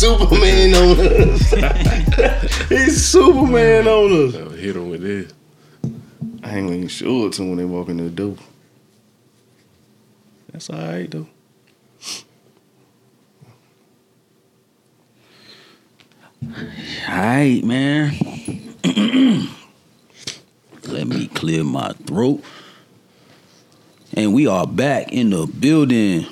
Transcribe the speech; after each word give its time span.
Superman 0.00 0.74
on 0.76 0.98
us. 0.98 1.50
He's 2.70 3.04
Superman 3.04 3.86
on 3.86 4.28
us. 4.28 4.34
I'll 4.34 4.48
hit 4.48 4.74
him 4.74 4.88
with 4.88 5.02
this. 5.02 5.30
I 6.42 6.56
ain't 6.56 6.70
even 6.70 6.88
sure 6.88 7.26
it 7.26 7.34
to 7.34 7.42
when 7.42 7.56
they 7.58 7.66
walk 7.66 7.90
in 7.90 7.98
the 7.98 8.08
door. 8.08 8.36
That's 10.50 10.70
all 10.70 10.78
right 10.78 11.10
though. 11.10 11.26
All 16.46 16.54
right, 17.06 17.60
man. 17.62 18.14
Let 20.88 21.08
me 21.08 21.26
clear 21.26 21.62
my 21.62 21.92
throat. 22.06 22.42
And 24.14 24.32
we 24.32 24.46
are 24.46 24.66
back 24.66 25.12
in 25.12 25.28
the 25.28 25.46
building. 25.46 26.24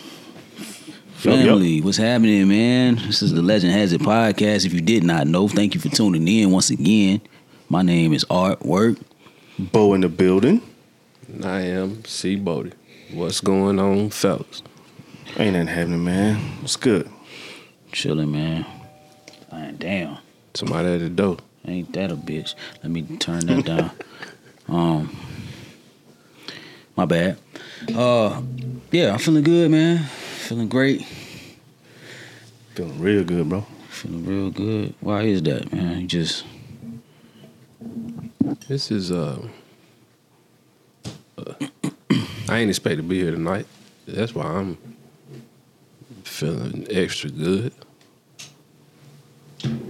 Family, 1.18 1.80
what's 1.80 1.96
happening, 1.96 2.46
man? 2.46 2.94
This 2.94 3.22
is 3.22 3.32
the 3.32 3.42
Legend 3.42 3.72
Has 3.72 3.92
It 3.92 4.00
podcast. 4.00 4.64
If 4.64 4.72
you 4.72 4.80
did 4.80 5.02
not 5.02 5.26
know, 5.26 5.48
thank 5.48 5.74
you 5.74 5.80
for 5.80 5.88
tuning 5.88 6.28
in 6.28 6.52
once 6.52 6.70
again. 6.70 7.20
My 7.68 7.82
name 7.82 8.12
is 8.12 8.24
Artwork. 8.26 9.02
Bo 9.58 9.94
in 9.94 10.02
the 10.02 10.08
building. 10.08 10.62
I 11.42 11.62
am 11.62 12.04
C. 12.04 12.36
Bodie. 12.36 12.70
What's 13.12 13.40
going 13.40 13.80
on, 13.80 14.10
fellas? 14.10 14.62
Ain't 15.36 15.54
nothing 15.54 15.66
happening, 15.66 16.04
man. 16.04 16.36
What's 16.60 16.76
good? 16.76 17.10
Chilling, 17.90 18.30
man. 18.30 18.64
Man, 19.50 19.76
damn. 19.76 20.18
Somebody 20.54 20.86
at 20.94 21.00
the 21.00 21.08
door. 21.10 21.38
Ain't 21.66 21.92
that 21.94 22.12
a 22.12 22.16
bitch? 22.16 22.54
Let 22.84 22.92
me 22.92 23.02
turn 23.18 23.44
that 23.46 23.64
down. 23.64 23.90
Um, 24.68 25.16
my 26.94 27.06
bad. 27.06 27.38
Uh, 27.96 28.42
yeah, 28.92 29.14
I'm 29.14 29.18
feeling 29.18 29.42
good, 29.42 29.70
man. 29.70 30.04
Feeling 30.48 30.68
great. 30.68 31.04
Feeling 32.74 32.98
real 33.02 33.22
good, 33.22 33.50
bro. 33.50 33.66
Feeling 33.90 34.24
real 34.24 34.50
good. 34.50 34.94
Why 35.00 35.24
is 35.24 35.42
that, 35.42 35.70
man? 35.70 36.00
You 36.00 36.06
just 36.06 36.42
This 38.66 38.90
is 38.90 39.12
uh, 39.12 39.46
uh 41.36 41.52
I 42.48 42.60
ain't 42.60 42.70
expect 42.70 42.96
to 42.96 43.02
be 43.02 43.20
here 43.20 43.30
tonight. 43.30 43.66
That's 44.06 44.34
why 44.34 44.46
I'm 44.46 44.78
feeling 46.24 46.86
extra 46.88 47.28
good. 47.28 47.74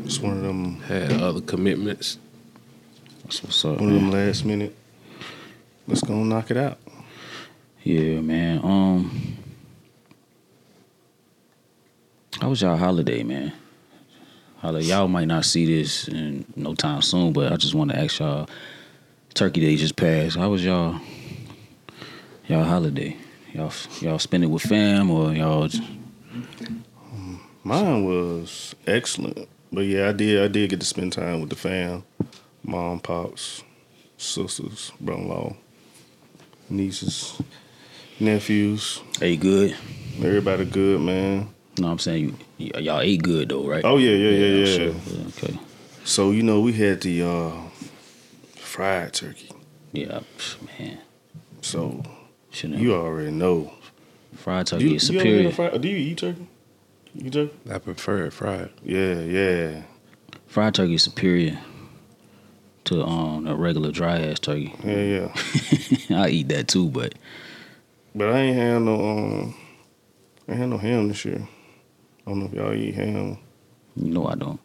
It's 0.04 0.18
one 0.18 0.38
of 0.38 0.42
them 0.42 0.80
Had 0.80 1.12
other 1.22 1.40
commitments. 1.40 2.18
that's 3.22 3.44
what's 3.44 3.64
up. 3.64 3.78
one 3.78 3.90
of 3.90 3.94
them 3.94 4.10
last 4.10 4.44
minute. 4.44 4.74
Let's 5.86 6.02
go 6.02 6.24
knock 6.24 6.50
it 6.50 6.56
out. 6.56 6.78
Yeah, 7.84 8.20
man. 8.20 8.58
Um, 8.64 9.38
how 12.41 12.50
was 12.50 12.62
y'all 12.62 12.77
holiday, 12.77 13.22
man? 13.22 13.53
Holiday, 14.58 14.86
y'all 14.86 15.08
might 15.08 15.27
not 15.28 15.44
see 15.44 15.67
this 15.67 16.08
in 16.08 16.44
no 16.56 16.75
time 16.75 17.03
soon, 17.03 17.33
but 17.33 17.53
I 17.53 17.56
just 17.56 17.75
want 17.75 17.91
to 17.91 17.98
ask 17.98 18.19
y'all. 18.19 18.48
Turkey 19.34 19.61
Day 19.61 19.77
just 19.77 19.94
passed. 19.94 20.36
How 20.36 20.50
was 20.50 20.64
y'all? 20.64 21.00
Y'all 22.48 22.64
holiday? 22.64 23.16
Y'all 23.53 23.72
y'all 24.00 24.19
spend 24.19 24.42
it 24.42 24.48
with 24.48 24.62
fam 24.62 25.11
or 25.11 25.33
y'all? 25.33 25.69
j- 25.69 25.84
Mine 27.62 28.05
was 28.05 28.75
excellent. 28.86 29.48
But 29.70 29.83
yeah, 29.83 30.09
I 30.09 30.12
did 30.12 30.42
I 30.42 30.48
did 30.48 30.70
get 30.70 30.81
to 30.81 30.86
spend 30.86 31.12
time 31.12 31.41
with 31.41 31.50
the 31.50 31.56
fam. 31.56 32.03
Mom, 32.64 32.98
pops, 33.00 33.62
sisters, 34.16 34.91
brother-in-law, 35.00 35.55
nieces, 36.69 37.41
nephews. 38.19 39.00
Hey, 39.20 39.36
good. 39.36 39.77
Everybody 40.16 40.64
good, 40.64 41.00
man. 41.00 41.48
No, 41.78 41.89
I'm 41.91 41.99
saying 41.99 42.37
you, 42.59 42.71
y- 42.75 42.81
y'all 42.81 43.00
ate 43.00 43.22
good 43.22 43.49
though, 43.49 43.66
right? 43.66 43.84
Oh 43.84 43.99
yeah, 43.99 44.11
yeah, 44.12 44.31
yeah, 44.31 44.56
yeah. 44.65 44.77
sure. 44.77 44.94
Yeah, 45.06 45.27
Okay. 45.28 45.59
So 46.05 46.31
you 46.31 46.43
know 46.43 46.61
we 46.61 46.72
had 46.72 47.00
the 47.03 47.22
uh, 47.22 47.53
fried 48.56 49.12
turkey. 49.12 49.50
Yeah, 49.93 50.21
man. 50.78 50.99
So 51.62 52.03
Shouldn't 52.50 52.81
you 52.81 52.94
already 52.94 53.31
know. 53.31 53.72
fried 54.34 54.66
turkey 54.66 54.84
You, 54.84 54.94
is 54.97 55.11
you 55.11 55.19
ever 55.21 55.28
had 55.28 55.33
superior. 55.34 55.49
a 55.49 55.53
fried, 55.53 55.81
do 55.83 55.89
you 55.89 55.97
eat 55.97 56.19
turkey? 56.19 56.47
You 57.15 57.27
eat 57.27 57.33
turkey? 57.33 57.53
I 57.71 57.78
prefer 57.78 58.25
it 58.27 58.33
fried. 58.33 58.71
Yeah, 58.84 59.21
yeah, 59.21 59.83
fried 60.47 60.75
turkey 60.75 60.95
is 60.95 61.03
superior 61.03 61.59
to 62.84 63.05
um 63.05 63.47
a 63.47 63.55
regular 63.55 63.91
dry 63.93 64.19
ass 64.19 64.39
turkey. 64.41 64.75
yeah, 64.84 65.28
yeah. 66.09 66.19
I 66.22 66.28
eat 66.31 66.49
that 66.49 66.69
too, 66.69 66.89
but 66.89 67.15
But 68.15 68.28
I 68.31 68.39
ain't 68.39 68.56
had 68.56 68.83
no 68.83 68.95
um, 69.09 69.55
I 70.49 70.53
ain't 70.53 70.60
had 70.60 70.69
no 70.71 70.78
ham 70.78 71.09
this 71.09 71.25
year. 71.25 71.47
I 72.28 72.31
don't 72.31 72.41
know 72.41 72.47
if 72.47 72.53
y'all 72.53 72.75
eat 72.75 72.94
ham. 72.94 73.39
you 73.97 74.12
know 74.12 74.27
I 74.27 74.34
don't. 74.34 74.61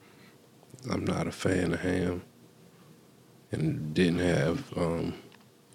I'm 0.91 1.06
not 1.06 1.28
a 1.28 1.31
fan 1.31 1.72
of 1.72 1.79
ham, 1.79 2.22
and 3.53 3.94
didn't 3.94 4.19
have 4.19 4.78
um, 4.78 5.13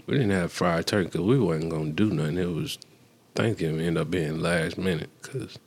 we 0.04 0.18
didn't 0.18 0.32
have 0.32 0.52
fried 0.52 0.86
turkey 0.86 1.06
because 1.06 1.22
we 1.22 1.38
wasn't 1.38 1.70
gonna 1.70 1.92
do 1.92 2.10
nothing. 2.10 2.36
It 2.36 2.44
was 2.54 2.78
Thanksgiving 3.34 3.80
ended 3.80 4.02
up 4.02 4.10
being 4.10 4.38
last 4.38 4.76
minute 4.76 5.08
because 5.22 5.58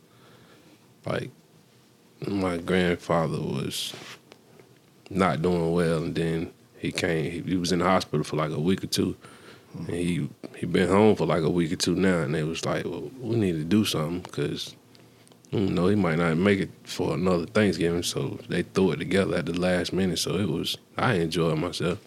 like 1.08 1.32
my 2.28 2.58
grandfather 2.58 3.40
was 3.40 3.92
not 5.10 5.42
doing 5.42 5.72
well, 5.72 6.04
and 6.04 6.14
then 6.14 6.52
he 6.78 6.92
came. 6.92 7.32
He, 7.32 7.42
he 7.42 7.58
was 7.58 7.72
in 7.72 7.80
the 7.80 7.86
hospital 7.86 8.24
for 8.24 8.36
like 8.36 8.52
a 8.52 8.60
week 8.60 8.84
or 8.84 8.88
two, 8.88 9.18
and 9.74 9.90
he 9.90 10.30
he 10.56 10.68
been 10.68 10.88
home 10.88 11.16
for 11.16 11.26
like 11.26 11.42
a 11.42 11.50
week 11.50 11.72
or 11.72 11.78
two 11.78 11.96
now, 11.96 12.20
and 12.20 12.36
they 12.36 12.44
was 12.44 12.64
like, 12.64 12.86
well, 12.86 13.10
we 13.20 13.38
need 13.38 13.54
to 13.54 13.64
do 13.64 13.86
something 13.86 14.20
because 14.20 14.76
you 15.52 15.60
know, 15.60 15.88
he 15.88 15.96
might 15.96 16.18
not 16.18 16.38
make 16.38 16.60
it 16.60 16.70
for 16.84 17.14
another 17.14 17.46
Thanksgiving, 17.46 18.04
so 18.04 18.40
they 18.48 18.64
threw 18.64 18.92
it 18.92 18.98
together 18.98 19.38
at 19.38 19.46
the 19.46 19.60
last 19.60 19.92
minute. 19.94 20.20
So 20.20 20.36
it 20.38 20.48
was, 20.48 20.78
I 20.98 21.16
enjoyed 21.16 21.60
myself. 21.60 22.00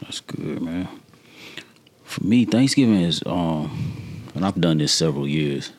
That's 0.00 0.20
good, 0.20 0.62
man. 0.62 0.88
For 2.04 2.24
me, 2.24 2.46
Thanksgiving 2.46 3.02
is 3.02 3.22
um, 3.26 3.98
and 4.34 4.46
I've 4.46 4.60
done 4.60 4.78
this 4.78 4.92
several 4.92 5.26
years. 5.28 5.72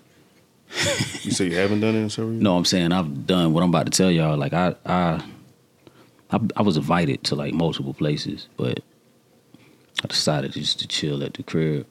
You 1.22 1.32
say 1.32 1.46
you 1.46 1.56
haven't 1.58 1.82
done 1.82 1.96
it 1.96 2.00
in 2.00 2.10
several 2.10 2.34
years? 2.34 2.44
No, 2.44 2.56
I'm 2.56 2.64
saying 2.66 2.92
I've 2.94 3.28
done 3.28 3.52
what 3.52 3.62
I'm 3.62 3.70
about 3.70 3.86
to 3.88 3.92
tell 3.92 4.10
y'all. 4.10 4.38
Like 4.38 4.54
I, 4.54 4.74
I, 4.86 5.22
I, 6.32 6.40
I 6.56 6.62
was 6.62 6.78
invited 6.78 7.24
to 7.26 7.36
like 7.36 7.54
multiple 7.54 7.94
places, 7.94 8.48
but 8.56 8.80
I 10.02 10.08
decided 10.08 10.54
just 10.54 10.80
to 10.80 10.88
chill 10.88 11.22
at 11.24 11.34
the 11.34 11.44
crib. 11.44 11.86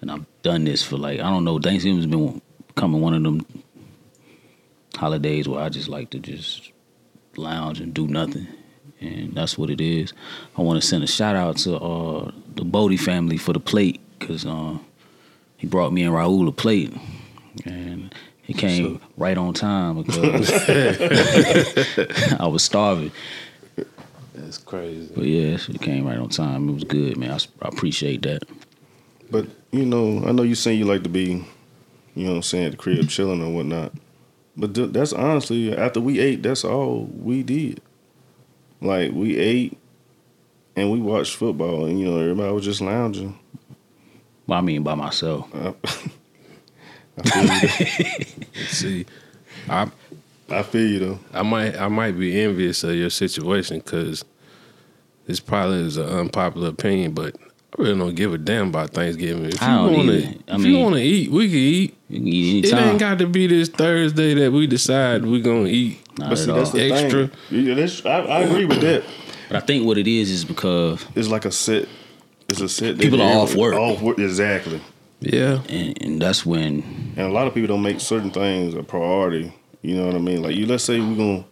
And 0.00 0.12
I've 0.12 0.24
done 0.42 0.64
this 0.64 0.82
for 0.82 0.96
like 0.96 1.18
I 1.18 1.28
don't 1.28 1.44
know. 1.44 1.58
Thanksgiving's 1.58 2.06
been 2.06 2.40
becoming 2.74 3.00
one 3.00 3.14
of 3.14 3.22
them 3.22 3.46
holidays 4.96 5.48
where 5.48 5.60
I 5.60 5.68
just 5.68 5.88
like 5.88 6.10
to 6.10 6.18
just 6.18 6.70
lounge 7.36 7.80
and 7.80 7.92
do 7.92 8.06
nothing, 8.06 8.46
and 9.00 9.34
that's 9.34 9.58
what 9.58 9.70
it 9.70 9.80
is. 9.80 10.12
I 10.56 10.62
want 10.62 10.80
to 10.80 10.86
send 10.86 11.04
a 11.04 11.06
shout 11.06 11.36
out 11.36 11.56
to 11.58 11.76
uh, 11.76 12.30
the 12.54 12.64
Bodie 12.64 12.96
family 12.96 13.36
for 13.36 13.52
the 13.52 13.60
plate 13.60 14.00
because 14.18 14.46
uh, 14.46 14.78
he 15.56 15.66
brought 15.66 15.92
me 15.92 16.02
and 16.02 16.14
Raul 16.14 16.48
a 16.48 16.52
plate, 16.52 16.92
and 17.64 18.14
it 18.46 18.58
came 18.58 19.00
right 19.16 19.36
on 19.38 19.54
time 19.54 20.02
because 20.02 20.50
I 22.40 22.46
was 22.46 22.62
starving. 22.62 23.12
That's 24.34 24.58
crazy. 24.58 25.12
But 25.14 25.24
yeah, 25.24 25.56
it 25.68 25.80
came 25.80 26.06
right 26.06 26.18
on 26.18 26.28
time. 26.28 26.68
It 26.68 26.72
was 26.72 26.84
good, 26.84 27.16
man. 27.16 27.30
I 27.30 27.68
appreciate 27.68 28.22
that. 28.22 28.42
But 29.30 29.46
you 29.70 29.84
know, 29.84 30.24
I 30.26 30.32
know 30.32 30.42
you 30.42 30.54
saying 30.54 30.78
you 30.78 30.84
like 30.84 31.02
to 31.04 31.08
be, 31.08 31.44
you 32.14 32.24
know, 32.24 32.30
what 32.30 32.36
I'm 32.36 32.42
saying 32.42 32.64
at 32.66 32.70
the 32.72 32.76
crib 32.76 33.08
chilling 33.08 33.42
or 33.42 33.52
whatnot. 33.52 33.92
But 34.56 34.74
th- 34.74 34.90
that's 34.92 35.12
honestly 35.12 35.76
after 35.76 36.00
we 36.00 36.20
ate, 36.20 36.42
that's 36.42 36.64
all 36.64 37.04
we 37.04 37.42
did. 37.42 37.80
Like 38.80 39.12
we 39.12 39.38
ate, 39.38 39.78
and 40.76 40.90
we 40.92 41.00
watched 41.00 41.36
football, 41.36 41.86
and 41.86 41.98
you 41.98 42.06
know 42.06 42.18
everybody 42.18 42.52
was 42.52 42.64
just 42.64 42.80
lounging. 42.80 43.38
Well, 44.46 44.58
I 44.58 44.62
mean, 44.62 44.82
by 44.82 44.94
myself. 44.94 45.48
I, 45.54 45.74
I 47.18 47.22
feel 47.22 48.06
you. 48.06 48.46
See, 48.66 49.06
I 49.68 49.90
I 50.50 50.62
feel 50.62 50.86
you 50.88 50.98
though. 50.98 51.18
I 51.32 51.42
might 51.42 51.76
I 51.76 51.88
might 51.88 52.18
be 52.18 52.40
envious 52.40 52.84
of 52.84 52.94
your 52.94 53.10
situation 53.10 53.78
because 53.78 54.24
this 55.26 55.40
probably 55.40 55.80
is 55.80 55.96
an 55.96 56.08
unpopular 56.08 56.68
opinion, 56.68 57.12
but 57.12 57.36
I 57.76 57.82
really 57.82 57.98
don't 57.98 58.14
give 58.14 58.32
a 58.32 58.38
damn 58.38 58.68
about 58.68 58.90
Thanksgiving. 58.90 59.46
If 59.46 59.60
you 59.60 59.66
wanna, 59.66 59.90
either. 60.12 60.28
I 60.48 60.54
if 60.54 60.60
mean- 60.60 60.66
you 60.72 60.78
want 60.78 60.94
to 60.96 61.00
eat, 61.02 61.30
we 61.30 61.48
can 61.48 61.58
eat. 61.58 61.96
You 62.08 62.18
can 62.18 62.28
eat 62.28 62.64
It 62.66 62.74
ain't 62.74 62.98
got 63.00 63.18
to 63.18 63.26
be 63.26 63.46
this 63.48 63.68
Thursday 63.68 64.34
that 64.34 64.52
we 64.52 64.66
decide 64.68 65.24
we're 65.26 65.42
gonna 65.42 65.66
eat. 65.68 65.98
Not 66.18 66.30
But 66.30 66.36
see, 66.38 66.52
that's 66.52 66.70
the 66.70 66.92
Extra. 66.92 67.26
thing. 67.26 67.66
Yeah, 67.66 67.74
that's, 67.74 68.06
I, 68.06 68.18
I 68.20 68.40
agree 68.42 68.64
with 68.66 68.80
that. 68.80 69.04
But 69.48 69.62
I 69.62 69.66
think 69.66 69.84
what 69.84 69.98
it 69.98 70.06
is 70.06 70.30
is 70.30 70.42
because, 70.42 71.04
It's 71.14 71.28
like 71.28 71.44
a 71.44 71.52
set. 71.52 71.86
It's 72.48 72.62
a 72.62 72.68
set. 72.68 72.98
People 72.98 73.20
are 73.20 73.42
off 73.42 73.54
work. 73.54 73.74
Off 73.74 74.00
work, 74.00 74.18
exactly. 74.18 74.80
Yeah, 75.20 75.60
and, 75.68 76.00
and 76.02 76.22
that's 76.22 76.46
when 76.46 76.82
And 77.16 77.26
a 77.26 77.30
lot 77.30 77.46
of 77.46 77.52
people 77.52 77.68
don't 77.68 77.82
make 77.82 78.00
certain 78.00 78.30
things 78.30 78.74
a 78.74 78.82
priority. 78.82 79.52
You 79.82 79.96
know 79.96 80.06
what 80.06 80.14
I 80.14 80.18
mean? 80.18 80.42
Like 80.42 80.56
you, 80.56 80.64
let's 80.64 80.84
say 80.84 80.98
we're 80.98 81.14
gonna 81.16 81.44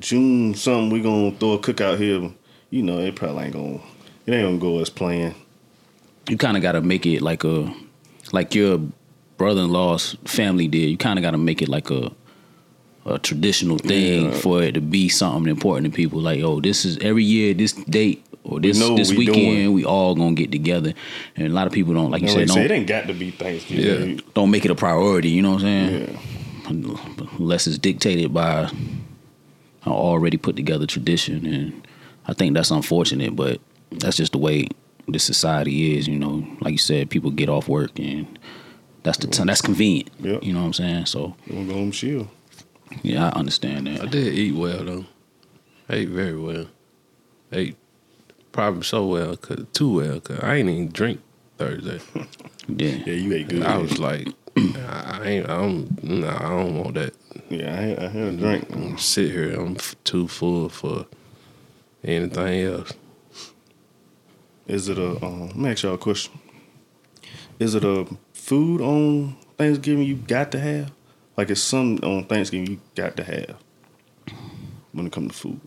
June 0.00 0.54
something, 0.54 0.90
we're 0.90 1.02
gonna 1.02 1.32
throw 1.36 1.52
a 1.52 1.58
cookout 1.58 1.98
here. 1.98 2.30
You 2.70 2.82
know, 2.82 2.98
it 3.00 3.14
probably 3.14 3.44
ain't 3.44 3.52
gonna. 3.52 3.80
It 4.26 4.32
ain't 4.32 4.46
gonna 4.46 4.58
go 4.58 4.80
as 4.80 4.90
planned. 4.90 5.34
you 6.28 6.36
kind 6.36 6.56
of 6.56 6.62
got 6.62 6.72
to 6.72 6.80
make 6.80 7.04
it 7.06 7.20
like 7.22 7.42
a, 7.44 7.72
like 8.32 8.54
your 8.54 8.80
brother-in-law's 9.36 10.16
family 10.24 10.68
did. 10.68 10.88
You 10.90 10.96
kind 10.96 11.18
of 11.18 11.22
got 11.22 11.32
to 11.32 11.38
make 11.38 11.60
it 11.62 11.68
like 11.68 11.90
a, 11.90 12.12
a 13.04 13.18
traditional 13.18 13.78
thing 13.78 14.26
Yeah. 14.26 14.38
for 14.38 14.62
it 14.62 14.72
to 14.72 14.80
be 14.80 15.08
something 15.08 15.50
important 15.50 15.92
to 15.92 15.96
people. 15.96 16.20
Like, 16.20 16.40
oh, 16.42 16.60
this 16.60 16.84
is 16.84 16.98
every 16.98 17.24
year 17.24 17.52
this 17.54 17.72
date 17.72 18.24
or 18.44 18.60
this 18.60 18.80
what 18.80 18.96
this 18.96 19.10
we 19.10 19.18
weekend 19.18 19.36
doing. 19.56 19.72
we 19.72 19.84
all 19.84 20.14
gonna 20.14 20.34
get 20.34 20.52
together. 20.52 20.94
And 21.36 21.48
a 21.48 21.50
lot 21.50 21.66
of 21.66 21.72
people 21.72 21.92
don't 21.94 22.10
like 22.12 22.22
you 22.22 22.28
And 22.28 22.36
said 22.36 22.46
don't 22.48 22.54
said, 22.56 22.70
it 22.70 22.74
ain't 22.74 22.86
got 22.86 23.08
to 23.08 23.14
be 23.14 23.30
Thanksgiving. 23.32 24.20
don't 24.34 24.50
make 24.52 24.64
it 24.64 24.70
a 24.70 24.76
priority. 24.76 25.30
You 25.30 25.42
know 25.42 25.52
what 25.54 25.62
I'm 25.64 25.88
saying? 25.88 26.08
Yeah. 26.12 26.18
Unless 27.38 27.66
it's 27.66 27.78
dictated 27.78 28.32
by 28.32 28.62
an 29.84 29.88
already 29.92 30.36
put 30.36 30.54
together 30.54 30.86
tradition, 30.86 31.44
and 31.44 31.86
I 32.26 32.34
think 32.34 32.54
that's 32.54 32.70
unfortunate. 32.70 33.34
But 33.34 33.60
that's 33.98 34.16
just 34.16 34.32
the 34.32 34.38
way 34.38 34.68
this 35.08 35.24
society 35.24 35.96
is. 35.96 36.06
You 36.08 36.18
know, 36.18 36.46
like 36.60 36.72
you 36.72 36.78
said, 36.78 37.10
people 37.10 37.30
get 37.30 37.48
off 37.48 37.68
work, 37.68 37.98
and 37.98 38.38
that's 39.02 39.18
the 39.18 39.26
time. 39.26 39.46
That's 39.48 39.60
convenient. 39.62 40.10
Yep. 40.20 40.42
You 40.42 40.52
know 40.52 40.60
what 40.60 40.66
I'm 40.66 40.72
saying? 40.74 41.06
So 41.06 41.34
You 41.46 41.56
want 41.56 41.68
to 41.68 41.74
go 41.74 41.78
home 41.80 41.90
chill. 41.92 42.30
yeah, 43.02 43.26
I 43.28 43.38
understand 43.38 43.86
that. 43.86 44.02
I 44.02 44.06
did 44.06 44.34
eat 44.34 44.54
well 44.54 44.84
though. 44.84 45.04
I 45.88 45.94
ate 45.96 46.08
very 46.08 46.38
well. 46.38 46.66
I 47.52 47.56
ate 47.56 47.76
probably 48.52 48.82
so 48.84 49.06
well, 49.06 49.36
cause 49.36 49.64
too 49.72 49.94
well, 49.96 50.20
cause 50.20 50.38
I 50.42 50.56
ain't 50.56 50.68
even 50.68 50.88
drink 50.90 51.20
Thursday. 51.58 52.00
Yeah. 52.68 52.90
Yeah, 53.04 53.14
you 53.14 53.32
ate 53.34 53.48
good. 53.48 53.64
I 53.64 53.76
was 53.76 53.98
like, 53.98 54.28
I 54.56 55.18
I 55.20 55.26
ain't, 55.26 55.50
I 55.50 55.56
don't, 55.60 56.04
nah, 56.04 56.36
I 56.36 56.48
don't 56.50 56.78
want 56.78 56.94
that. 56.94 57.12
yeah, 57.50 57.72
I 57.72 57.80
had, 57.80 57.98
I 57.98 58.08
had 58.08 58.22
a 58.28 58.36
drink. 58.36 58.66
I'm 58.72 58.96
sit 58.98 59.32
here, 59.32 59.52
I'm 59.60 59.74
f- 59.74 59.96
too 60.04 60.28
full 60.28 60.68
for 60.68 61.06
anything 62.04 62.60
else. 62.62 62.92
Is 64.66 64.88
it 64.88 64.98
a? 64.98 65.24
Um, 65.24 65.48
let 65.48 65.56
me 65.56 65.70
ask 65.70 65.82
y'all 65.82 65.94
a 65.94 65.98
question. 65.98 66.38
Is 67.58 67.74
it 67.74 67.84
a 67.84 68.06
food 68.32 68.80
on 68.80 69.36
Thanksgiving 69.58 70.04
you 70.04 70.16
got 70.16 70.52
to 70.52 70.60
have? 70.60 70.92
Like 71.36 71.50
it's 71.50 71.60
some 71.60 71.98
on 72.02 72.24
Thanksgiving 72.24 72.66
you 72.66 72.80
got 72.94 73.16
to 73.16 73.24
have 73.24 73.56
when 74.92 75.06
it 75.06 75.12
comes 75.12 75.32
to 75.32 75.38
food. 75.38 75.60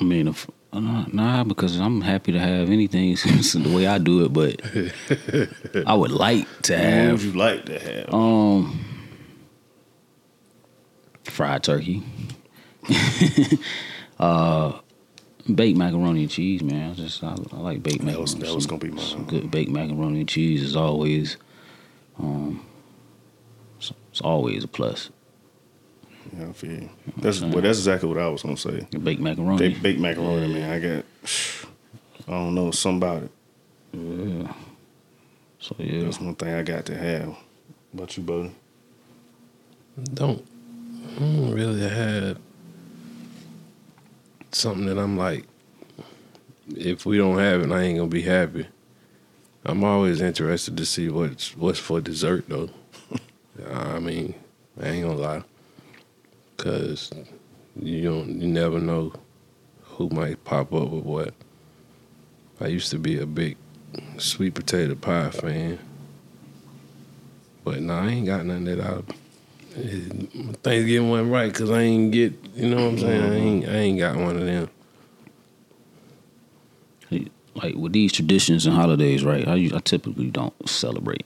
I 0.00 0.04
mean, 0.04 0.28
if, 0.28 0.48
uh, 0.72 1.04
nah, 1.12 1.44
because 1.44 1.78
I'm 1.78 2.00
happy 2.00 2.32
to 2.32 2.38
have 2.38 2.70
anything 2.70 3.14
the 3.14 3.72
way 3.74 3.86
I 3.86 3.98
do 3.98 4.24
it, 4.24 4.32
but 4.32 4.60
I 5.86 5.94
would 5.94 6.12
like 6.12 6.46
to 6.62 6.76
have. 6.76 7.04
What 7.04 7.12
would 7.12 7.22
you 7.22 7.32
like 7.32 7.66
to 7.66 7.78
have? 7.78 8.14
Um, 8.14 8.84
fried 11.24 11.64
turkey. 11.64 12.02
uh, 14.18 14.78
baked 15.54 15.78
macaroni 15.78 16.22
and 16.22 16.30
cheese, 16.30 16.62
man. 16.62 16.90
I 16.90 16.94
just 16.94 17.22
I, 17.24 17.34
I 17.52 17.56
like 17.56 17.82
baked 17.82 17.98
That 17.98 18.04
macaroni. 18.04 18.22
was- 18.22 18.34
that 18.36 18.54
was 18.54 18.64
Some- 18.64 18.78
gonna 18.78 18.90
be 18.92 18.96
mine. 18.96 19.04
Some 19.04 19.24
good 19.24 19.50
baked 19.50 19.70
macaroni 19.70 20.20
and 20.20 20.28
cheese 20.28 20.62
is 20.62 20.76
always, 20.76 21.36
um, 22.18 22.64
it's, 23.78 23.92
it's 24.10 24.20
always 24.20 24.64
a 24.64 24.68
plus. 24.68 25.10
yeah, 26.36 26.48
I 26.48 26.52
feel 26.52 26.72
you. 26.72 26.90
That's 27.16 27.40
well, 27.40 27.60
that's 27.62 27.78
exactly 27.78 28.08
what 28.08 28.18
I 28.18 28.28
was 28.28 28.42
gonna 28.42 28.56
say. 28.56 28.86
Baked 28.90 29.04
They 29.04 29.16
macaroni. 29.16 29.74
baked 29.74 30.00
macaroni, 30.00 30.52
man. 30.52 30.70
I 30.72 30.78
got. 30.78 31.04
I 32.28 32.32
don't 32.32 32.54
know 32.54 32.70
somebody. 32.70 33.28
yeah. 33.92 34.52
So 35.60 35.74
yeah, 35.78 36.04
That's 36.04 36.20
one 36.20 36.34
thing 36.34 36.52
I 36.54 36.62
got 36.62 36.84
to 36.86 36.96
have. 36.96 37.28
What 37.28 37.36
about 37.94 38.16
you, 38.16 38.22
buddy? 38.22 38.52
Don't, 40.14 40.46
I 41.16 41.18
don't 41.18 41.52
really 41.52 41.80
have 41.88 42.38
something 44.52 44.86
that 44.86 44.98
I'm 44.98 45.16
like, 45.16 45.46
if 46.76 47.06
we 47.06 47.18
don't 47.18 47.38
have 47.38 47.62
it, 47.62 47.72
I 47.72 47.82
ain't 47.82 47.98
gonna 47.98 48.08
be 48.08 48.22
happy. 48.22 48.66
I'm 49.64 49.84
always 49.84 50.20
interested 50.20 50.76
to 50.76 50.86
see 50.86 51.08
what's 51.08 51.56
what's 51.56 51.78
for 51.78 52.00
dessert 52.00 52.48
though. 52.48 52.70
I 53.70 53.98
mean, 53.98 54.34
I 54.80 54.88
ain't 54.88 55.06
gonna 55.06 55.18
lie, 55.18 55.42
cause 56.56 57.10
you 57.80 58.02
don't, 58.02 58.40
you 58.40 58.48
never 58.48 58.78
know 58.78 59.12
who 59.82 60.08
might 60.10 60.44
pop 60.44 60.72
up 60.72 60.90
with 60.90 61.04
what. 61.04 61.34
I 62.60 62.66
used 62.66 62.90
to 62.90 62.98
be 62.98 63.18
a 63.18 63.26
big 63.26 63.56
sweet 64.18 64.54
potato 64.54 64.94
pie 64.94 65.30
fan, 65.30 65.78
but 67.64 67.80
nah, 67.80 68.04
I 68.04 68.08
ain't 68.08 68.26
got 68.26 68.46
nothing 68.46 68.64
that 68.64 68.80
I 68.80 69.00
Thanksgiving 70.62 71.10
went 71.10 71.30
right 71.30 71.52
because 71.52 71.70
I 71.70 71.80
ain't 71.82 72.12
get, 72.12 72.32
you 72.54 72.68
know 72.68 72.76
what 72.76 72.92
I'm 72.94 72.98
saying? 72.98 73.22
I 73.22 73.34
ain't, 73.36 73.68
I 73.68 73.72
ain't 73.76 73.98
got 73.98 74.16
one 74.16 74.36
of 74.36 74.44
them. 74.46 74.70
like 77.54 77.74
with 77.74 77.92
these 77.92 78.12
traditions 78.12 78.66
and 78.66 78.74
holidays, 78.76 79.24
right? 79.24 79.46
I, 79.46 79.54
us- 79.58 79.72
I 79.72 79.80
typically 79.80 80.30
don't 80.30 80.68
celebrate 80.68 81.24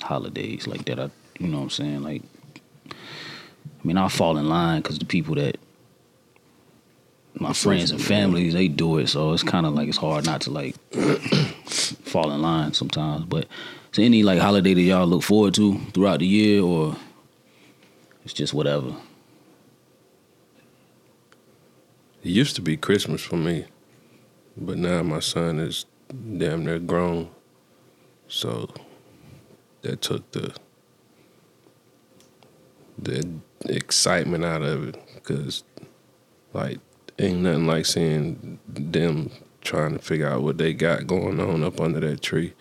holidays 0.00 0.66
like 0.66 0.84
that. 0.86 0.98
I, 0.98 1.10
you 1.38 1.48
know 1.48 1.58
what 1.58 1.62
I'm 1.64 1.70
saying? 1.70 2.02
Like, 2.02 2.22
I 2.90 2.94
mean, 3.84 3.96
I 3.96 4.08
fall 4.08 4.38
in 4.38 4.48
line 4.48 4.82
because 4.82 4.98
the 4.98 5.04
people 5.04 5.34
that 5.36 5.58
my 7.38 7.52
friends 7.52 7.90
and 7.90 8.02
families 8.02 8.54
they 8.54 8.66
do 8.68 8.98
it, 8.98 9.08
so 9.08 9.32
it's 9.32 9.42
kind 9.42 9.66
of 9.66 9.74
like 9.74 9.88
it's 9.88 9.98
hard 9.98 10.24
not 10.24 10.40
to 10.42 10.50
like 10.50 10.74
fall 11.66 12.32
in 12.32 12.40
line 12.42 12.72
sometimes. 12.72 13.24
But 13.26 13.46
there 13.96 14.04
any 14.04 14.22
like 14.22 14.38
holiday 14.38 14.74
that 14.74 14.80
y'all 14.80 15.06
look 15.06 15.22
forward 15.22 15.54
to 15.54 15.78
throughout 15.92 16.20
the 16.20 16.26
year, 16.26 16.62
or 16.62 16.96
it's 18.24 18.32
just 18.32 18.54
whatever? 18.54 18.94
It 22.22 22.30
used 22.30 22.56
to 22.56 22.62
be 22.62 22.76
Christmas 22.76 23.22
for 23.22 23.36
me, 23.36 23.66
but 24.56 24.78
now 24.78 25.02
my 25.02 25.20
son 25.20 25.58
is 25.58 25.86
damn 26.38 26.64
near 26.64 26.78
grown, 26.78 27.30
so 28.28 28.68
that 29.82 30.00
took 30.02 30.30
the 30.32 30.54
the 32.98 33.28
excitement 33.66 34.44
out 34.44 34.62
of 34.62 34.88
it. 34.88 35.22
Cause 35.22 35.64
like 36.52 36.78
ain't 37.18 37.40
nothing 37.40 37.66
like 37.66 37.86
seeing 37.86 38.58
them 38.68 39.30
trying 39.60 39.92
to 39.92 39.98
figure 39.98 40.28
out 40.28 40.42
what 40.42 40.58
they 40.58 40.72
got 40.72 41.06
going 41.06 41.40
on 41.40 41.62
up 41.62 41.80
under 41.80 42.00
that 42.00 42.22
tree. 42.22 42.54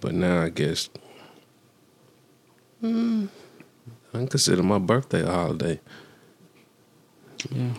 But 0.00 0.14
now 0.14 0.42
I 0.42 0.48
guess 0.48 0.88
mm, 2.82 3.28
I 4.14 4.16
can 4.18 4.28
consider 4.28 4.62
my 4.62 4.78
birthday 4.78 5.22
a 5.22 5.26
holiday. 5.30 5.80
Yeah, 7.50 7.72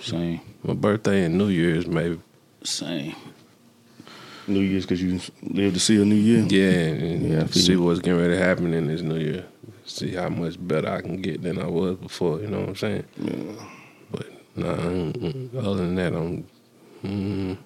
same, 0.00 0.40
My 0.64 0.74
birthday 0.74 1.24
and 1.24 1.38
New 1.38 1.48
Year's, 1.48 1.86
maybe. 1.86 2.18
same. 2.64 3.14
New 4.48 4.58
Year's 4.60 4.84
because 4.84 5.00
you 5.00 5.20
live 5.42 5.74
to 5.74 5.78
see 5.80 6.02
a 6.02 6.04
new 6.04 6.16
year. 6.16 6.44
Yeah, 6.48 6.70
and 7.06 7.22
Yeah, 7.30 7.46
see 7.46 7.76
what's 7.76 8.00
getting 8.00 8.20
ready 8.20 8.34
to 8.34 8.42
happen 8.42 8.74
in 8.74 8.88
this 8.88 9.00
New 9.00 9.18
Year. 9.18 9.44
See 9.84 10.14
how 10.14 10.28
much 10.30 10.56
better 10.66 10.88
I 10.88 11.00
can 11.00 11.20
get 11.22 11.42
than 11.42 11.58
I 11.60 11.66
was 11.68 11.96
before. 11.96 12.40
You 12.40 12.48
know 12.48 12.60
what 12.60 12.68
I'm 12.70 12.76
saying? 12.76 13.04
Yeah. 13.16 13.64
But 14.10 14.26
nah, 14.56 14.72
I 14.72 14.76
don't- 14.76 15.50
other 15.56 15.74
than 15.76 15.94
that, 15.96 16.12
I'm. 16.12 16.44
Mm, 17.04 17.56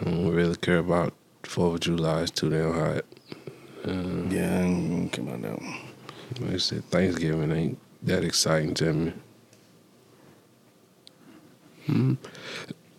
I 0.00 0.04
don't 0.04 0.28
really 0.32 0.56
care 0.56 0.78
about 0.78 1.14
Fourth 1.48 1.74
of 1.76 1.80
July. 1.80 2.20
It's 2.22 2.30
too 2.30 2.50
damn 2.50 2.74
hot. 2.74 3.04
Uh, 3.86 4.28
Yeah, 4.28 4.58
I 4.58 4.62
ain't 4.64 4.90
gonna 4.90 5.08
come 5.08 5.28
out 5.30 5.40
that 5.42 5.62
one. 5.62 5.76
like 6.42 6.54
I 6.54 6.58
said, 6.58 6.84
Thanksgiving 6.90 7.50
ain't 7.52 7.78
that 8.02 8.22
exciting 8.22 8.74
to 8.74 8.92
me. 8.92 9.12
Mm. 11.88 12.16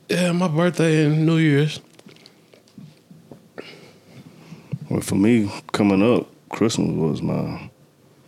Yeah, 0.10 0.32
my 0.32 0.48
birthday 0.48 1.06
and 1.06 1.28
New 1.28 1.38
Year's. 1.38 1.80
Well, 4.90 5.02
for 5.02 5.14
me, 5.14 5.52
coming 5.72 6.02
up, 6.02 6.28
Christmas 6.50 6.90
was 6.90 7.22
my 7.22 7.70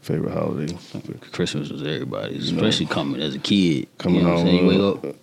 favorite 0.04 0.34
holiday. 0.34 0.78
Christmas 1.32 1.70
was 1.72 1.82
everybody's, 1.82 2.52
especially 2.52 2.86
coming 2.86 3.20
as 3.24 3.34
a 3.34 3.40
kid. 3.40 3.88
Coming 3.98 4.20
you 4.20 4.22
know 4.28 4.34
what 4.36 4.42
I'm 4.42 4.42
on, 4.42 4.46
saying? 4.46 4.64
You 4.72 4.92
wake 4.92 5.08
up. 5.10 5.16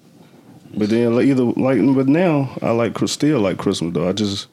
But 0.76 0.90
then, 0.90 1.14
like, 1.14 1.26
either 1.26 1.44
like, 1.44 1.78
but 1.94 2.08
now 2.08 2.50
I 2.60 2.72
like 2.72 2.98
still 3.06 3.38
like 3.38 3.58
Christmas 3.58 3.94
though. 3.94 4.08
I 4.08 4.12
just 4.12 4.48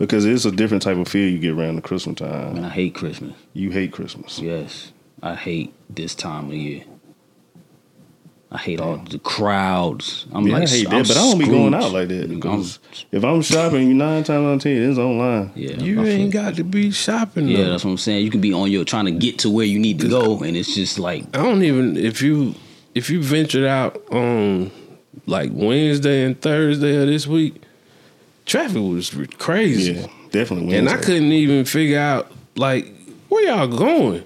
because 0.00 0.24
it's 0.24 0.44
a 0.44 0.50
different 0.50 0.82
type 0.82 0.96
of 0.96 1.06
feel 1.06 1.28
you 1.28 1.38
get 1.38 1.52
around 1.52 1.76
the 1.76 1.82
Christmas 1.82 2.16
time. 2.18 2.56
And 2.56 2.66
I 2.66 2.70
hate 2.70 2.94
Christmas. 2.94 3.34
You 3.52 3.70
hate 3.70 3.92
Christmas. 3.92 4.40
Yes, 4.40 4.90
I 5.22 5.36
hate 5.36 5.72
this 5.88 6.16
time 6.16 6.46
of 6.46 6.54
year. 6.54 6.82
I 8.52 8.58
hate 8.58 8.80
all 8.80 8.96
the 8.96 9.20
crowds. 9.20 10.26
I'm 10.32 10.44
yeah, 10.44 10.54
like, 10.54 10.62
I 10.66 10.70
hate 10.70 10.86
I'm 10.88 10.98
that, 10.98 11.06
but 11.08 11.16
I 11.16 11.20
don't 11.20 11.38
be 11.38 11.44
going 11.46 11.72
out 11.72 11.92
like 11.92 12.08
that. 12.08 12.22
I'm- 12.24 12.34
Because 12.34 12.80
if 13.12 13.22
I'm 13.24 13.42
shopping, 13.42 13.86
you 13.86 13.94
nine 13.94 14.24
times 14.24 14.44
out 14.44 14.54
of 14.54 14.60
ten, 14.62 14.90
it's 14.90 14.98
online. 14.98 15.52
yeah, 15.54 15.76
You 15.76 16.00
I 16.00 16.04
feel- 16.04 16.12
ain't 16.14 16.32
got 16.32 16.56
to 16.56 16.64
be 16.64 16.90
shopping. 16.90 17.46
Yeah, 17.46 17.58
though. 17.58 17.70
that's 17.70 17.84
what 17.84 17.92
I'm 17.92 17.98
saying. 17.98 18.24
You 18.24 18.30
can 18.32 18.40
be 18.40 18.52
on 18.52 18.68
your 18.72 18.84
trying 18.84 19.04
to 19.04 19.12
get 19.12 19.38
to 19.40 19.50
where 19.50 19.66
you 19.66 19.78
need 19.78 20.00
to 20.00 20.08
go, 20.08 20.40
and 20.40 20.56
it's 20.56 20.74
just 20.74 20.98
like 20.98 21.24
I 21.32 21.42
don't 21.44 21.62
even 21.62 21.96
if 21.96 22.22
you 22.22 22.56
if 22.92 23.08
you 23.08 23.22
ventured 23.22 23.66
out 23.66 24.02
on 24.10 24.72
like 25.26 25.50
Wednesday 25.52 26.24
and 26.24 26.40
Thursday 26.40 26.96
of 27.00 27.06
this 27.06 27.28
week, 27.28 27.62
traffic 28.46 28.80
was 28.82 29.10
crazy, 29.38 29.92
Yeah, 29.92 30.06
definitely. 30.30 30.76
and 30.76 30.88
I 30.88 30.96
couldn't 30.96 31.32
even 31.32 31.64
figure 31.64 31.98
out 31.98 32.30
like 32.56 32.92
where 33.28 33.44
y'all 33.46 33.68
going. 33.68 34.24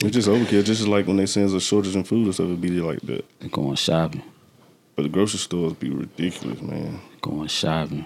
It's 0.00 0.14
just 0.14 0.28
overkill. 0.28 0.64
Just 0.64 0.86
like 0.86 1.06
when 1.06 1.16
they 1.16 1.26
say 1.26 1.40
there's 1.40 1.54
a 1.54 1.60
shortage 1.60 1.94
in 1.96 2.04
food 2.04 2.24
and 2.26 2.34
stuff, 2.34 2.46
it'd 2.46 2.60
be 2.60 2.68
like 2.80 3.00
that. 3.02 3.24
They 3.40 3.48
going 3.48 3.76
shopping, 3.76 4.22
But 4.96 5.02
the 5.04 5.08
grocery 5.08 5.38
stores 5.38 5.72
be 5.74 5.90
ridiculous, 5.90 6.60
man. 6.62 7.00
going 7.22 7.48
shopping. 7.48 8.04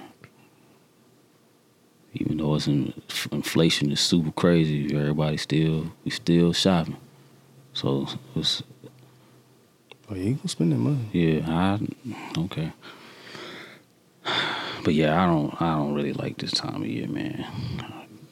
Even 2.14 2.38
though 2.38 2.54
it's 2.54 2.66
in, 2.66 2.92
inflation 3.30 3.92
is 3.92 4.00
super 4.00 4.30
crazy, 4.32 4.94
everybody 4.96 5.36
still 5.36 5.92
we 6.04 6.10
still 6.10 6.52
shopping. 6.52 6.96
So 7.74 8.08
it's 8.34 8.62
Oh, 10.10 10.14
you 10.14 10.22
ain't 10.24 10.38
gonna 10.38 10.48
spend 10.48 10.72
that 10.72 10.78
money? 10.78 11.08
yeah, 11.12 11.44
I 11.46 11.78
okay. 12.40 12.72
But 14.84 14.94
yeah, 14.94 15.22
I 15.22 15.26
don't 15.26 15.60
I 15.60 15.76
don't 15.76 15.94
really 15.94 16.12
like 16.12 16.38
this 16.38 16.52
time 16.52 16.82
of 16.82 16.86
year, 16.88 17.08
man. 17.08 17.44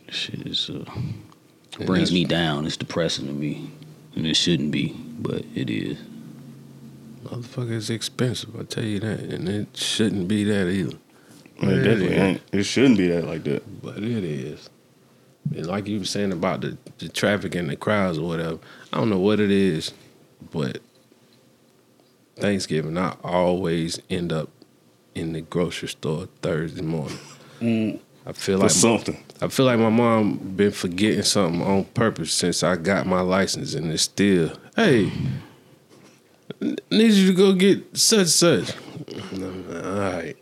This 0.07 0.15
shit 0.17 0.47
is 0.47 0.71
uh, 0.71 0.85
And 0.95 1.87
brings 1.87 2.11
that's- 2.11 2.13
me 2.13 2.25
down. 2.25 2.67
It's 2.67 2.77
depressing 2.77 3.27
to 3.27 3.33
me, 3.33 3.71
and 4.15 4.27
it 4.27 4.37
shouldn't 4.37 4.71
be, 4.71 4.95
but 5.19 5.45
it 5.55 5.69
is. 5.71 5.99
Motherfucker 7.25 7.73
is 7.73 7.91
expensive, 7.91 8.55
I 8.59 8.63
tell 8.63 8.85
you 8.85 9.01
that. 9.01 9.19
And 9.21 9.49
it 9.49 9.77
shouldn't 9.77 10.29
be 10.29 10.45
that 10.45 10.69
either. 10.69 10.97
Man, 11.61 11.71
it 11.71 11.79
It 11.79 11.83
definitely 11.83 12.15
is. 12.17 12.23
ain't. 12.23 12.41
It 12.53 12.63
shouldn't 12.63 12.99
be 12.99 13.09
that 13.09 13.27
like 13.27 13.43
that. 13.45 13.83
But 13.83 13.97
it 13.99 14.25
is. 14.25 14.71
And 15.55 15.67
like 15.67 15.89
you 15.89 15.99
were 15.99 16.05
saying 16.05 16.31
about 16.33 16.61
the, 16.61 16.79
the 16.99 17.09
traffic 17.09 17.55
and 17.57 17.69
the 17.69 17.77
crowds 17.77 18.19
or 18.19 18.29
whatever, 18.29 18.59
I 18.93 18.99
don't 18.99 19.11
know 19.11 19.19
what 19.19 19.41
it 19.41 19.51
is, 19.51 19.93
but 20.53 20.79
Thanksgiving, 22.37 22.97
I 22.99 23.17
always 23.25 24.01
end 24.11 24.33
up 24.33 24.51
in 25.17 25.33
the 25.33 25.41
grocery 25.41 25.89
store 25.89 26.29
Thursday 26.43 26.83
morning. 26.83 27.19
Mm. 27.61 27.99
I 28.27 28.33
feel 28.33 28.59
For 28.59 28.65
like 28.65 28.71
something. 28.73 29.17
I 29.41 29.49
feel 29.49 29.67
like 29.67 29.79
my 29.79 29.89
mom 29.89 30.37
been 30.57 30.73
forgetting 30.73 31.23
something 31.23 31.63
on 31.63 31.85
purpose 31.85 32.33
since 32.33 32.63
I 32.63 32.77
got 32.77 33.07
my 33.07 33.21
license, 33.21 33.75
and 33.75 33.91
it's 33.93 34.03
still, 34.03 34.53
hey, 34.75 35.11
n- 36.61 36.77
need 36.91 37.13
you 37.13 37.29
to 37.29 37.33
go 37.37 37.53
get 37.53 37.97
such 37.97 38.27
such. 38.29 38.73
All 39.33 39.99
right, 39.99 40.35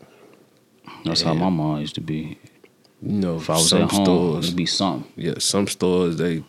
That's 1.05 1.21
how 1.21 1.33
my 1.33 1.49
mom 1.49 1.79
used 1.81 1.95
to 1.95 2.01
be. 2.01 2.37
you 3.01 3.11
know, 3.11 3.37
If 3.37 3.49
I 3.49 3.53
was 3.53 3.69
some 3.69 3.83
at 3.83 3.91
home, 3.91 4.05
stores, 4.05 4.45
it'd 4.45 4.57
be 4.57 4.65
something. 4.65 5.11
yeah, 5.15 5.35
some 5.39 5.67
stores 5.67 6.17
they 6.17 6.43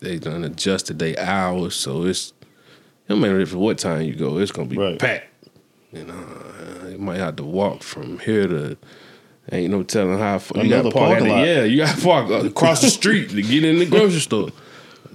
they 0.00 0.18
done 0.18 0.44
adjusted 0.44 0.98
their 0.98 1.18
hours, 1.18 1.74
so 1.74 2.04
it's 2.04 2.32
no 3.08 3.16
matter 3.16 3.40
if 3.40 3.52
what 3.54 3.78
time 3.78 4.02
you 4.02 4.14
go, 4.14 4.38
it's 4.38 4.52
gonna 4.52 4.68
be 4.68 4.76
Right. 4.78 4.98
packed. 4.98 5.28
You 5.94 6.04
know, 6.04 6.14
uh, 6.14 6.88
you 6.88 6.98
might 6.98 7.18
have 7.18 7.36
to 7.36 7.44
walk 7.44 7.82
from 7.82 8.18
here 8.18 8.46
to. 8.46 8.76
Ain't 9.52 9.70
no 9.70 9.82
telling 9.82 10.18
how 10.18 10.38
far 10.38 10.64
you 10.64 10.70
got 10.70 10.86
Another 10.86 10.90
to 10.90 10.96
park. 10.96 11.04
At 11.04 11.18
parking 11.18 11.28
the, 11.28 11.34
lot. 11.34 11.46
yeah, 11.46 11.64
you 11.64 11.76
got 11.76 11.94
to 11.96 12.02
park 12.02 12.30
across 12.30 12.80
the 12.80 12.88
street 12.88 13.28
to 13.28 13.42
get 13.42 13.62
in 13.62 13.78
the 13.78 13.84
grocery 13.84 14.20
store. 14.20 14.48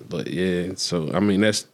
But 0.08 0.28
yeah, 0.28 0.74
so 0.76 1.12
I 1.14 1.20
mean 1.20 1.42
that's 1.42 1.66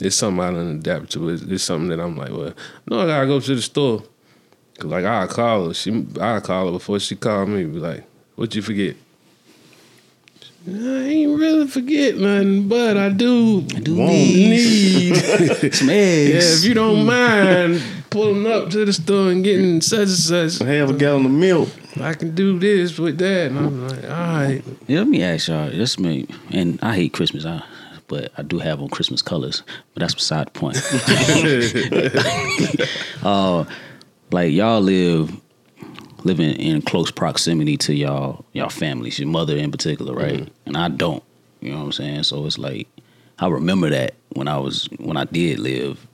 it's 0.00 0.16
something 0.16 0.42
I 0.42 0.50
don't 0.50 0.78
adapt 0.78 1.12
to. 1.12 1.28
It's, 1.28 1.42
it's 1.42 1.62
something 1.62 1.88
that 1.90 2.00
I'm 2.00 2.16
like, 2.16 2.30
well, 2.30 2.52
no, 2.88 3.00
I 3.00 3.06
gotta 3.06 3.26
go 3.26 3.38
to 3.38 3.54
the 3.54 3.62
store. 3.62 4.02
Cause 4.78 4.90
like 4.90 5.04
I 5.04 5.26
call 5.28 5.68
her, 5.68 5.74
she 5.74 6.04
I 6.20 6.40
call 6.40 6.66
her 6.66 6.72
before 6.72 6.98
she 6.98 7.14
call 7.14 7.46
me. 7.46 7.64
Be 7.64 7.78
like, 7.78 8.04
what 8.34 8.54
you 8.56 8.62
forget? 8.62 8.96
I 10.66 10.70
ain't 10.70 11.38
really 11.38 11.68
forget 11.68 12.16
nothing, 12.16 12.68
but 12.68 12.96
I 12.96 13.10
do. 13.10 13.66
I 13.76 13.80
do 13.80 13.94
need. 13.94 15.14
Some 15.74 15.90
eggs. 15.90 16.30
yeah, 16.30 16.58
if 16.58 16.64
you 16.64 16.74
don't 16.74 17.04
mind 17.06 17.82
pulling 18.14 18.46
up 18.46 18.70
to 18.70 18.84
the 18.84 18.92
store 18.92 19.32
and 19.32 19.42
getting 19.42 19.80
such 19.80 20.02
and 20.02 20.10
such, 20.10 20.58
Half 20.64 20.90
a 20.90 20.92
gallon 20.92 21.26
of 21.26 21.32
milk. 21.32 21.68
I 22.00 22.14
can 22.14 22.32
do 22.32 22.60
this 22.60 22.96
with 22.96 23.18
that. 23.18 23.48
And 23.48 23.58
I'm 23.58 23.88
like, 23.88 24.04
all 24.04 24.10
right. 24.10 24.62
Yeah, 24.86 25.00
let 25.00 25.08
me 25.08 25.20
ask 25.20 25.48
y'all. 25.48 25.68
This 25.68 25.98
me, 25.98 26.28
and 26.50 26.78
I 26.80 26.94
hate 26.94 27.12
Christmas. 27.12 27.44
I, 27.44 27.64
but 28.06 28.30
I 28.38 28.42
do 28.42 28.60
have 28.60 28.80
on 28.80 28.88
Christmas 28.88 29.20
colors. 29.20 29.64
But 29.92 30.00
that's 30.00 30.14
beside 30.14 30.46
the 30.46 30.52
point. 30.52 30.76
uh, 33.24 33.64
like 34.30 34.52
y'all 34.52 34.80
live 34.80 35.36
living 36.22 36.54
in 36.54 36.82
close 36.82 37.10
proximity 37.10 37.76
to 37.78 37.94
y'all 37.94 38.44
y'all 38.52 38.68
families, 38.68 39.18
your 39.18 39.28
mother 39.28 39.56
in 39.56 39.72
particular, 39.72 40.14
right? 40.14 40.48
And 40.66 40.76
I 40.76 40.88
don't. 40.88 41.22
You 41.60 41.72
know 41.72 41.78
what 41.78 41.84
I'm 41.86 41.92
saying? 41.92 42.22
So 42.22 42.46
it's 42.46 42.58
like 42.58 42.86
I 43.40 43.48
remember 43.48 43.90
that 43.90 44.14
when 44.34 44.46
I 44.46 44.58
was 44.58 44.88
when 44.98 45.16
I 45.16 45.24
did 45.24 45.58
live, 45.58 46.06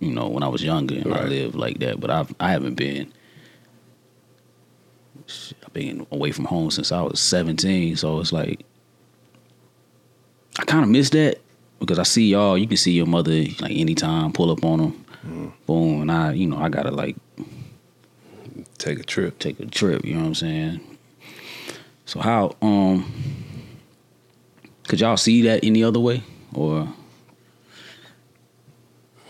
you 0.00 0.12
know, 0.12 0.28
when 0.28 0.42
I 0.42 0.48
was 0.48 0.62
younger 0.62 0.94
and 0.96 1.12
I 1.14 1.24
lived 1.24 1.54
like 1.54 1.78
that. 1.80 2.00
But 2.00 2.10
I've 2.10 2.34
I 2.40 2.50
haven't 2.50 2.74
been 2.74 3.12
I've 5.64 5.72
been 5.72 6.06
away 6.10 6.32
from 6.32 6.44
home 6.44 6.70
since 6.70 6.92
I 6.92 7.02
was 7.02 7.20
17. 7.20 7.96
So 7.96 8.20
it's 8.20 8.32
like 8.32 8.64
I 10.58 10.64
kind 10.64 10.84
of 10.84 10.90
miss 10.90 11.10
that 11.10 11.38
because 11.80 11.98
I 11.98 12.04
see 12.04 12.28
y'all. 12.30 12.56
You 12.56 12.66
can 12.66 12.76
see 12.76 12.92
your 12.92 13.06
mother 13.06 13.44
like 13.60 13.72
anytime, 13.72 14.32
pull 14.32 14.50
up 14.50 14.64
on 14.64 14.78
them, 14.78 15.52
boom, 15.66 16.02
and 16.02 16.12
I, 16.12 16.32
you 16.32 16.46
know, 16.46 16.58
I 16.58 16.68
gotta 16.68 16.90
like 16.90 17.16
Take 18.78 18.98
a 19.00 19.02
trip. 19.02 19.38
take 19.38 19.58
a 19.60 19.66
trip. 19.66 20.04
You 20.04 20.14
know 20.14 20.20
what 20.20 20.26
I'm 20.28 20.34
saying? 20.34 20.80
So 22.04 22.20
how 22.20 22.56
um 22.62 23.12
could 24.86 25.00
y'all 25.00 25.16
see 25.16 25.42
that 25.42 25.64
any 25.64 25.82
other 25.82 25.98
way 25.98 26.22
or 26.54 26.88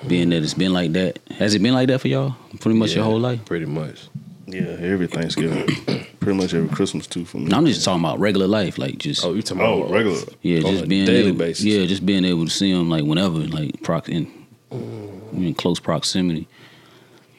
being 0.08 0.30
that 0.30 0.42
it's 0.42 0.54
been 0.54 0.72
like 0.72 0.92
that? 0.92 1.18
Has 1.32 1.54
it 1.54 1.62
been 1.62 1.74
like 1.74 1.88
that 1.88 2.00
for 2.00 2.08
y'all 2.08 2.36
pretty 2.60 2.78
much 2.78 2.94
your 2.94 3.04
whole 3.04 3.20
life? 3.20 3.44
Pretty 3.44 3.66
much. 3.66 4.08
Yeah, 4.46 4.76
every 4.78 5.08
Thanksgiving. 5.08 5.66
Pretty 6.20 6.38
much 6.40 6.54
every 6.54 6.68
Christmas 6.68 7.06
too 7.06 7.24
for 7.24 7.38
me. 7.38 7.46
No, 7.46 7.56
I'm 7.58 7.66
just 7.66 7.84
talking 7.84 8.00
about 8.00 8.18
regular 8.18 8.46
life, 8.46 8.78
like 8.78 8.98
just 8.98 9.24
Oh, 9.24 9.34
you 9.34 9.42
talking 9.42 9.62
Oh, 9.62 9.82
about 9.82 9.92
regular. 9.92 10.18
Yeah, 10.42 10.58
on 10.58 10.72
just 10.72 10.84
a 10.84 10.86
being 10.86 11.06
daily 11.06 11.28
able, 11.28 11.38
basis. 11.38 11.64
Yeah, 11.64 11.84
just 11.86 12.06
being 12.06 12.24
able 12.24 12.44
to 12.44 12.50
see 12.50 12.72
them 12.72 12.88
like 12.88 13.04
whenever, 13.04 13.38
like 13.38 13.82
prox 13.82 14.08
in, 14.08 14.26
mm. 14.70 15.32
in 15.34 15.54
close 15.54 15.78
proximity. 15.78 16.48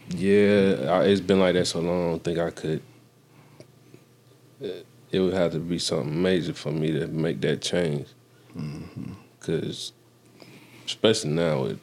Yeah, 0.09 0.75
I, 0.89 1.03
it's 1.05 1.21
been 1.21 1.39
like 1.39 1.53
that 1.55 1.65
so 1.65 1.79
long. 1.79 2.07
I 2.07 2.09
don't 2.11 2.23
think 2.23 2.39
I 2.39 2.49
could. 2.49 2.81
It, 4.61 4.85
it 5.11 5.19
would 5.19 5.33
have 5.33 5.51
to 5.53 5.59
be 5.59 5.79
something 5.79 6.21
major 6.21 6.53
for 6.53 6.71
me 6.71 6.91
to 6.93 7.07
make 7.07 7.41
that 7.41 7.61
change. 7.61 8.07
Mm-hmm. 8.57 9.13
Because, 9.39 9.93
especially 10.85 11.31
now 11.31 11.63
with 11.63 11.79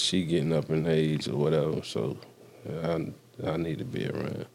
she 0.00 0.24
getting 0.24 0.52
up 0.52 0.70
in 0.70 0.86
age 0.86 1.28
or 1.28 1.36
whatever, 1.36 1.82
so 1.82 2.16
I 2.82 3.12
I 3.46 3.56
need 3.56 3.78
to 3.78 3.84
be 3.84 4.08
around 4.08 4.46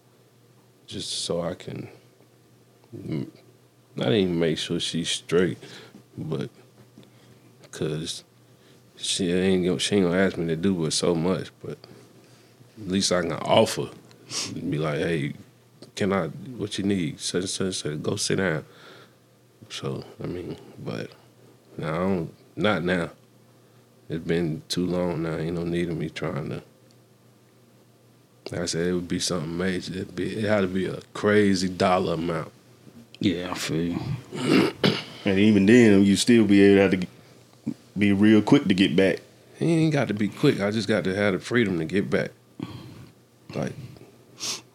just 0.87 1.09
so 1.25 1.41
I 1.41 1.55
can 1.55 1.89
not 3.95 4.11
even 4.11 4.39
make 4.39 4.57
sure 4.57 4.79
she's 4.79 5.09
straight, 5.09 5.57
but 6.17 6.49
because 7.61 8.23
she 8.97 9.31
ain't 9.31 9.65
gonna 9.65 9.79
she 9.79 9.95
ain't 9.95 10.05
gonna 10.05 10.17
ask 10.17 10.37
me 10.37 10.47
to 10.47 10.55
do 10.55 10.89
so 10.91 11.15
much, 11.15 11.51
but 11.63 11.77
at 12.77 12.87
least 12.87 13.11
I 13.11 13.21
can 13.21 13.33
offer. 13.33 13.89
Be 14.53 14.77
like, 14.77 14.97
hey, 14.99 15.33
can 15.95 16.11
I? 16.11 16.27
What 16.27 16.77
you 16.77 16.83
need? 16.83 17.19
Such 17.19 17.41
and 17.41 17.49
such. 17.49 17.75
such. 17.75 18.01
Go 18.01 18.15
sit 18.15 18.37
down. 18.37 18.65
So 19.69 20.03
I 20.23 20.27
mean, 20.27 20.57
but 20.83 21.11
now 21.77 21.93
I 21.93 21.97
don't. 21.97 22.33
Not 22.57 22.83
now. 22.83 23.09
It's 24.09 24.25
been 24.25 24.61
too 24.69 24.85
long 24.85 25.23
now. 25.23 25.37
Ain't 25.37 25.55
no 25.55 25.63
need 25.63 25.89
of 25.89 25.97
me 25.97 26.09
trying 26.09 26.49
to. 26.49 26.61
Like 28.51 28.61
I 28.61 28.65
said, 28.65 28.87
it 28.87 28.93
would 28.93 29.07
be 29.07 29.19
something 29.19 29.57
major. 29.57 29.93
It'd 29.93 30.15
be, 30.15 30.37
it 30.37 30.43
had 30.43 30.61
to 30.61 30.67
be 30.67 30.85
a 30.85 30.99
crazy 31.13 31.67
dollar 31.67 32.13
amount. 32.13 32.51
Yeah, 33.19 33.51
I 33.51 33.53
feel 33.55 33.97
you. 34.33 34.73
And 35.25 35.39
even 35.39 35.65
then, 35.65 36.03
you 36.03 36.15
still 36.15 36.45
be 36.45 36.61
able 36.61 36.75
to 36.75 36.81
have 36.97 37.01
to 37.01 37.73
be 37.97 38.13
real 38.13 38.43
quick 38.43 38.65
to 38.65 38.75
get 38.75 38.95
back. 38.95 39.21
He 39.57 39.73
ain't 39.73 39.93
got 39.93 40.07
to 40.09 40.13
be 40.13 40.27
quick. 40.27 40.61
I 40.61 40.69
just 40.69 40.87
got 40.87 41.03
to 41.05 41.15
have 41.15 41.33
the 41.33 41.39
freedom 41.39 41.79
to 41.79 41.85
get 41.85 42.11
back. 42.11 42.29
Like, 43.55 43.73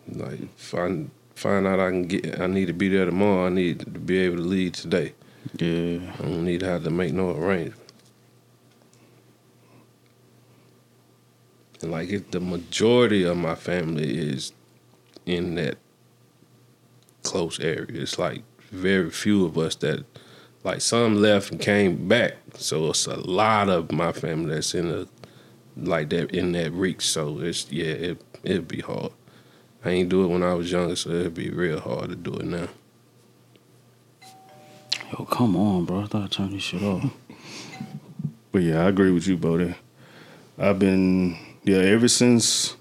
like 0.09 0.59
find 0.59 1.11
find 1.37 1.69
out 1.69 1.79
I 1.79 1.91
can 1.91 2.09
get. 2.09 2.41
I 2.41 2.49
need 2.49 2.67
to 2.67 2.73
be 2.73 2.89
there 2.89 3.05
tomorrow. 3.05 3.47
I 3.47 3.51
need 3.51 3.81
to 3.81 3.87
be 3.87 4.19
able 4.19 4.39
to 4.39 4.43
leave 4.43 4.73
today. 4.73 5.13
Yeah, 5.57 6.01
I 6.19 6.23
don't 6.23 6.45
need 6.45 6.61
to 6.61 6.67
have 6.67 6.83
to 6.83 6.91
make 6.91 7.13
no 7.13 7.31
arrangement. 7.31 7.80
And 11.83 11.91
like, 11.91 12.09
if 12.09 12.31
the 12.31 12.41
majority 12.41 13.25
of 13.25 13.37
my 13.37 13.55
family 13.55 14.19
is 14.19 14.53
in 15.27 15.55
that 15.55 15.79
close 17.23 17.59
area, 17.61 18.03
it's 18.03 18.19
like 18.19 18.43
very 18.71 19.11
few 19.11 19.45
of 19.45 19.57
us 19.59 19.75
that, 19.77 20.05
like, 20.63 20.81
some 20.81 21.21
left 21.21 21.51
and 21.51 21.61
came 21.61 22.09
back. 22.09 22.35
So 22.57 22.91
it's 22.91 23.07
a 23.07 23.17
lot 23.17 23.69
of 23.69 23.93
my 23.93 24.13
family 24.13 24.55
that's 24.55 24.75
in 24.75 24.89
the 24.89 25.09
like 25.77 26.11
that 26.11 26.31
in 26.31 26.53
that 26.53 26.73
reach. 26.73 27.03
So 27.03 27.39
it's 27.41 27.71
yeah, 27.71 27.93
it 27.93 28.23
it'd 28.43 28.69
be 28.69 28.81
hard. 28.81 29.13
I 29.85 29.91
ain't 29.91 30.09
do 30.09 30.25
it 30.25 30.29
when 30.29 30.43
I 30.43 30.55
was 30.55 30.71
younger, 30.71 30.97
so 30.97 31.11
it'd 31.11 31.35
be 31.35 31.51
real 31.51 31.81
hard 31.81 32.11
to 32.11 32.17
do 32.17 32.35
it 32.35 32.45
now. 32.45 32.69
yo, 35.13 35.25
come 35.25 35.57
on, 35.57 35.85
bro. 35.87 36.03
I 36.03 36.07
thought 36.07 36.25
I 36.25 36.27
turned 36.27 36.53
this 36.53 36.63
shit 36.63 36.83
off. 36.83 37.05
But 38.53 38.63
yeah, 38.63 38.85
I 38.85 38.89
agree 38.89 39.11
with 39.11 39.27
you, 39.27 39.37
Bodie. 39.37 39.75
I've 40.59 40.79
been 40.79 41.39
yeah 41.65 41.79
ever 41.79 42.09
since 42.09 42.77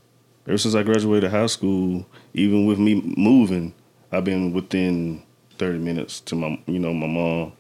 ever 0.48 0.58
since 0.58 0.76
I 0.76 0.84
graduated 0.84 1.32
high 1.32 1.48
school. 1.48 2.06
Even 2.34 2.66
with 2.66 2.80
me 2.80 3.02
moving, 3.18 3.74
I've 4.12 4.24
been 4.24 4.54
within 4.54 5.24
thirty 5.58 5.80
minutes 5.80 6.20
to 6.22 6.36
my 6.36 6.60
you 6.66 6.80
know 6.80 6.94
my 6.94 7.08
mom, 7.08 7.54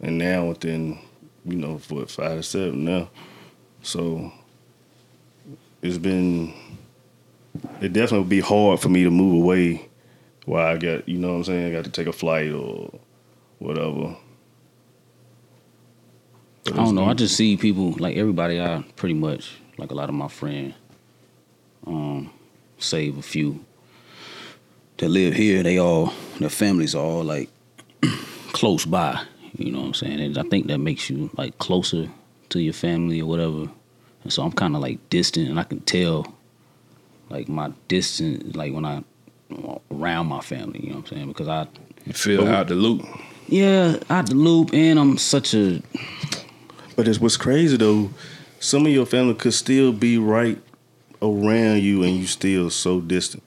and 0.00 0.18
now 0.18 0.46
within 0.46 0.98
you 1.44 1.56
know 1.56 1.80
what 1.88 2.10
five 2.10 2.38
to 2.38 2.42
seven 2.42 2.84
now. 2.84 3.10
So 3.82 4.32
it's 5.82 5.98
been 5.98 6.52
it 7.80 7.92
definitely 7.92 8.18
would 8.20 8.28
be 8.28 8.40
hard 8.40 8.80
for 8.80 8.88
me 8.88 9.04
to 9.04 9.10
move 9.10 9.34
away 9.42 9.88
why 10.44 10.72
I 10.72 10.76
got 10.76 11.08
you 11.08 11.18
know 11.18 11.28
what 11.28 11.34
I'm 11.34 11.44
saying, 11.44 11.66
I 11.66 11.76
got 11.76 11.84
to 11.84 11.90
take 11.90 12.06
a 12.06 12.12
flight 12.12 12.52
or 12.52 12.90
whatever. 13.58 14.16
I 16.66 16.70
don't 16.76 16.94
know. 16.94 17.04
I 17.04 17.14
just 17.14 17.36
see 17.36 17.56
people 17.56 17.92
like 17.92 18.16
everybody. 18.16 18.60
I 18.60 18.84
pretty 18.96 19.14
much 19.14 19.56
like 19.78 19.90
a 19.90 19.94
lot 19.94 20.08
of 20.08 20.14
my 20.14 20.28
friends. 20.28 20.74
Um, 21.86 22.30
save 22.78 23.18
a 23.18 23.22
few 23.22 23.64
that 24.98 25.08
live 25.08 25.34
here. 25.34 25.62
They 25.62 25.78
all 25.78 26.12
their 26.38 26.48
families 26.48 26.94
are 26.94 27.04
all 27.04 27.24
like 27.24 27.48
close 28.52 28.84
by. 28.84 29.20
You 29.58 29.70
know 29.72 29.80
what 29.80 29.86
I'm 29.88 29.94
saying? 29.94 30.20
And 30.20 30.38
I 30.38 30.42
think 30.44 30.66
that 30.68 30.78
makes 30.78 31.10
you 31.10 31.30
like 31.36 31.58
closer 31.58 32.08
to 32.50 32.60
your 32.60 32.72
family 32.72 33.20
or 33.20 33.26
whatever. 33.26 33.68
And 34.22 34.32
so 34.32 34.42
I'm 34.42 34.52
kind 34.52 34.74
of 34.76 34.82
like 34.82 34.98
distant, 35.10 35.48
and 35.48 35.58
I 35.58 35.64
can 35.64 35.80
tell 35.80 36.32
like 37.28 37.48
my 37.48 37.72
distance, 37.88 38.54
like 38.54 38.72
when 38.72 38.84
I 38.84 39.02
around 39.90 40.26
my 40.28 40.40
family. 40.40 40.80
You 40.80 40.90
know 40.90 40.96
what 41.00 41.10
I'm 41.10 41.16
saying? 41.16 41.28
Because 41.28 41.48
I 41.48 41.66
You 42.06 42.12
feel 42.12 42.46
out 42.46 42.68
the 42.68 42.74
loop. 42.74 43.04
yeah 43.48 43.96
out 44.08 44.26
the 44.26 44.34
loop, 44.34 44.72
and 44.72 44.98
I'm 44.98 45.18
such 45.18 45.54
a 45.54 45.82
But 46.96 47.08
it's 47.08 47.20
what's 47.20 47.36
crazy 47.36 47.76
though. 47.76 48.10
Some 48.62 48.86
of 48.86 48.92
your 48.92 49.06
family 49.06 49.34
could 49.34 49.54
still 49.54 49.92
be 49.92 50.18
right 50.18 50.56
around 51.20 51.82
you, 51.82 52.04
and 52.04 52.16
you 52.16 52.28
still 52.28 52.70
so 52.70 53.00
distant. 53.00 53.42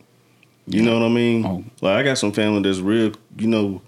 You 0.68 0.82
know 0.82 1.00
what 1.00 1.06
I 1.06 1.10
mean? 1.10 1.46
Oh. 1.46 1.64
Like 1.80 1.96
I 1.96 2.04
got 2.04 2.18
some 2.18 2.34
family 2.34 2.62
that's 2.64 2.80
real, 2.80 3.14
you 3.38 3.48
know, 3.48 3.82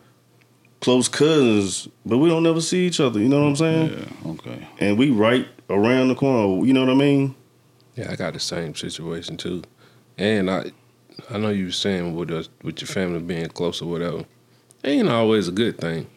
close 0.79 1.09
cousins, 1.09 1.89
but 2.05 2.19
we 2.19 2.29
don't 2.29 2.43
never 2.43 2.61
see 2.61 2.87
each 2.87 3.01
other. 3.01 3.19
You 3.19 3.27
know 3.27 3.41
what 3.41 3.49
I'm 3.49 3.55
saying? 3.57 3.89
yeah 3.89 4.31
okay. 4.31 4.67
And 4.79 4.97
we 4.97 5.09
right 5.09 5.45
around 5.69 6.07
the 6.07 6.15
corner. 6.15 6.65
You 6.65 6.71
know 6.71 6.85
what 6.85 6.91
I 6.91 6.95
mean? 6.95 7.35
Yeah, 7.95 8.09
I 8.09 8.15
got 8.15 8.33
the 8.33 8.39
same 8.39 8.73
situation 8.73 9.35
too. 9.35 9.63
And 10.17 10.49
I 10.49 10.71
I 11.29 11.37
know 11.39 11.49
you 11.49 11.65
were 11.65 11.71
saying 11.71 12.15
with 12.15 12.31
us 12.31 12.47
with 12.63 12.79
your 12.79 12.87
family 12.87 13.19
being 13.19 13.49
close 13.49 13.81
or 13.81 13.89
whatever. 13.89 14.23
Ain't 14.85 15.09
always 15.09 15.49
a 15.49 15.51
good 15.51 15.77
thing. 15.77 16.07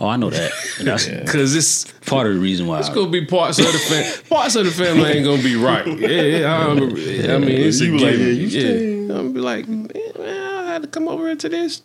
Oh, 0.00 0.06
I 0.08 0.16
know 0.16 0.30
that. 0.30 0.50
That's 0.82 1.06
Cause 1.30 1.54
it's 1.54 1.84
part 2.06 2.26
of 2.26 2.34
the 2.34 2.40
reason 2.40 2.66
why. 2.66 2.80
it's 2.80 2.88
gonna 2.88 3.10
be 3.10 3.24
parts 3.26 3.58
of 3.58 3.66
the 3.66 3.78
fam- 3.78 4.24
parts 4.28 4.54
of 4.56 4.64
the 4.64 4.70
family 4.70 5.10
ain't 5.10 5.24
gonna 5.24 5.42
be 5.42 5.56
right. 5.56 5.86
Yeah, 5.98 6.08
yeah 6.22 6.56
I, 6.56 6.68
remember, 6.68 6.96
I 6.96 7.38
mean 7.38 7.50
it's 7.50 7.80
You 7.80 7.96
a 7.96 7.98
like, 7.98 8.12
yeah, 8.18 8.26
you 8.26 8.50
stay. 8.50 8.92
I'm 9.02 9.08
gonna 9.08 9.30
be 9.30 9.40
like, 9.40 9.68
man, 9.68 9.90
I 10.18 10.72
had 10.72 10.82
to 10.82 10.88
come 10.88 11.08
over 11.08 11.28
into 11.28 11.48
this 11.48 11.82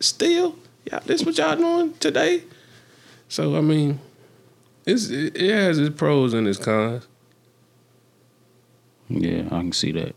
still. 0.00 0.56
Yeah, 0.86 1.00
this 1.00 1.24
what 1.24 1.38
y'all 1.38 1.56
doing 1.56 1.94
today? 1.94 2.44
So 3.28 3.56
I 3.56 3.60
mean, 3.62 4.00
it's 4.86 5.08
it, 5.10 5.36
it 5.36 5.54
has 5.54 5.78
its 5.78 5.94
pros 5.96 6.34
and 6.34 6.46
its 6.46 6.58
cons. 6.58 7.06
Yeah, 9.08 9.42
I 9.46 9.60
can 9.60 9.72
see 9.72 9.92
that. 9.92 10.14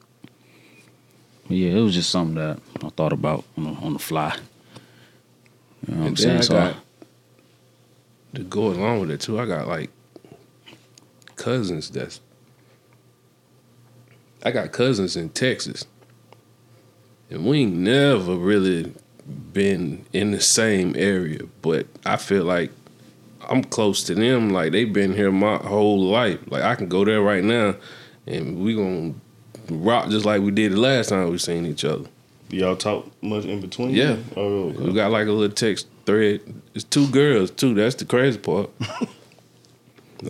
But 1.48 1.58
yeah, 1.58 1.72
it 1.78 1.82
was 1.82 1.94
just 1.94 2.10
something 2.10 2.36
that 2.36 2.60
I 2.84 2.90
thought 2.90 3.14
about 3.14 3.46
on 3.58 3.64
the, 3.64 3.70
on 3.82 3.94
the 3.94 4.00
fly. 4.00 4.36
You 5.88 5.94
know 5.96 6.02
what 6.02 6.08
I'm 6.10 6.16
saying? 6.18 6.38
I 6.38 6.42
So 6.42 6.54
got 6.54 6.76
to 8.36 8.44
go 8.44 8.68
along 8.68 9.02
with 9.02 9.12
it 9.12 9.22
too. 9.22 9.40
I 9.40 9.46
got 9.46 9.68
like 9.68 9.90
cousins 11.36 11.90
that's 11.90 12.20
I 14.44 14.52
got 14.52 14.72
cousins 14.72 15.16
in 15.16 15.30
Texas, 15.30 15.86
and 17.30 17.46
we 17.46 17.62
ain't 17.62 17.74
never 17.74 18.36
really 18.36 18.94
been 19.54 20.06
in 20.14 20.32
the 20.32 20.42
same 20.42 20.96
area. 20.98 21.42
But 21.62 21.88
I 22.06 22.18
feel 22.18 22.44
like 22.44 22.72
I'm 23.50 23.64
close 23.64 24.04
to 24.06 24.16
them. 24.16 24.52
Like 24.52 24.72
they've 24.72 24.92
been 24.92 25.14
here 25.14 25.32
my 25.32 25.58
whole 25.58 26.02
life. 26.04 26.40
Like 26.48 26.64
I 26.64 26.76
can 26.76 26.88
go 26.88 27.04
there 27.04 27.22
right 27.22 27.44
now, 27.44 27.76
and 28.26 28.60
we 28.60 28.76
gonna 28.76 29.14
rock 29.70 30.10
just 30.10 30.26
like 30.26 30.42
we 30.42 30.52
did 30.52 30.74
the 30.74 30.80
last 30.80 31.10
time 31.10 31.30
we 31.30 31.38
seen 31.38 31.66
each 31.66 31.84
other. 31.84 32.06
Y'all 32.50 32.78
talk 32.78 33.06
much 33.22 33.44
in 33.44 33.60
between? 33.60 33.90
Yeah. 33.90 34.18
Oh, 34.38 34.68
We 34.68 34.94
got 34.94 35.12
like 35.12 35.28
a 35.28 35.32
little 35.32 35.54
text 35.54 35.88
thread. 36.08 36.42
It's 36.74 36.86
two 36.86 37.08
girls 37.10 37.52
too. 37.52 37.76
That's 37.76 37.96
the 37.96 38.06
crazy 38.06 38.40
part. 38.40 38.72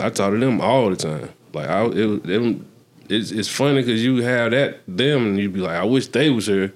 I 0.01 0.09
talk 0.09 0.33
to 0.33 0.37
them 0.37 0.59
all 0.59 0.89
the 0.89 0.97
time. 0.97 1.29
Like 1.53 1.69
I, 1.69 1.85
it, 1.85 2.23
them, 2.23 2.67
it's 3.07 3.31
it's 3.31 3.47
funny 3.47 3.81
because 3.81 4.03
you 4.03 4.21
have 4.23 4.51
that 4.51 4.81
them 4.87 5.27
and 5.27 5.39
you 5.39 5.49
be 5.49 5.61
like, 5.61 5.77
I 5.77 5.85
wish 5.85 6.07
they 6.07 6.29
was 6.29 6.47
here, 6.47 6.73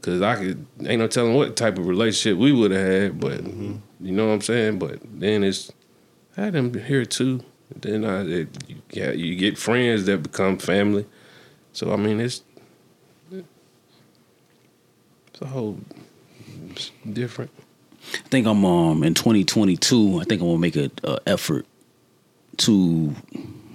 because 0.00 0.22
I 0.22 0.36
could 0.36 0.64
ain't 0.84 1.00
no 1.00 1.08
telling 1.08 1.34
what 1.34 1.56
type 1.56 1.76
of 1.76 1.86
relationship 1.86 2.38
we 2.38 2.52
would 2.52 2.70
have 2.70 2.86
had. 2.86 3.20
But 3.20 3.44
mm-hmm. 3.44 3.76
you 4.00 4.12
know 4.12 4.28
what 4.28 4.34
I'm 4.34 4.40
saying. 4.40 4.78
But 4.78 5.00
then 5.02 5.44
it's 5.44 5.70
I 6.36 6.42
had 6.42 6.54
them 6.54 6.72
here 6.72 7.04
too. 7.04 7.44
Then 7.74 8.04
I 8.04 8.22
it, 8.22 8.48
you, 8.68 8.76
get, 8.88 9.18
you 9.18 9.34
get 9.34 9.58
friends 9.58 10.06
that 10.06 10.22
become 10.22 10.56
family. 10.56 11.04
So 11.72 11.92
I 11.92 11.96
mean 11.96 12.20
it's 12.20 12.42
it's 13.30 13.42
a 15.42 15.46
whole 15.46 15.78
it's 16.70 16.92
different. 17.12 17.50
I 18.14 18.28
think 18.28 18.46
I'm 18.46 18.64
um 18.64 19.02
in 19.02 19.14
2022. 19.14 20.20
I 20.20 20.24
think 20.24 20.40
I'm 20.40 20.48
gonna 20.48 20.58
make 20.58 20.76
a, 20.76 20.90
a 21.04 21.18
effort 21.26 21.66
to 22.58 23.14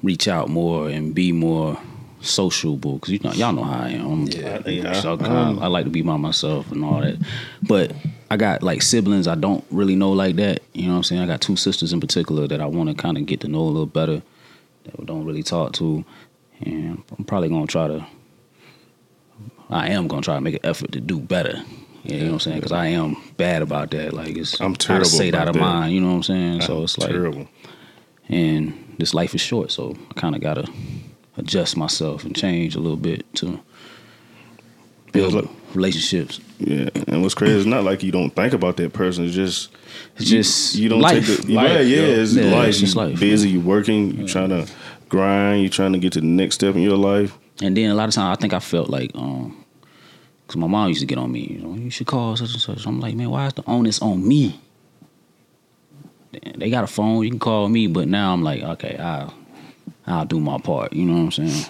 reach 0.03 0.27
out 0.27 0.49
more 0.49 0.89
and 0.89 1.13
be 1.13 1.31
more 1.31 1.79
sociable 2.21 2.95
because 2.95 3.09
you 3.13 3.19
know 3.19 3.31
y'all 3.33 3.51
know 3.53 3.63
how 3.63 3.83
I 3.83 3.89
am. 3.89 4.23
Yeah. 4.27 4.59
Yeah. 4.67 4.93
So 4.93 5.13
I, 5.13 5.17
kinda- 5.17 5.61
I 5.61 5.67
like 5.67 5.85
to 5.85 5.89
be 5.91 6.01
by 6.01 6.17
myself 6.17 6.71
and 6.71 6.83
all 6.83 7.01
that. 7.01 7.17
But 7.63 7.93
I 8.29 8.37
got 8.37 8.63
like 8.63 8.81
siblings 8.81 9.27
I 9.27 9.35
don't 9.35 9.63
really 9.71 9.95
know 9.95 10.11
like 10.11 10.35
that. 10.37 10.61
You 10.73 10.83
know 10.83 10.91
what 10.93 10.97
I'm 10.97 11.03
saying? 11.03 11.21
I 11.21 11.27
got 11.27 11.41
two 11.41 11.55
sisters 11.55 11.93
in 11.93 11.99
particular 11.99 12.47
that 12.47 12.61
I 12.61 12.65
want 12.65 12.89
to 12.89 12.95
kind 12.95 13.17
of 13.17 13.25
get 13.25 13.41
to 13.41 13.47
know 13.47 13.61
a 13.61 13.63
little 13.63 13.85
better 13.85 14.21
that 14.85 14.99
we 14.99 15.05
don't 15.05 15.25
really 15.25 15.43
talk 15.43 15.73
to. 15.73 16.05
And 16.61 17.03
I'm 17.17 17.25
probably 17.25 17.49
going 17.49 17.65
to 17.67 17.71
try 17.71 17.87
to, 17.87 18.05
I 19.69 19.89
am 19.89 20.07
going 20.07 20.21
to 20.21 20.25
try 20.25 20.35
to 20.35 20.41
make 20.41 20.55
an 20.55 20.65
effort 20.65 20.91
to 20.93 20.99
do 21.01 21.19
better. 21.19 21.61
Yeah, 22.03 22.15
you 22.15 22.19
know 22.21 22.25
what 22.27 22.33
I'm 22.33 22.39
saying? 22.39 22.57
Because 22.57 22.71
I 22.71 22.87
am 22.87 23.15
bad 23.37 23.61
about 23.61 23.91
that. 23.91 24.13
Like, 24.13 24.35
it's 24.37 24.59
I'm 24.59 24.71
out 24.71 24.79
terrible 24.79 25.05
of 25.05 25.11
sight, 25.11 25.35
out 25.35 25.47
of 25.47 25.53
that. 25.53 25.59
mind. 25.59 25.93
You 25.93 26.01
know 26.01 26.07
what 26.09 26.15
I'm 26.15 26.23
saying? 26.23 26.61
So 26.61 26.77
I'm 26.77 26.83
it's 26.83 26.97
like, 26.97 27.09
terrible. 27.11 27.47
and 28.29 28.95
this 28.97 29.13
life 29.13 29.35
is 29.35 29.41
short, 29.41 29.71
so 29.71 29.95
I 30.09 30.13
kind 30.19 30.35
of 30.35 30.41
gotta 30.41 30.67
adjust 31.37 31.77
myself 31.77 32.23
and 32.23 32.35
change 32.35 32.75
a 32.75 32.79
little 32.79 32.97
bit 32.97 33.31
to 33.35 33.59
build 35.11 35.33
look- 35.33 35.49
relationships. 35.73 36.39
Yeah, 36.59 36.89
and 37.07 37.21
what's 37.21 37.33
crazy 37.33 37.55
is 37.57 37.65
not 37.65 37.83
like 37.83 38.03
you 38.03 38.11
don't 38.11 38.29
think 38.35 38.53
about 38.53 38.77
that 38.77 38.93
person. 38.93 39.25
It's 39.25 39.35
just 39.35 39.71
It's 40.17 40.29
just 40.29 40.75
you 40.75 40.89
don't 40.89 41.01
life. 41.01 41.25
take 41.25 41.45
the 41.45 41.53
Life, 41.53 41.69
yeah, 41.71 41.79
yeah, 41.79 41.95
yo. 42.07 42.21
it's 42.21 42.33
Yeah, 42.33 42.43
life. 42.55 42.69
it's 42.69 42.79
just 42.79 42.95
life. 42.95 43.19
busy, 43.19 43.49
you 43.49 43.59
working, 43.61 44.15
you 44.17 44.27
trying 44.27 44.49
to 44.49 44.67
grind, 45.09 45.63
you 45.63 45.69
trying 45.69 45.93
to 45.93 45.99
get 45.99 46.13
to 46.13 46.21
the 46.21 46.27
next 46.27 46.55
step 46.55 46.75
in 46.75 46.81
your 46.81 46.97
life. 46.97 47.37
And 47.61 47.75
then 47.75 47.89
a 47.89 47.95
lot 47.95 48.09
of 48.09 48.13
times 48.15 48.37
I 48.37 48.39
think 48.41 48.53
I 48.53 48.59
felt 48.59 48.89
like, 48.89 49.11
um, 49.15 49.60
cause 50.51 50.57
my 50.57 50.67
mom 50.67 50.89
used 50.89 50.99
to 50.99 51.05
get 51.05 51.17
on 51.17 51.31
me. 51.31 51.47
You 51.47 51.59
know, 51.59 51.75
you 51.75 51.89
should 51.89 52.07
call 52.07 52.35
such 52.35 52.51
and 52.51 52.61
such. 52.61 52.85
I'm 52.85 52.99
like, 52.99 53.15
man, 53.15 53.29
why 53.29 53.47
is 53.47 53.53
the 53.53 53.63
onus 53.67 54.01
on 54.01 54.27
me? 54.27 54.59
They 56.55 56.69
got 56.69 56.83
a 56.83 56.87
phone, 56.87 57.23
you 57.23 57.29
can 57.29 57.39
call 57.39 57.69
me. 57.69 57.87
But 57.87 58.09
now 58.09 58.33
I'm 58.33 58.43
like, 58.43 58.61
okay, 58.61 58.97
I'll, 58.97 59.33
I'll 60.05 60.25
do 60.25 60.41
my 60.41 60.57
part. 60.57 60.91
You 60.91 61.05
know 61.05 61.13
what 61.13 61.37
I'm 61.37 61.47
saying? 61.47 61.65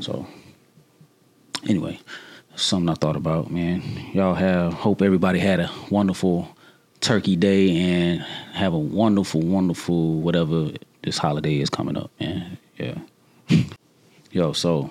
So, 0.00 0.26
anyway, 1.68 2.00
something 2.56 2.88
I 2.88 2.94
thought 2.94 3.16
about, 3.16 3.50
man. 3.50 3.82
Y'all 4.14 4.34
have 4.34 4.72
hope 4.72 5.02
everybody 5.02 5.38
had 5.38 5.60
a 5.60 5.70
wonderful 5.90 6.48
Turkey 7.00 7.36
Day 7.36 7.76
and 7.76 8.20
have 8.54 8.72
a 8.72 8.78
wonderful, 8.78 9.42
wonderful 9.42 10.20
whatever 10.20 10.70
this 11.02 11.18
holiday 11.18 11.60
is 11.60 11.68
coming 11.68 11.98
up, 11.98 12.10
man. 12.18 12.56
Yeah. 12.78 12.98
Yo, 14.30 14.52
so 14.52 14.90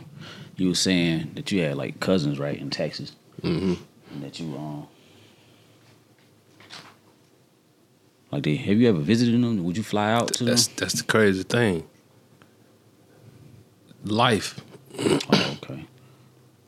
you 0.55 0.67
were 0.69 0.75
saying 0.75 1.31
that 1.33 1.51
you 1.51 1.61
had 1.61 1.77
like 1.77 1.99
cousins, 1.99 2.39
right, 2.39 2.59
in 2.59 2.69
Texas, 2.69 3.15
Mm-hmm. 3.43 3.73
and 4.13 4.23
that 4.23 4.39
you 4.39 4.55
um. 4.55 4.87
Like, 8.31 8.43
they, 8.43 8.55
have 8.55 8.77
you 8.79 8.89
ever 8.89 8.97
visited 8.97 9.33
them? 9.33 9.63
Would 9.63 9.77
you 9.77 9.83
fly 9.83 10.11
out 10.11 10.33
to 10.33 10.39
them? 10.39 10.47
That's 10.47 10.67
that's 10.67 10.93
the 10.93 11.03
crazy 11.03 11.43
thing. 11.43 11.83
Life. 14.05 14.59
Oh, 14.99 15.57
okay. 15.63 15.85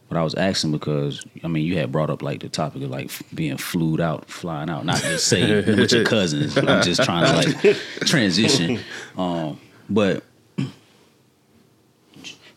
But 0.09 0.17
I 0.17 0.23
was 0.23 0.35
asking 0.35 0.71
because 0.71 1.25
I 1.43 1.47
mean 1.47 1.65
you 1.65 1.77
had 1.77 1.91
brought 1.91 2.09
up 2.09 2.21
like 2.21 2.41
the 2.41 2.49
topic 2.49 2.83
of 2.83 2.91
like 2.91 3.09
being 3.33 3.57
flued 3.57 3.99
out, 3.99 4.29
flying 4.29 4.69
out. 4.69 4.85
Not 4.85 5.01
just 5.01 5.27
say 5.27 5.55
with 5.63 5.91
your 5.91 6.05
cousins. 6.05 6.55
I'm 6.57 6.83
just 6.83 7.03
trying 7.03 7.25
to 7.25 7.63
like 7.63 7.77
transition. 8.01 8.79
Um, 9.17 9.59
but 9.89 10.23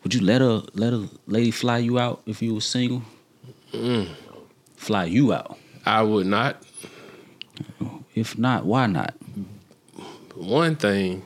would 0.03 0.15
you 0.15 0.21
let 0.21 0.43
a 0.43 0.65
let 0.75 0.93
a 0.93 1.09
lady 1.27 1.51
fly 1.51 1.79
you 1.79 1.99
out 1.99 2.23
if 2.27 2.43
you 2.43 2.55
were 2.55 2.61
single? 2.61 3.03
Fly 4.77 5.05
you 5.05 5.33
out. 5.33 5.59
I 5.85 6.03
would 6.03 6.27
not. 6.27 6.63
If 8.15 8.39
not, 8.39 8.65
why 8.65 8.87
not? 8.87 9.15
One 10.35 10.77
thing. 10.77 11.25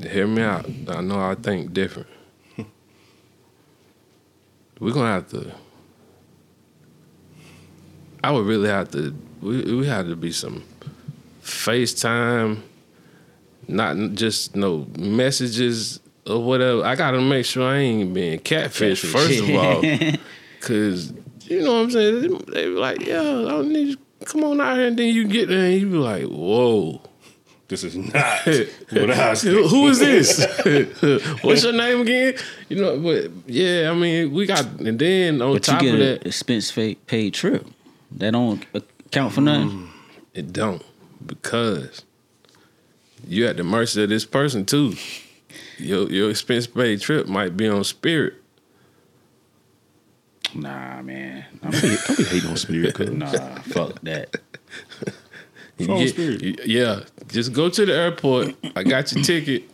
Hear 0.00 0.26
me 0.26 0.42
out. 0.42 0.68
I 0.88 1.00
know 1.00 1.20
I 1.20 1.34
think 1.34 1.72
different. 1.72 2.08
We're 4.80 4.92
gonna 4.92 5.12
have 5.12 5.28
to. 5.30 5.52
I 8.22 8.30
would 8.30 8.46
really 8.46 8.68
have 8.68 8.90
to. 8.92 9.14
We 9.40 9.62
we 9.76 9.86
have 9.86 10.06
to 10.06 10.16
be 10.16 10.32
some 10.32 10.64
FaceTime, 11.42 12.60
not 13.68 13.96
just 14.14 14.56
no 14.56 14.86
messages 14.98 16.00
or 16.26 16.42
whatever. 16.42 16.84
I 16.84 16.94
gotta 16.94 17.20
make 17.20 17.44
sure 17.46 17.68
I 17.68 17.78
ain't 17.78 18.12
being 18.14 18.38
catfish 18.40 19.02
Catfish. 19.02 19.12
first 19.12 19.40
of 19.42 19.50
all, 19.50 19.80
because 20.60 21.12
you 21.46 21.62
know 21.62 21.74
what 21.74 21.80
I'm 21.84 21.90
saying? 21.90 22.38
They 22.52 22.64
be 22.64 22.70
like, 22.70 23.00
yeah, 23.06 23.20
I 23.20 23.22
don't 23.48 23.72
need 23.72 23.88
you. 23.88 23.96
Come 24.24 24.44
on 24.44 24.60
out 24.60 24.76
here, 24.76 24.86
and 24.86 24.98
then 24.98 25.14
you 25.14 25.26
get 25.26 25.48
there, 25.48 25.66
and 25.66 25.80
you 25.80 25.86
be 25.90 25.96
like, 25.96 26.24
whoa. 26.24 27.00
This 27.66 27.82
is 27.82 27.96
not 27.96 28.12
what 28.12 29.10
I 29.10 29.30
Who 29.30 29.30
expected. 29.30 29.66
who 29.70 29.88
is 29.88 29.98
this? 29.98 31.42
What's 31.42 31.64
your 31.64 31.72
name 31.72 32.02
again? 32.02 32.34
You 32.68 32.76
know, 32.76 32.98
but 33.00 33.30
yeah, 33.46 33.90
I 33.90 33.94
mean, 33.94 34.32
we 34.32 34.44
got, 34.44 34.64
and 34.80 34.98
then 34.98 35.40
on 35.40 35.54
But 35.54 35.66
you 35.66 35.72
top 35.72 35.80
get 35.80 35.94
of 35.94 36.00
an 36.00 36.06
that, 36.06 36.26
expense 36.26 36.70
paid 36.72 37.32
trip. 37.32 37.66
That 38.12 38.32
don't 38.32 38.64
account 38.74 39.32
for 39.32 39.40
nothing. 39.40 39.70
Mm, 39.70 39.88
it 40.34 40.52
don't 40.52 40.82
because 41.24 42.04
you 43.26 43.46
at 43.46 43.56
the 43.56 43.64
mercy 43.64 44.02
of 44.04 44.10
this 44.10 44.26
person 44.26 44.66
too. 44.66 44.94
Your 45.78 46.10
your 46.10 46.30
expense 46.30 46.66
paid 46.66 47.00
trip 47.00 47.26
might 47.26 47.56
be 47.56 47.68
on 47.68 47.84
Spirit. 47.84 48.34
Nah, 50.54 51.02
man. 51.02 51.44
I'm 51.62 51.70
be, 51.72 51.76
I 51.78 52.14
be 52.16 52.24
hating 52.24 52.50
on 52.50 52.56
Spirit. 52.56 52.94
cuz. 52.94 53.10
nah, 53.10 53.30
fuck 53.62 54.00
that. 54.02 54.36
You 55.78 55.86
get- 55.88 56.08
Spirit. 56.10 56.42
you- 56.42 56.56
yeah, 56.64 57.00
just 57.28 57.52
go 57.52 57.68
to 57.68 57.84
the 57.86 57.92
airport. 57.92 58.54
I 58.76 58.84
got 58.84 59.12
your 59.12 59.24
ticket, 59.24 59.64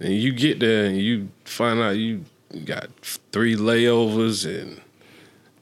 and 0.00 0.12
you 0.12 0.32
get 0.32 0.58
there 0.58 0.86
and 0.86 0.96
you 0.96 1.28
find 1.44 1.78
out 1.80 1.90
you 1.96 2.24
got 2.64 2.88
three 3.30 3.54
layovers 3.54 4.44
and 4.44 4.80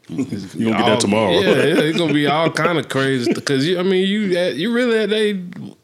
You 0.08 0.24
gonna 0.24 0.46
get 0.70 0.80
all- 0.80 0.86
that 0.88 1.00
tomorrow. 1.00 1.32
Yeah, 1.32 1.50
yeah, 1.56 1.80
it's 1.82 1.98
gonna 1.98 2.14
be 2.14 2.26
all 2.26 2.50
kind 2.50 2.78
of 2.78 2.88
crazy 2.88 3.30
because. 3.34 3.68
I 3.76 3.82
mean, 3.82 4.06
you 4.08 4.20
you 4.52 4.72
really 4.72 5.04
they. 5.04 5.32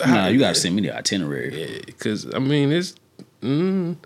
Nah, 0.06 0.28
you 0.28 0.38
gotta 0.38 0.54
send 0.54 0.74
me 0.76 0.80
the 0.82 0.96
itinerary. 0.96 1.60
Yeah, 1.74 1.80
because 1.84 2.32
I 2.34 2.38
mean 2.38 2.72
it's. 2.72 2.94
Mm, 3.42 3.96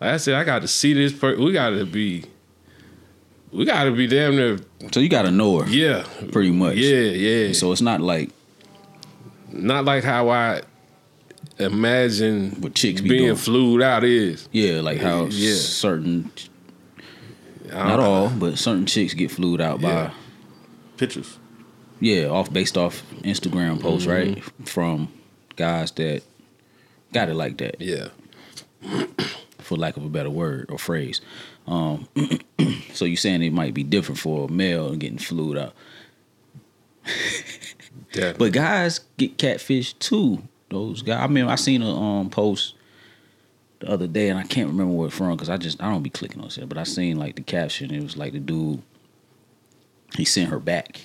like 0.00 0.10
I 0.10 0.16
said, 0.16 0.34
I 0.34 0.44
got 0.44 0.62
to 0.62 0.68
see 0.68 0.94
this. 0.94 1.12
Per- 1.12 1.36
we 1.36 1.52
got 1.52 1.70
to 1.70 1.84
be. 1.84 2.24
We 3.52 3.64
got 3.64 3.84
to 3.84 3.90
be 3.92 4.06
damn 4.06 4.36
near. 4.36 4.58
So 4.92 5.00
you 5.00 5.08
gotta 5.08 5.30
know 5.30 5.60
her, 5.60 5.68
Yeah, 5.70 6.04
pretty 6.32 6.50
much. 6.50 6.76
yeah, 6.76 7.00
yeah. 7.00 7.52
So 7.54 7.72
it's 7.72 7.80
not 7.80 8.00
like 8.00 8.30
not 9.50 9.84
like 9.86 10.04
how 10.04 10.28
I 10.28 10.60
imagine 11.58 12.52
what 12.60 12.74
chicks 12.74 13.00
be 13.00 13.08
being 13.08 13.22
doing. 13.24 13.36
flued 13.36 13.82
out 13.82 14.04
is. 14.04 14.48
Yeah, 14.52 14.80
like 14.80 15.00
how 15.00 15.26
Yeah. 15.26 15.54
certain, 15.54 16.30
not 17.72 17.98
all, 18.00 18.28
but 18.28 18.58
certain 18.58 18.86
chicks 18.86 19.14
get 19.14 19.30
flued 19.30 19.60
out 19.60 19.80
by 19.80 20.10
Pictures. 20.96 21.38
yeah, 22.00 22.26
off 22.26 22.52
based 22.52 22.76
off 22.76 23.02
Instagram 23.22 23.80
posts, 23.80 24.06
Mm-hmm. 24.06 24.34
right? 24.34 24.68
From 24.68 25.08
guys 25.56 25.90
that 25.92 26.22
got 27.12 27.28
it 27.28 27.34
like 27.34 27.56
that, 27.58 27.80
Yeah, 27.80 28.08
for 29.58 29.76
lack 29.76 29.96
of 29.96 30.04
a 30.04 30.08
better 30.08 30.30
word 30.30 30.70
or 30.70 30.78
phrase. 30.78 31.20
Um, 31.66 32.08
so 32.92 33.04
you're 33.04 33.16
saying 33.16 33.42
it 33.42 33.52
might 33.52 33.74
be 33.74 33.82
different 33.82 34.18
for 34.18 34.48
a 34.48 34.52
male 34.52 34.88
and 34.88 35.00
getting 35.00 35.18
flued 35.18 35.58
out, 35.58 35.74
but 38.38 38.52
guys 38.52 39.00
get 39.16 39.38
catfish 39.38 39.92
too. 39.94 40.42
Those 40.70 41.02
guys. 41.02 41.22
I 41.22 41.26
mean, 41.26 41.46
I 41.46 41.54
seen 41.56 41.82
a 41.82 41.94
um 41.94 42.30
post 42.30 42.74
the 43.80 43.90
other 43.90 44.06
day, 44.06 44.28
and 44.28 44.38
I 44.38 44.44
can't 44.44 44.68
remember 44.68 44.94
where 44.94 45.08
it's 45.08 45.16
from 45.16 45.30
because 45.30 45.48
I 45.48 45.56
just 45.56 45.82
I 45.82 45.90
don't 45.90 46.02
be 46.02 46.10
clicking 46.10 46.40
on 46.42 46.48
shit. 46.48 46.68
But 46.68 46.78
I 46.78 46.84
seen 46.84 47.18
like 47.18 47.36
the 47.36 47.42
caption. 47.42 47.92
It 47.92 48.02
was 48.02 48.16
like 48.16 48.32
the 48.32 48.40
dude. 48.40 48.82
He 50.16 50.24
sent 50.24 50.50
her 50.50 50.58
back 50.58 51.02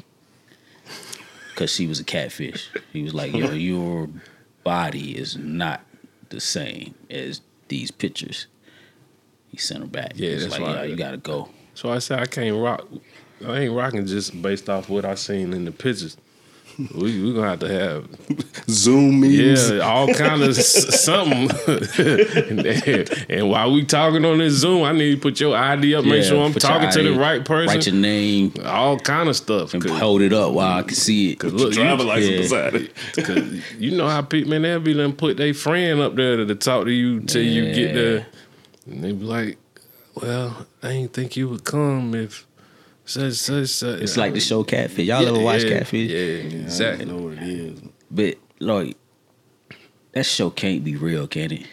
because 1.50 1.74
she 1.74 1.88
was 1.88 2.00
a 2.00 2.04
catfish. 2.04 2.70
He 2.92 3.04
was 3.04 3.14
like, 3.14 3.34
"Yo, 3.34 3.52
your 3.52 4.10
body 4.64 5.18
is 5.18 5.38
not 5.38 5.82
the 6.30 6.40
same 6.40 6.96
as 7.10 7.42
these 7.74 7.92
pictures." 7.92 8.48
He 9.50 9.58
sent 9.58 9.82
her 9.82 9.88
back. 9.88 10.14
Yeah, 10.16 10.36
that's 10.36 10.60
like. 10.60 10.62
"Yeah, 10.62 10.84
you 10.84 10.96
gotta 10.96 11.18
go." 11.18 11.50
so 11.74 11.92
I 11.92 12.00
said 12.00 12.20
I 12.20 12.26
can't 12.26 12.56
rock. 12.56 12.88
I 13.46 13.60
ain't 13.60 13.74
rocking 13.74 14.06
just 14.06 14.42
based 14.42 14.70
off 14.70 14.90
what 14.90 15.06
I 15.06 15.16
seen 15.16 15.54
in 15.54 15.66
the 15.66 15.72
pictures. 15.72 16.18
We 16.78 17.22
we 17.24 17.34
gonna 17.34 17.50
have 17.50 17.60
to 17.60 17.70
have 17.70 18.08
Zoom 18.68 19.20
meetings. 19.22 19.70
yeah 19.70 19.80
all 19.80 20.08
kind 20.14 20.42
of 20.42 20.50
s- 20.58 21.04
something. 21.04 21.50
and, 21.68 22.66
and 23.30 23.50
while 23.50 23.72
we 23.72 23.86
talking 23.86 24.26
on 24.26 24.40
this 24.40 24.54
Zoom, 24.56 24.84
I 24.84 24.92
need 24.92 25.16
to 25.16 25.22
put 25.22 25.40
your 25.40 25.56
ID 25.56 25.94
up, 25.96 26.06
make 26.06 26.24
sure 26.24 26.44
I'm 26.44 26.54
talking 26.54 26.90
to 26.90 27.04
the 27.04 27.14
right 27.20 27.46
person. 27.46 27.76
Write 27.76 27.86
your 27.86 27.96
name 27.96 28.54
all 28.66 28.98
kind 29.00 29.30
of 29.30 29.36
stuff. 29.36 29.74
and 29.74 29.84
hold 29.84 30.22
it 30.22 30.34
up 30.34 30.54
while 30.54 30.80
I 30.80 30.84
can 30.84 30.96
see 30.96 31.32
it. 31.34 31.36
Cause 31.40 31.54
Look, 31.54 31.74
Driver 31.74 32.04
you, 32.04 32.10
license 32.10 32.52
yeah. 32.52 32.70
beside 32.72 32.76
it. 32.76 32.96
Cause 33.26 33.74
you 33.80 33.92
know 33.96 34.08
how 34.08 34.22
people 34.24 34.50
man 34.52 34.64
they'll 34.64 34.80
be 34.80 34.94
done 34.94 35.14
put 35.14 35.38
their 35.38 35.54
friend 35.54 36.00
up 36.00 36.16
there 36.16 36.38
to, 36.38 36.46
to 36.46 36.56
talk 36.56 36.86
to 36.86 36.92
you 36.92 37.20
till 37.22 37.44
you 37.44 37.74
get 37.74 37.94
there, 37.94 38.26
and 38.88 39.04
they 39.04 39.12
be 39.12 39.26
like, 39.26 39.58
"Well, 40.16 40.66
I 40.82 40.90
ain't 40.90 41.14
think 41.14 41.36
you 41.38 41.50
would 41.50 41.64
come 41.66 42.16
if 42.16 42.48
such 43.06 43.34
such 43.34 43.68
such." 43.70 44.02
It's 44.02 44.18
like 44.18 44.34
the 44.34 44.40
show 44.40 44.64
Catfish. 44.64 45.08
Y'all 45.08 45.26
ever 45.26 45.40
watch 45.40 45.64
yeah, 45.64 45.78
Catfish? 45.80 46.10
Yeah, 46.12 46.18
I 46.18 46.64
exactly. 46.64 47.06
know 47.06 47.18
what 47.18 47.34
it 47.34 47.44
is. 47.44 47.82
But 48.12 48.38
like 48.60 48.98
that 50.14 50.26
show 50.26 50.50
can't 50.50 50.84
be 50.84 50.96
real, 50.96 51.28
can 51.28 51.52
it? 51.52 51.66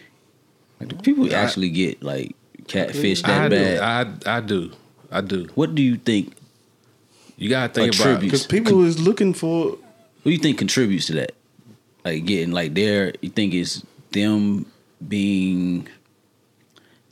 Like 0.80 0.88
do 0.88 0.96
people 0.96 1.26
I- 1.26 1.36
actually 1.38 1.70
get 1.70 2.02
like 2.02 2.34
catfish 2.66 3.22
I 3.24 3.28
that 3.28 3.48
do, 3.50 3.56
bad? 3.56 4.24
I 4.26 4.36
I 4.36 4.40
do, 4.40 4.70
I 5.10 5.20
do. 5.20 5.48
what 5.54 5.74
do 5.74 5.82
you 5.82 5.96
think 5.96 6.34
You 7.36 7.48
gotta 7.48 7.72
think 7.72 7.94
about 7.98 8.20
Because 8.20 8.46
people 8.46 8.84
is 8.84 8.98
looking 9.00 9.34
for 9.34 9.70
what 9.70 10.24
do 10.24 10.30
you 10.30 10.38
think 10.38 10.58
contributes 10.58 11.06
to 11.06 11.14
that? 11.14 11.32
Like 12.04 12.24
getting 12.24 12.52
like 12.52 12.74
there 12.74 13.12
you 13.20 13.28
think 13.28 13.52
it's 13.54 13.84
them 14.12 14.66
being 15.06 15.86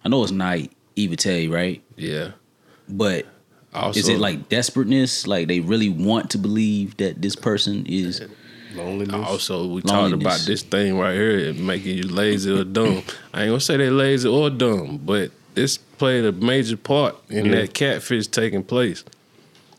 I 0.04 0.08
know 0.08 0.22
it's 0.22 0.32
not 0.32 0.58
naivete, 0.96 1.48
right? 1.48 1.82
yeah. 1.96 2.32
But 2.88 3.26
Also, 3.74 3.98
is 4.00 4.08
it 4.08 4.18
like 4.18 4.48
desperateness? 4.48 5.26
Like 5.26 5.48
they 5.48 5.60
really 5.60 5.88
want 5.88 6.30
to 6.30 6.38
believe 6.38 6.96
that 6.96 7.20
this 7.20 7.36
person 7.36 7.84
is 7.86 8.22
loneliness. 8.74 9.14
Also, 9.26 9.66
we 9.66 9.82
talked 9.82 10.14
about 10.14 10.40
this 10.46 10.62
thing 10.62 10.98
right 10.98 11.14
here 11.14 11.52
making 11.54 11.96
you 11.96 12.04
lazy 12.04 12.50
or 12.50 12.64
dumb. 12.64 13.02
I 13.34 13.42
ain't 13.42 13.50
gonna 13.50 13.60
say 13.60 13.76
they 13.76 13.90
lazy 13.90 14.28
or 14.28 14.50
dumb, 14.50 14.98
but 15.04 15.30
this 15.54 15.76
played 15.76 16.24
a 16.24 16.32
major 16.32 16.76
part 16.76 17.16
in 17.28 17.46
Yeah. 17.46 17.56
that 17.60 17.74
catfish 17.74 18.26
taking 18.28 18.62
place. 18.62 19.04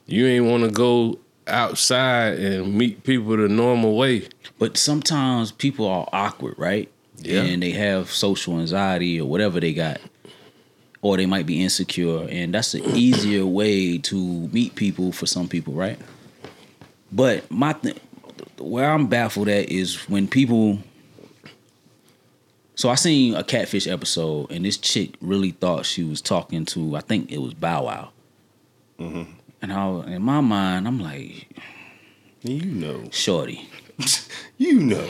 You 0.06 0.25
ain't 0.28 0.45
want 0.45 0.63
to 0.63 0.71
go 0.71 1.19
outside 1.47 2.39
and 2.39 2.75
meet 2.75 3.04
people 3.04 3.38
the 3.38 3.47
normal 3.47 3.95
way. 3.97 4.28
But 4.60 4.78
sometimes 4.78 5.52
people 5.52 5.88
are 5.88 6.08
awkward, 6.13 6.56
right? 6.58 6.89
Yeah. 7.17 7.41
And 7.41 7.62
they 7.63 7.71
have 7.71 8.12
social 8.12 8.60
anxiety 8.60 9.19
or 9.19 9.28
whatever 9.28 9.60
they 9.60 9.73
got. 9.73 9.99
Or 11.01 11.15
they 11.15 11.25
might 11.25 11.45
be 11.45 11.63
insecure. 11.63 12.27
And 12.29 12.53
that's 12.53 12.73
an 12.73 12.83
easier 12.95 13.45
way 13.45 13.97
to 13.99 14.15
meet 14.49 14.75
people 14.75 15.12
for 15.12 15.25
some 15.25 15.47
people, 15.47 15.73
right? 15.73 15.97
But 17.12 17.49
my 17.49 17.73
thing, 17.73 17.97
where 18.57 18.91
I'm 18.91 19.07
baffled 19.07 19.47
at 19.47 19.69
is 19.69 20.09
when 20.09 20.27
people. 20.27 20.79
So 22.75 22.89
I 22.89 22.95
seen 22.95 23.35
a 23.35 23.43
catfish 23.43 23.88
episode, 23.88 24.51
and 24.51 24.63
this 24.63 24.77
chick 24.77 25.15
really 25.21 25.51
thought 25.51 25.85
she 25.85 26.03
was 26.03 26.21
talking 26.21 26.63
to, 26.67 26.95
I 26.95 27.01
think 27.01 27.29
it 27.31 27.39
was 27.39 27.53
Bow 27.53 27.85
Wow. 27.85 28.09
Mm-hmm. 28.99 29.31
And 29.62 29.73
I, 29.73 29.88
in 30.13 30.21
my 30.21 30.39
mind, 30.39 30.88
I'm 30.88 30.99
like, 30.99 31.49
you 32.41 32.62
know. 32.65 33.09
shorty, 33.12 33.67
You 34.57 34.79
know. 34.79 35.09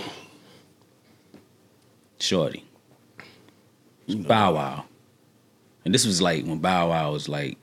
shorty. 2.20 2.66
You 4.08 4.16
know. 4.16 4.28
Bow 4.28 4.54
Wow. 4.56 4.86
And 5.86 5.94
this 5.94 6.06
was 6.06 6.22
like 6.22 6.46
when 6.46 6.60
Bow 6.60 6.90
Wow 6.90 7.12
was 7.12 7.30
like 7.30 7.58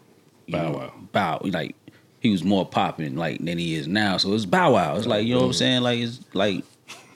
you 0.46 0.52
Bow 0.52 0.72
know, 0.72 0.78
Wow. 0.78 0.92
Bow 1.12 1.40
like 1.44 1.76
he 2.20 2.30
was 2.30 2.42
more 2.42 2.66
popping 2.66 3.16
like 3.16 3.44
than 3.44 3.58
he 3.58 3.74
is 3.74 3.86
now. 3.86 4.16
So 4.16 4.32
it's 4.32 4.46
Bow 4.46 4.72
Wow. 4.72 4.96
It's 4.96 5.06
like 5.06 5.26
you 5.26 5.34
know 5.34 5.40
what 5.40 5.46
I'm 5.46 5.52
saying? 5.52 5.82
Like 5.82 6.00
it's 6.00 6.20
like 6.32 6.64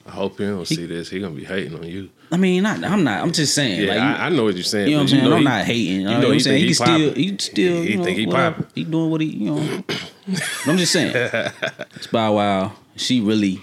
I 0.05 0.11
hope 0.11 0.37
he 0.37 0.45
don't 0.45 0.65
see 0.65 0.85
this. 0.85 1.09
He 1.09 1.19
gonna 1.19 1.35
be 1.35 1.43
hating 1.43 1.75
on 1.75 1.83
you. 1.83 2.09
I 2.31 2.37
mean 2.37 2.63
not 2.63 2.83
I'm 2.83 3.03
not 3.03 3.21
I'm 3.21 3.31
just 3.31 3.53
saying. 3.53 3.81
Yeah, 3.81 3.93
like, 3.93 3.99
I, 3.99 4.25
I 4.25 4.29
know 4.29 4.45
what 4.45 4.55
you're 4.55 4.63
saying. 4.63 4.87
you 4.87 4.93
know 4.93 4.99
what 4.99 5.01
I'm 5.03 5.07
saying? 5.09 5.23
know 5.23 5.31
I'm 5.33 5.37
he- 5.39 5.43
not 5.43 5.65
hating. 5.65 5.93
You 5.93 6.03
know, 6.03 6.11
know 6.11 6.17
what 6.17 6.27
I'm 6.27 6.33
he 6.33 6.39
saying? 6.39 6.57
He 6.57 6.61
he 6.61 6.75
can 6.75 6.85
still 6.85 7.13
he 7.13 7.37
still 7.39 7.81
He 7.81 7.91
you 7.91 7.97
know, 7.97 8.03
think 8.03 8.17
he 8.17 8.25
popping. 8.27 8.67
He 8.75 8.83
doing 8.83 9.09
what 9.09 9.21
he 9.21 9.27
you 9.27 9.55
know. 9.55 9.83
I'm 10.65 10.77
just 10.77 10.93
saying. 10.93 11.13
It's 11.95 12.07
Bow 12.07 12.35
Wow. 12.35 12.73
She 12.95 13.21
really 13.21 13.61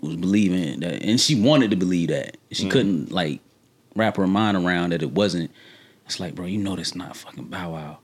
was 0.00 0.16
believing 0.16 0.80
that 0.80 1.02
and 1.02 1.20
she 1.20 1.34
wanted 1.34 1.70
to 1.70 1.76
believe 1.76 2.08
that. 2.08 2.36
She 2.52 2.66
mm. 2.66 2.70
couldn't 2.70 3.12
like 3.12 3.40
wrap 3.94 4.16
her 4.16 4.26
mind 4.26 4.56
around 4.56 4.90
that 4.92 5.02
it 5.02 5.12
wasn't 5.12 5.50
it's 6.06 6.18
like, 6.20 6.34
bro, 6.34 6.46
you 6.46 6.58
know 6.58 6.76
that's 6.76 6.94
not 6.94 7.16
fucking 7.16 7.44
Bow 7.44 7.72
Wow. 7.72 7.98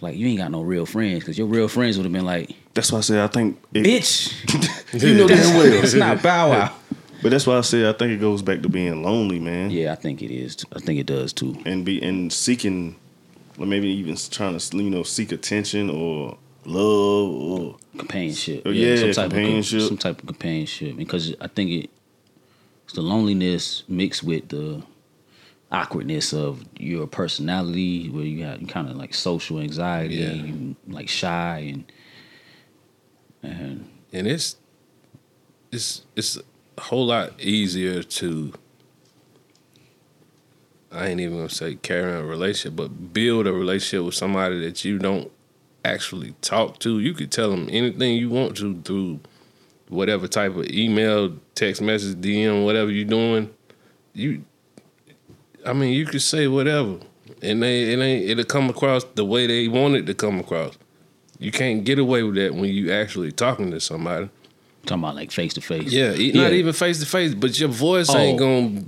Like 0.00 0.16
you 0.16 0.26
ain't 0.26 0.38
got 0.38 0.50
no 0.50 0.62
real 0.62 0.84
friends 0.84 1.20
because 1.20 1.38
your 1.38 1.46
real 1.46 1.68
friends 1.68 1.96
would 1.96 2.04
have 2.04 2.12
been 2.12 2.24
like, 2.24 2.54
That's 2.74 2.90
why 2.90 2.98
I 2.98 3.02
said 3.02 3.20
I 3.20 3.28
think. 3.28 3.62
It, 3.72 3.84
bitch, 3.86 4.92
you 5.02 5.14
know 5.14 5.28
damn 5.28 5.56
well. 5.56 5.72
it's 5.72 5.94
not 5.94 6.22
Bow 6.22 6.50
Wow. 6.50 6.74
But 7.22 7.30
that's 7.30 7.46
why 7.46 7.56
I 7.56 7.60
say 7.60 7.88
I 7.88 7.92
think 7.92 8.10
it 8.10 8.20
goes 8.20 8.42
back 8.42 8.62
to 8.62 8.68
being 8.68 9.04
lonely, 9.04 9.38
man. 9.38 9.70
Yeah, 9.70 9.92
I 9.92 9.94
think 9.94 10.22
it 10.22 10.32
is. 10.32 10.56
I 10.74 10.80
think 10.80 10.98
it 10.98 11.06
does 11.06 11.32
too. 11.32 11.56
And 11.64 11.84
be 11.84 12.02
and 12.02 12.32
seeking, 12.32 12.96
or 13.56 13.64
maybe 13.64 13.86
even 13.90 14.16
trying 14.16 14.58
to 14.58 14.76
you 14.76 14.90
know 14.90 15.04
seek 15.04 15.30
attention 15.30 15.88
or 15.88 16.36
love 16.64 17.30
or 17.30 17.76
Companionship. 17.96 18.62
Oh, 18.66 18.70
yeah, 18.70 18.96
some 18.96 19.12
type 19.12 19.30
companionship. 19.30 19.80
Of, 19.82 19.86
some 19.86 19.98
type 19.98 20.18
of 20.20 20.26
companionship 20.26 20.96
because 20.96 21.34
I 21.40 21.46
think 21.46 21.70
it 21.70 21.90
it's 22.84 22.94
the 22.94 23.02
loneliness 23.02 23.84
mixed 23.88 24.24
with 24.24 24.48
the 24.48 24.82
awkwardness 25.72 26.32
of 26.32 26.64
your 26.78 27.06
personality, 27.06 28.08
where 28.10 28.24
you 28.24 28.44
have 28.44 28.64
kind 28.68 28.88
of 28.88 28.96
like 28.96 29.14
social 29.14 29.58
anxiety, 29.58 30.16
Yeah. 30.16 30.32
you, 30.32 30.76
like 30.86 31.08
shy 31.08 31.58
and 31.72 31.84
and 33.42 33.88
and 34.12 34.26
it's 34.28 34.56
it's 35.72 36.02
it's 36.14 36.36
a 36.36 36.80
whole 36.80 37.06
lot 37.06 37.32
easier 37.40 38.02
to 38.02 38.52
I 40.92 41.06
ain't 41.08 41.20
even 41.20 41.36
gonna 41.38 41.48
say 41.48 41.76
carry 41.76 42.12
on 42.12 42.22
a 42.22 42.26
relationship, 42.26 42.76
but 42.76 43.12
build 43.14 43.46
a 43.46 43.52
relationship 43.52 44.04
with 44.04 44.14
somebody 44.14 44.60
that 44.60 44.84
you 44.84 44.98
don't 44.98 45.30
actually 45.84 46.34
talk 46.42 46.78
to. 46.80 47.00
You 47.00 47.14
could 47.14 47.32
tell 47.32 47.50
them 47.50 47.66
anything 47.70 48.16
you 48.16 48.28
want 48.28 48.56
to 48.58 48.80
through 48.82 49.20
whatever 49.88 50.28
type 50.28 50.54
of 50.54 50.66
email, 50.68 51.34
text 51.54 51.80
message, 51.80 52.16
DM, 52.16 52.64
whatever 52.64 52.90
you're 52.90 53.04
doing. 53.06 53.52
You, 54.14 54.44
I 55.66 55.72
mean, 55.72 55.92
you 55.92 56.06
could 56.06 56.22
say 56.22 56.46
whatever, 56.48 56.98
and 57.42 57.62
they 57.62 57.92
it 57.92 57.98
ain't 57.98 58.28
it'll 58.30 58.44
come 58.44 58.68
across 58.70 59.04
the 59.14 59.24
way 59.24 59.46
they 59.46 59.68
want 59.68 59.94
it 59.96 60.06
to 60.06 60.14
come 60.14 60.38
across. 60.40 60.76
You 61.38 61.50
can't 61.52 61.84
get 61.84 61.98
away 61.98 62.22
with 62.22 62.36
that 62.36 62.54
when 62.54 62.66
you 62.70 62.92
actually 62.92 63.32
talking 63.32 63.70
to 63.72 63.80
somebody. 63.80 64.28
talking 64.86 65.02
about 65.04 65.14
like 65.14 65.30
face 65.30 65.54
to 65.54 65.60
face. 65.60 65.92
Yeah, 65.92 66.12
e- 66.14 66.32
not 66.32 66.52
even 66.52 66.72
face 66.72 66.98
to 67.00 67.06
face, 67.06 67.34
but 67.34 67.58
your 67.58 67.68
voice 67.68 68.12
ain't 68.14 68.40
Oh. 68.40 68.44
gonna 68.44 68.82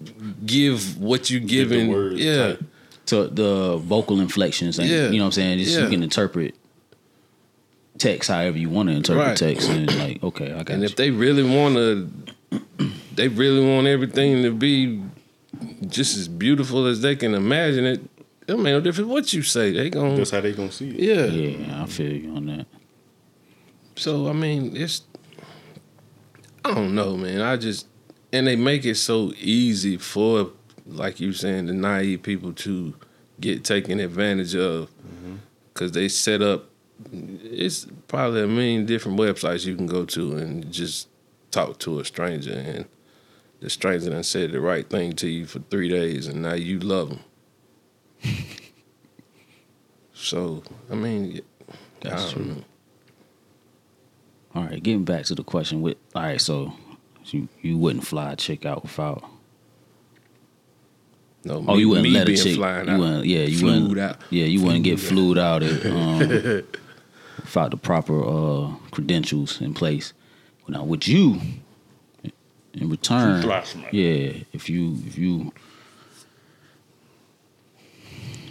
give 0.45 0.99
what 1.01 1.31
you 1.31 1.39
Give 1.41 1.69
the 1.69 1.77
giving. 1.77 1.93
words 1.93 2.21
yeah, 2.21 2.47
type. 2.49 2.65
to 3.07 3.27
the 3.29 3.77
vocal 3.77 4.21
inflections 4.21 4.79
and 4.81 4.89
Yeah. 4.89 5.11
you 5.11 5.19
know 5.19 5.25
what 5.25 5.27
I'm 5.27 5.33
saying. 5.33 5.59
Just 5.61 5.77
Yeah. 5.77 5.85
you 5.85 5.91
can 5.91 6.03
interpret 6.03 6.55
text 7.99 8.29
however 8.29 8.59
you 8.59 8.69
want 8.69 8.89
to 8.89 8.95
interpret 8.97 9.27
Right. 9.29 9.37
text 9.37 9.69
and 9.71 9.87
like 9.99 10.23
okay, 10.23 10.47
I 10.53 10.59
got 10.65 10.71
and 10.71 10.81
you. 10.83 10.87
if 10.87 10.97
they 10.97 11.11
really 11.13 11.45
want 11.45 11.77
to, 11.77 12.11
they 13.15 13.29
really 13.29 13.65
want 13.65 13.87
everything 13.87 14.43
to 14.43 14.51
be 14.51 15.01
just 15.87 16.17
as 16.17 16.29
beautiful 16.29 16.87
as 16.87 17.01
they 17.01 17.17
can 17.17 17.35
imagine 17.35 17.85
it. 17.85 18.01
It 18.47 18.59
make 18.59 18.73
no 18.73 18.81
difference 18.81 19.09
what 19.09 19.33
you 19.33 19.43
say. 19.43 19.73
They 19.73 19.91
gonna 19.91 20.17
That's 20.17 20.31
how 20.31 20.41
they 20.41 20.53
gonna 20.53 20.71
see 20.71 20.91
it. 20.91 21.01
yeah. 21.01 21.25
yeah, 21.25 21.83
I 21.83 21.87
feel 21.87 22.13
you 22.13 22.37
on 22.37 22.47
that. 22.47 22.67
So 23.97 24.29
I 24.29 24.33
mean, 24.33 24.77
it's 24.77 25.03
I 26.65 26.75
don't 26.75 26.95
know, 26.95 27.17
man. 27.17 27.41
I 27.41 27.57
just 27.57 27.87
and 28.35 28.47
they 28.47 28.57
make 28.57 28.85
it 28.85 28.97
so 28.97 29.33
easy 29.39 29.97
for, 29.97 30.51
like 30.87 31.21
you 31.21 31.33
saying, 31.33 31.67
the 31.67 31.73
naive 31.73 32.23
people 32.23 32.53
to 32.53 32.95
get 33.41 33.65
taken 33.65 34.01
advantage 34.01 34.57
of 34.57 34.89
mm-hmm. 34.91 35.37
because 35.73 35.93
they 35.93 36.09
set 36.09 36.43
up. 36.43 36.65
It's 37.13 37.87
probably 38.09 38.43
a 38.43 38.47
million 38.47 38.87
different 38.87 39.19
websites 39.19 39.65
you 39.65 39.77
can 39.77 39.87
go 39.87 40.05
to 40.07 40.37
and 40.37 40.71
just 40.73 41.09
talk 41.51 41.79
to 41.81 42.01
a 42.01 42.05
stranger, 42.05 42.53
and 42.53 42.87
the 43.65 43.71
stranger 43.71 44.11
done 44.11 44.23
said 44.23 44.53
the 44.53 44.61
right 44.61 44.89
thing 44.89 45.15
to 45.15 45.27
you 45.29 45.47
for 45.47 45.59
three 45.71 45.89
days, 45.89 46.27
and 46.27 46.43
now 46.43 46.53
you 46.53 46.79
love 46.81 47.09
them. 47.09 47.21
so 50.13 50.63
I 50.91 50.95
mean, 50.95 51.41
That's 52.01 52.31
I 52.31 52.33
true. 52.35 52.45
know. 52.45 52.65
All 54.55 54.65
right, 54.65 54.83
getting 54.83 55.05
back 55.05 55.25
to 55.27 55.35
the 55.35 55.43
question 55.43 55.81
with 55.83 55.97
all 56.15 56.23
right, 56.23 56.41
so 56.41 56.75
you 57.27 57.49
you 57.63 57.77
wouldn't 57.79 58.07
fly 58.07 58.33
a 58.33 58.37
chick 58.37 58.65
out 58.67 58.83
without 58.83 59.25
No, 61.45 61.65
Oh, 61.67 61.75
me- 61.75 61.81
you 61.81 61.89
wouldn't 61.89 62.11
let 62.11 62.29
a 62.29 62.37
chick. 62.37 62.57
You 62.57 62.61
wouldn't. 62.61 63.25
Yeah, 63.25 63.41
you 63.45 63.65
wouldn't. 63.65 63.99
out. 63.99 64.21
Yeah, 64.31 64.45
you 64.45 64.63
wouldn't 64.63 64.85
get 64.85 65.01
Flued 65.01 65.39
out 65.39 65.63
at, 65.63 65.87
um, 65.91 66.19
without 67.39 67.71
the 67.71 67.77
proper 67.79 68.23
uh, 68.23 68.75
credentials 68.91 69.61
in 69.61 69.73
place. 69.75 70.13
Now, 70.69 70.85
would 70.85 71.07
you, 71.07 71.41
in 72.75 72.91
return, 72.91 73.43
yeah, 73.93 74.33
if 74.53 74.69
you 74.69 74.99
if 75.07 75.17
you 75.17 75.53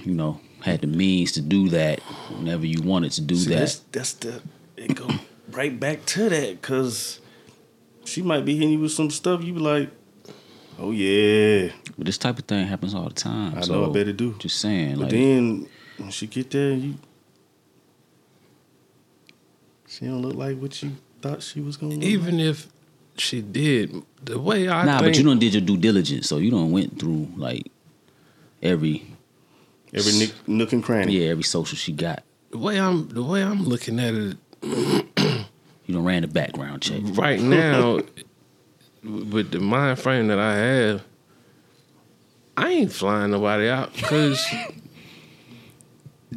you 0.03 0.13
know 0.13 0.39
had 0.62 0.81
the 0.81 0.88
means 0.88 1.33
to 1.33 1.41
do 1.41 1.69
that 1.69 1.99
whenever 2.29 2.65
you 2.65 2.81
wanted 2.81 3.12
to 3.12 3.21
do 3.21 3.36
See, 3.36 3.49
that, 3.49 3.59
that's 3.59 3.79
that's 3.91 4.13
the 4.13 4.41
it 4.77 4.95
go 4.95 5.07
right 5.51 5.77
back 5.77 6.05
to 6.05 6.29
that 6.29 6.62
because 6.62 7.19
she 8.05 8.21
might 8.21 8.45
be 8.45 8.55
hitting 8.55 8.71
you 8.71 8.79
with 8.79 8.91
some 8.91 9.09
stuff. 9.09 9.43
You 9.43 9.53
be 9.53 9.59
like, 9.59 9.89
oh 10.79 10.91
yeah, 10.91 11.71
but 11.97 12.05
this 12.05 12.17
type 12.17 12.39
of 12.39 12.45
thing 12.45 12.65
happens 12.67 12.93
all 12.93 13.07
the 13.07 13.13
time. 13.13 13.57
I 13.57 13.62
so 13.62 13.73
know. 13.73 13.89
I 13.89 13.93
better 13.93 14.13
do. 14.13 14.36
Just 14.39 14.59
saying, 14.59 14.95
But 14.95 15.03
like, 15.03 15.12
then 15.12 15.69
when 15.97 16.09
she 16.12 16.27
get 16.27 16.51
there, 16.51 16.71
you 16.71 16.95
she 19.88 20.05
don't 20.05 20.21
look 20.21 20.36
like 20.36 20.57
what 20.57 20.81
you 20.81 20.93
thought 21.21 21.43
she 21.43 21.62
was 21.62 21.77
gonna. 21.77 21.95
Look 21.95 22.03
Even 22.03 22.39
if 22.39 22.67
she 23.17 23.41
did, 23.41 24.02
the 24.23 24.39
way 24.39 24.67
I 24.69 24.86
nah, 24.86 24.99
think, 24.99 25.12
but 25.13 25.17
you 25.17 25.23
don't 25.23 25.39
did 25.39 25.54
your 25.54 25.62
due 25.62 25.78
diligence, 25.78 26.28
so 26.28 26.38
you 26.38 26.52
don't 26.52 26.71
went 26.71 26.99
through 26.99 27.28
like 27.36 27.71
every 28.62 29.06
every 29.93 30.13
nick, 30.13 30.34
nook 30.47 30.73
and 30.73 30.84
cranny. 30.84 31.19
yeah 31.19 31.30
every 31.30 31.43
social 31.43 31.78
she 31.78 31.91
got. 31.91 32.23
the 32.52 32.58
way 32.58 32.80
I'm 32.80 33.08
the 33.10 33.23
way 33.23 33.43
I'm 33.43 33.63
looking 33.63 33.99
at 33.99 34.13
it 34.13 34.38
You 35.86 35.93
don't 35.95 36.06
ran 36.06 36.21
the 36.21 36.28
background 36.30 36.82
check. 36.82 37.02
right 37.17 37.39
now, 37.41 37.99
with 39.04 39.52
the 39.52 39.60
mind 39.60 39.99
frame 39.99 40.28
that 40.28 40.39
I 40.39 40.56
have, 40.56 41.04
I 42.56 42.69
ain't 42.69 42.91
flying 42.93 43.32
nobody 43.32 43.67
out 43.67 43.93
because 43.93 44.43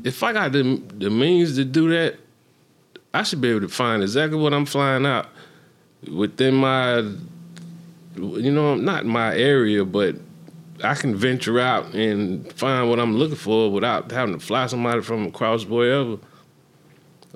if 0.04 0.22
I 0.22 0.32
got 0.32 0.52
the 0.52 0.82
the 0.98 1.10
means 1.10 1.56
to 1.56 1.64
do 1.64 1.88
that, 1.90 2.16
I 3.14 3.22
should 3.22 3.40
be 3.40 3.48
able 3.50 3.60
to 3.60 3.68
find 3.68 4.02
exactly 4.02 4.38
what 4.38 4.52
I'm 4.52 4.66
flying 4.66 5.06
out 5.06 5.28
within 6.08 6.54
my, 6.54 6.98
you 8.16 8.50
know, 8.50 8.74
not 8.74 9.06
my 9.06 9.36
area, 9.36 9.84
but 9.84 10.16
I 10.82 10.94
can 10.94 11.14
venture 11.14 11.58
out 11.58 11.94
and 11.94 12.50
find 12.52 12.88
what 12.88 13.00
I'm 13.00 13.16
looking 13.16 13.36
for 13.36 13.70
without 13.70 14.10
having 14.10 14.38
to 14.38 14.44
fly 14.44 14.66
somebody 14.66 15.00
from 15.02 15.26
across 15.26 15.64
wherever. 15.64 16.18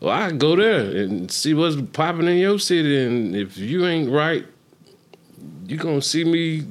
Well, 0.00 0.10
I 0.10 0.30
go 0.32 0.56
there 0.56 0.80
and 1.02 1.30
see 1.30 1.54
what's 1.54 1.76
popping 1.92 2.26
in 2.26 2.38
your 2.38 2.58
city, 2.58 3.04
and 3.04 3.36
if 3.36 3.58
you 3.58 3.86
ain't 3.86 4.10
right, 4.10 4.46
you 5.66 5.76
gonna 5.76 6.02
see 6.02 6.24
me 6.24 6.64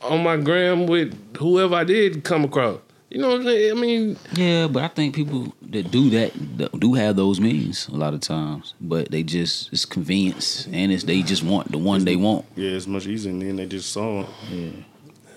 on 0.00 0.22
my 0.22 0.36
gram 0.36 0.86
with 0.86 1.36
whoever 1.36 1.74
I 1.74 1.84
did 1.84 2.24
come 2.24 2.44
across. 2.44 2.78
You 3.10 3.18
know 3.22 3.28
what 3.28 3.36
I'm 3.40 3.44
saying? 3.44 3.70
I 3.70 3.74
mean, 3.80 4.16
Yeah, 4.34 4.66
but 4.68 4.82
I 4.82 4.88
think 4.88 5.14
people 5.14 5.54
that 5.62 5.90
do 5.90 6.10
that 6.10 6.32
that 6.58 6.78
do 6.78 6.92
have 6.94 7.16
those 7.16 7.40
means 7.40 7.88
a 7.88 7.94
lot 7.96 8.12
of 8.12 8.20
times, 8.20 8.74
but 8.80 9.10
they 9.10 9.22
just 9.22 9.72
it's 9.72 9.86
convenience 9.86 10.66
and 10.70 10.92
it's 10.92 11.04
they 11.04 11.22
just 11.22 11.42
want 11.42 11.72
the 11.72 11.78
one 11.78 12.04
they 12.04 12.16
want. 12.16 12.44
Yeah, 12.54 12.70
it's 12.72 12.86
much 12.86 13.06
easier, 13.06 13.32
and 13.32 13.40
then 13.40 13.56
they 13.56 13.66
just 13.66 13.90
saw. 13.92 14.20
it. 14.22 14.28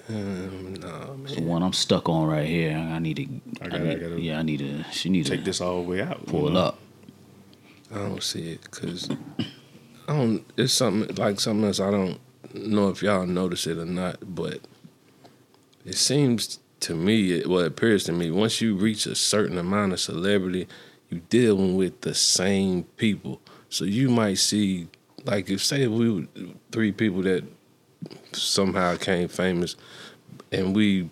Yeah, 0.09 0.15
um, 0.15 0.73
no 0.81 1.15
the 1.33 1.41
one 1.41 1.63
I'm 1.63 1.71
stuck 1.71 2.09
on 2.09 2.27
right 2.27 2.45
here. 2.47 2.75
I 2.75 2.99
need 2.99 3.15
to. 3.17 3.23
I 3.61 3.65
I 3.65 3.69
gotta- 3.69 3.83
need, 3.85 3.95
I 3.95 3.99
gotta 4.09 4.21
yeah, 4.21 4.39
I 4.39 4.41
need 4.41 4.59
to. 4.59 4.83
She 4.91 5.07
need 5.09 5.23
Take 5.25 5.31
to 5.31 5.37
take 5.37 5.45
this 5.45 5.61
all 5.61 5.81
the 5.83 5.89
way 5.89 6.01
out. 6.01 6.19
you 6.19 6.25
pull 6.27 6.49
know? 6.49 6.59
up. 6.59 6.79
I 7.93 7.95
don't 7.99 8.21
see 8.23 8.51
it 8.53 8.61
because 8.63 9.09
I 10.09 10.13
don't. 10.17 10.43
It's 10.57 10.73
something 10.73 11.15
like 11.15 11.39
something 11.39 11.65
else. 11.65 11.79
I 11.79 11.89
don't 11.91 12.19
know 12.53 12.89
if 12.89 13.01
y'all 13.01 13.25
notice 13.25 13.65
it 13.67 13.77
or 13.77 13.85
not, 13.85 14.17
but 14.35 14.59
it 15.85 15.95
seems 15.95 16.59
to 16.81 16.95
me, 16.95 17.31
it, 17.31 17.47
well, 17.47 17.61
it 17.61 17.67
appears 17.67 18.03
to 18.05 18.11
me, 18.11 18.31
once 18.31 18.61
you 18.61 18.75
reach 18.75 19.05
a 19.05 19.15
certain 19.15 19.57
amount 19.57 19.93
of 19.93 19.99
celebrity, 19.99 20.67
you 21.09 21.21
dealing 21.29 21.75
with 21.75 22.01
the 22.01 22.13
same 22.13 22.83
people. 22.97 23.39
So 23.69 23.85
you 23.85 24.09
might 24.09 24.37
see, 24.37 24.87
like, 25.23 25.49
if 25.49 25.63
say 25.63 25.87
we 25.87 26.09
were 26.11 26.27
three 26.71 26.91
people 26.91 27.21
that 27.23 27.43
somehow 28.33 28.97
came 28.97 29.27
famous, 29.27 29.75
and 30.51 30.75
we 30.75 31.09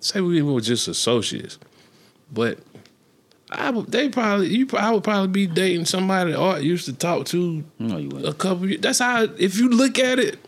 say 0.00 0.20
we 0.20 0.42
were 0.42 0.60
just 0.60 0.88
associates, 0.88 1.58
but 2.32 2.58
I 3.50 3.70
would, 3.70 3.92
they 3.92 4.08
probably 4.08 4.48
you 4.48 4.66
I 4.76 4.90
would 4.90 5.04
probably 5.04 5.28
be 5.28 5.46
dating 5.46 5.84
somebody 5.84 6.32
Art 6.34 6.62
used 6.62 6.86
to 6.86 6.92
talk 6.92 7.26
to 7.26 7.62
No, 7.78 7.98
you 7.98 8.10
a 8.26 8.32
couple. 8.32 8.68
Years. 8.68 8.80
That's 8.80 8.98
how 8.98 9.24
if 9.38 9.58
you 9.58 9.68
look 9.68 9.98
at 9.98 10.18
it, 10.18 10.38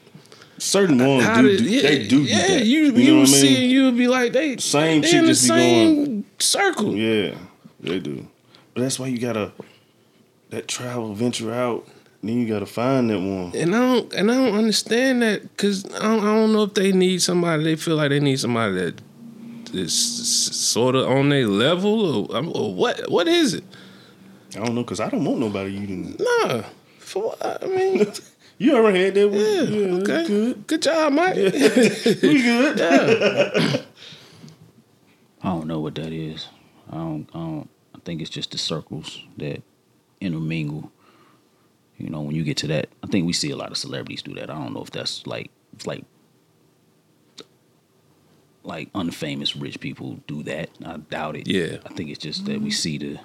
Certain 0.58 0.98
ones 0.98 1.24
how 1.24 1.42
do, 1.42 1.48
did- 1.56 1.60
yeah, 1.66 1.82
they 1.82 2.06
do, 2.06 2.22
yeah. 2.22 2.46
that. 2.46 2.64
You 2.64 2.84
You, 2.84 2.92
you, 2.92 3.10
know 3.12 3.20
what 3.20 3.28
I 3.28 3.32
see 3.32 3.48
mean? 3.54 3.62
and 3.62 3.70
you 3.72 3.84
would 3.86 3.96
be 3.96 4.08
like 4.08 4.32
they 4.32 4.56
Same 4.58 5.00
they 5.02 5.16
in 5.18 5.24
the 5.24 5.30
just 5.32 5.42
be 5.44 5.48
same 5.48 6.24
circle. 6.38 6.94
Yeah, 6.94 7.34
they 7.80 7.98
do. 7.98 8.26
But 8.74 8.82
that's 8.82 8.98
why 8.98 9.08
you 9.08 9.18
gotta 9.18 9.52
that 10.50 10.68
travel, 10.68 11.14
venture 11.14 11.52
out. 11.52 11.86
Then 12.22 12.38
you 12.38 12.46
gotta 12.48 12.66
find 12.66 13.10
that 13.10 13.18
one. 13.20 13.52
And 13.54 13.74
I 13.74 13.78
don't 13.80 14.12
and 14.14 14.30
I 14.30 14.34
don't 14.34 14.54
understand 14.56 15.22
that 15.22 15.42
because 15.42 15.84
I 15.94 15.98
don't, 16.02 16.20
I 16.20 16.34
don't 16.34 16.52
know 16.52 16.62
if 16.62 16.74
they 16.74 16.92
need 16.92 17.20
somebody. 17.20 17.64
They 17.64 17.76
feel 17.76 17.96
like 17.96 18.10
they 18.10 18.20
need 18.20 18.38
somebody 18.40 18.74
that 18.74 19.00
is 19.72 19.92
sort 19.92 20.94
of 20.94 21.08
on 21.08 21.28
their 21.30 21.46
level 21.48 22.28
or, 22.30 22.36
um, 22.36 22.52
or 22.54 22.72
what? 22.74 23.10
What 23.10 23.26
is 23.28 23.54
it? 23.54 23.64
I 24.56 24.60
don't 24.64 24.74
know, 24.76 24.84
cause 24.84 25.00
I 25.00 25.10
don't 25.10 25.24
want 25.24 25.40
nobody 25.40 25.72
you 25.72 25.86
didn't. 25.86 26.20
Nah, 26.20 26.62
for 27.00 27.22
what? 27.30 27.62
I 27.62 27.66
mean, 27.66 28.06
You 28.58 28.76
ever 28.76 28.92
had 28.92 29.14
that 29.14 29.28
one? 29.28 29.38
yeah, 29.40 29.98
that's 29.98 30.10
okay, 30.10 30.26
good. 30.26 30.66
good 30.66 30.82
job, 30.82 31.12
Mike. 31.12 31.34
We 32.22 32.42
good. 32.42 32.80
I 35.42 35.48
don't 35.48 35.66
know 35.66 35.80
what 35.80 35.94
that 35.96 36.12
is. 36.12 36.48
I 36.90 36.96
don't. 36.96 37.28
I 37.34 37.38
don't. 37.38 37.68
I 37.94 37.98
think 38.04 38.20
it's 38.20 38.30
just 38.30 38.52
the 38.52 38.58
circles 38.58 39.20
that 39.38 39.62
intermingle. 40.20 40.90
You 41.98 42.10
know, 42.10 42.20
when 42.22 42.34
you 42.34 42.42
get 42.44 42.56
to 42.58 42.66
that, 42.68 42.88
I 43.02 43.06
think 43.06 43.26
we 43.26 43.32
see 43.32 43.50
a 43.50 43.56
lot 43.56 43.70
of 43.70 43.76
celebrities 43.76 44.22
do 44.22 44.34
that. 44.34 44.50
I 44.50 44.54
don't 44.54 44.72
know 44.72 44.82
if 44.82 44.90
that's 44.90 45.26
like, 45.26 45.50
it's 45.72 45.86
like 45.86 46.04
like 48.64 48.92
unfamous 48.94 49.60
rich 49.60 49.78
people 49.80 50.20
do 50.26 50.42
that. 50.44 50.70
I 50.84 50.96
doubt 50.96 51.36
it. 51.36 51.46
Yeah. 51.46 51.78
I 51.84 51.90
think 51.90 52.10
it's 52.10 52.18
just 52.18 52.46
that 52.46 52.60
we 52.60 52.70
see 52.70 52.98
the 52.98 53.20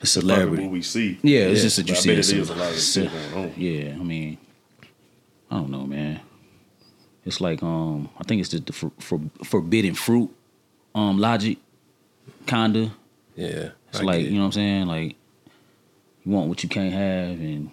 the 0.00 0.06
Probably 0.06 0.20
celebrity. 0.34 0.62
what 0.64 0.72
we 0.72 0.82
see. 0.82 1.18
Yeah, 1.22 1.40
it's 1.40 1.58
Yeah, 1.58 1.62
just 1.64 1.76
that 1.76 1.88
you 1.88 1.94
but 1.94 1.98
I 1.98 2.00
see 2.00 2.08
bet 2.08 2.24
the 2.24 2.36
it 2.36 2.38
is 2.40 2.50
a 2.50 2.54
lot 2.56 2.70
of 2.72 2.78
ce- 2.78 2.94
shit 2.94 3.10
going 3.12 3.44
on. 3.50 3.54
Yeah, 3.56 3.90
I 3.92 4.02
mean, 4.02 4.38
I 5.50 5.56
don't 5.58 5.70
know, 5.70 5.86
man. 5.86 6.20
It's 7.24 7.40
like 7.40 7.62
um, 7.62 8.08
I 8.18 8.24
think 8.24 8.40
it's 8.40 8.48
just 8.50 8.66
the 8.66 8.72
for, 8.72 8.90
for, 8.98 9.20
forbidden 9.44 9.94
fruit 9.94 10.30
um 10.94 11.18
logic, 11.18 11.58
kinda. 12.46 12.90
Yeah. 13.36 13.70
It's 13.90 14.00
I 14.00 14.02
like 14.02 14.22
get 14.22 14.30
you 14.30 14.36
know 14.36 14.40
what 14.40 14.46
I'm 14.46 14.52
saying, 14.52 14.86
like 14.86 15.16
you 16.24 16.32
want 16.32 16.48
what 16.48 16.62
you 16.62 16.68
can't 16.68 16.92
have, 16.94 17.28
and 17.38 17.70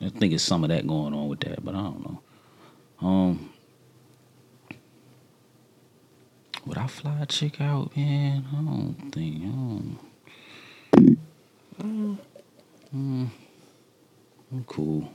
I 0.00 0.08
think 0.08 0.32
it's 0.32 0.42
some 0.42 0.64
of 0.64 0.70
that 0.70 0.86
going 0.86 1.12
on 1.14 1.28
with 1.28 1.40
that, 1.40 1.62
but 1.64 1.74
I 1.74 1.82
don't 1.82 2.00
know. 2.04 2.22
Um, 3.06 3.50
would 6.66 6.78
I 6.78 6.86
fly 6.86 7.18
a 7.20 7.26
chick 7.26 7.60
out, 7.60 7.94
man? 7.96 8.46
I 8.52 8.54
don't 8.56 9.10
think. 9.12 9.36
I 9.42 9.46
don't. 9.46 9.98
Mm, 11.80 12.18
I'm 12.94 14.64
cool. 14.66 15.12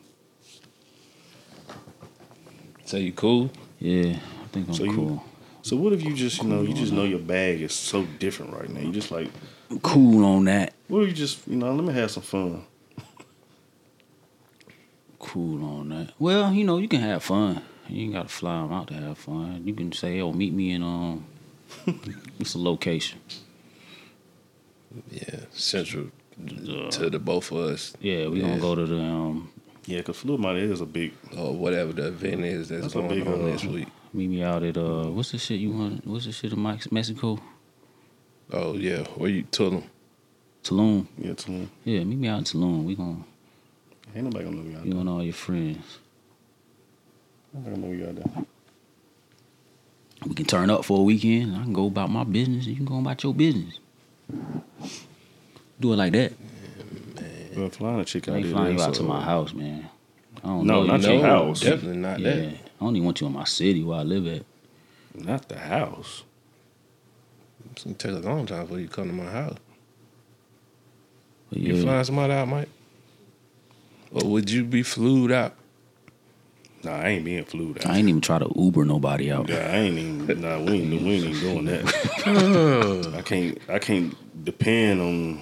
So 2.86 2.98
you 2.98 3.12
cool? 3.12 3.52
Yeah, 3.80 4.18
I 4.44 4.48
think 4.48 4.70
I'm 4.70 4.74
So 4.74 4.84
you- 4.86 4.96
cool. 4.96 5.24
So 5.62 5.76
what 5.76 5.92
if 5.92 6.02
you 6.02 6.14
just 6.14 6.42
you 6.42 6.48
know 6.48 6.62
you 6.62 6.74
just 6.74 6.94
know 6.94 7.04
your 7.04 7.20
bag 7.20 7.62
is 7.62 7.74
so 7.74 8.06
different 8.20 8.54
right 8.54 8.70
now? 8.70 8.80
You 8.80 8.92
just 8.92 9.12
like 9.12 9.30
I'm 9.70 9.80
cool 9.82 10.24
on 10.24 10.46
that. 10.46 10.74
what 10.88 11.04
if 11.04 11.10
you 11.10 11.14
just 11.14 11.46
you 11.48 11.58
know 11.58 11.74
let 11.76 11.84
me 11.84 11.94
have 11.94 12.10
some 12.12 12.24
fun? 12.24 12.64
Cool 15.20 15.64
on 15.66 15.90
that. 15.90 16.14
Well, 16.20 16.54
you 16.54 16.64
know, 16.64 16.78
you 16.78 16.88
can 16.88 17.02
have 17.02 17.22
fun. 17.24 17.62
You 17.90 18.04
ain't 18.06 18.14
gotta 18.14 18.30
fly 18.30 18.62
them 18.62 18.72
out 18.72 18.88
to 18.88 18.94
have 18.94 19.18
fun. 19.18 19.64
You 19.66 19.74
can 19.74 19.92
say, 19.92 20.22
"Oh, 20.22 20.32
meet 20.32 20.54
me 20.54 20.72
in 20.72 20.84
um, 20.84 21.26
it's 22.40 22.54
a 22.54 22.60
location." 22.60 23.20
Yeah. 25.12 25.42
Central 25.52 26.12
Uh, 26.40 26.90
to 26.92 27.10
the 27.10 27.18
both 27.20 27.52
of 27.52 27.58
us. 27.58 27.94
yeah, 28.00 28.28
we 28.28 28.40
Yeah. 28.42 28.50
gonna 28.50 28.62
go 28.62 28.76
to 28.76 28.86
the 28.86 29.00
um, 29.02 29.50
Yeah, 29.88 29.98
because 30.00 30.18
Fluid 30.18 30.40
Money 30.40 30.60
is 30.62 30.82
a 30.82 30.86
big. 30.86 31.14
Or 31.38 31.54
whatever 31.56 31.94
the 31.94 32.08
event 32.10 32.46
is 32.46 32.70
that's, 32.70 32.82
That's 32.84 32.96
a 32.96 32.98
going 33.00 33.10
big, 33.10 33.28
on 33.28 33.42
uh, 33.42 33.46
this 33.46 33.64
week. 33.66 33.88
meet 34.14 34.30
me 34.30 34.44
out 34.44 34.62
at 34.64 34.78
uh, 34.78 35.06
what's 35.06 35.32
the 35.32 35.38
shit 35.40 35.60
you 35.60 35.72
want? 35.72 36.06
What's 36.06 36.26
the 36.26 36.32
shit 36.32 36.54
in 36.54 36.62
Mex- 36.62 36.92
Mexico? 36.92 37.40
Oh 38.52 38.74
yeah. 38.74 39.04
Where 39.16 39.30
you 39.30 39.44
told 39.44 39.74
them? 39.74 39.84
Tulum. 40.64 41.08
Yeah, 41.18 41.32
Tulum. 41.32 41.68
Yeah, 41.86 42.04
meet 42.04 42.20
me 42.20 42.28
out 42.28 42.40
in 42.40 42.44
Tulum. 42.44 42.84
We 42.84 42.96
gonna 42.96 43.24
Ain't 44.16 44.26
nobody 44.26 44.46
gonna 44.46 44.58
know 44.58 44.64
you 44.70 44.76
out 44.76 44.80
there. 44.80 44.86
you 44.88 44.92
there. 44.94 45.00
and 45.02 45.10
all 45.10 45.24
your 45.24 45.34
friends. 45.34 46.00
Nobody 47.54 47.76
gonna 47.76 47.88
know 47.88 47.94
you 47.94 48.08
out 48.08 48.16
there. 48.16 48.46
We 50.28 50.36
can 50.36 50.46
turn 50.46 50.70
up 50.70 50.84
for 50.86 51.00
a 51.00 51.04
weekend. 51.04 51.56
I 51.56 51.64
can 51.64 51.74
go 51.74 51.88
about 51.88 52.10
my 52.12 52.24
business. 52.24 52.66
You 52.68 52.76
can 52.76 52.86
go 52.86 53.00
about 53.00 53.24
your 53.24 53.34
business. 53.34 53.80
Do 55.80 55.94
it 55.94 55.98
like 55.98 56.14
that. 56.14 56.34
Well, 57.56 57.70
flying 57.70 58.00
a 58.00 58.06
chick 58.06 58.28
I 58.28 58.32
out 58.32 58.36
ain't 58.38 58.44
there. 58.46 58.52
flying 58.54 58.78
you 58.78 58.82
out 58.84 58.88
that's, 58.88 58.98
to 59.00 59.04
my 59.04 59.22
house, 59.22 59.54
man. 59.54 59.90
I 60.44 60.48
don't 60.48 60.66
No, 60.66 60.82
know. 60.82 60.86
not 60.86 61.02
you. 61.02 61.14
your 61.14 61.22
house. 61.22 61.60
Definitely 61.62 61.98
not 61.98 62.20
Yeah, 62.20 62.36
that. 62.36 62.48
I 62.80 62.86
don't 62.86 62.96
even 62.96 63.06
want 63.06 63.22
you 63.22 63.28
in 63.28 63.34
my 63.34 63.44
city 63.46 63.84
where 63.84 64.00
I 64.00 64.04
live 64.04 64.28
at. 64.28 64.44
Not 65.16 65.50
the 65.50 65.58
house. 65.58 66.24
It's 67.72 67.84
gonna 67.84 67.96
take 67.96 68.12
a 68.12 68.28
long 68.28 68.46
time 68.46 68.62
before 68.64 68.80
you 68.80 68.88
come 68.88 69.08
to 69.08 69.14
my 69.14 69.30
house. 69.30 69.58
But 71.50 71.60
You 71.60 71.76
yeah, 71.76 71.82
flying 71.84 72.04
somebody 72.04 72.34
out, 72.34 72.48
Mike? 72.48 72.70
Or 74.12 74.30
would 74.30 74.50
you 74.50 74.64
be 74.64 74.84
flued 74.84 75.32
out? 75.32 75.54
Nah, 76.84 76.92
I 76.98 77.08
ain't 77.10 77.26
being 77.26 77.44
flued 77.44 77.80
out. 77.80 77.88
I 77.88 77.98
ain't 77.98 78.08
even 78.08 78.22
try 78.22 78.40
to 78.40 78.52
Uber 78.56 78.86
nobody 78.86 79.32
out. 79.32 79.50
Yeah, 79.50 79.58
I 79.72 79.78
ain't 79.78 79.98
even. 79.98 80.42
Nah, 80.42 80.60
we 80.60 80.74
ain't. 80.74 80.92
We 81.04 81.10
ain't 81.16 81.26
even 81.26 81.40
doing 81.40 81.66
that. 81.66 83.14
I 83.18 83.22
can't. 83.24 83.58
I 83.68 83.80
can't 83.80 84.46
depend 84.46 85.02
on. 85.02 85.42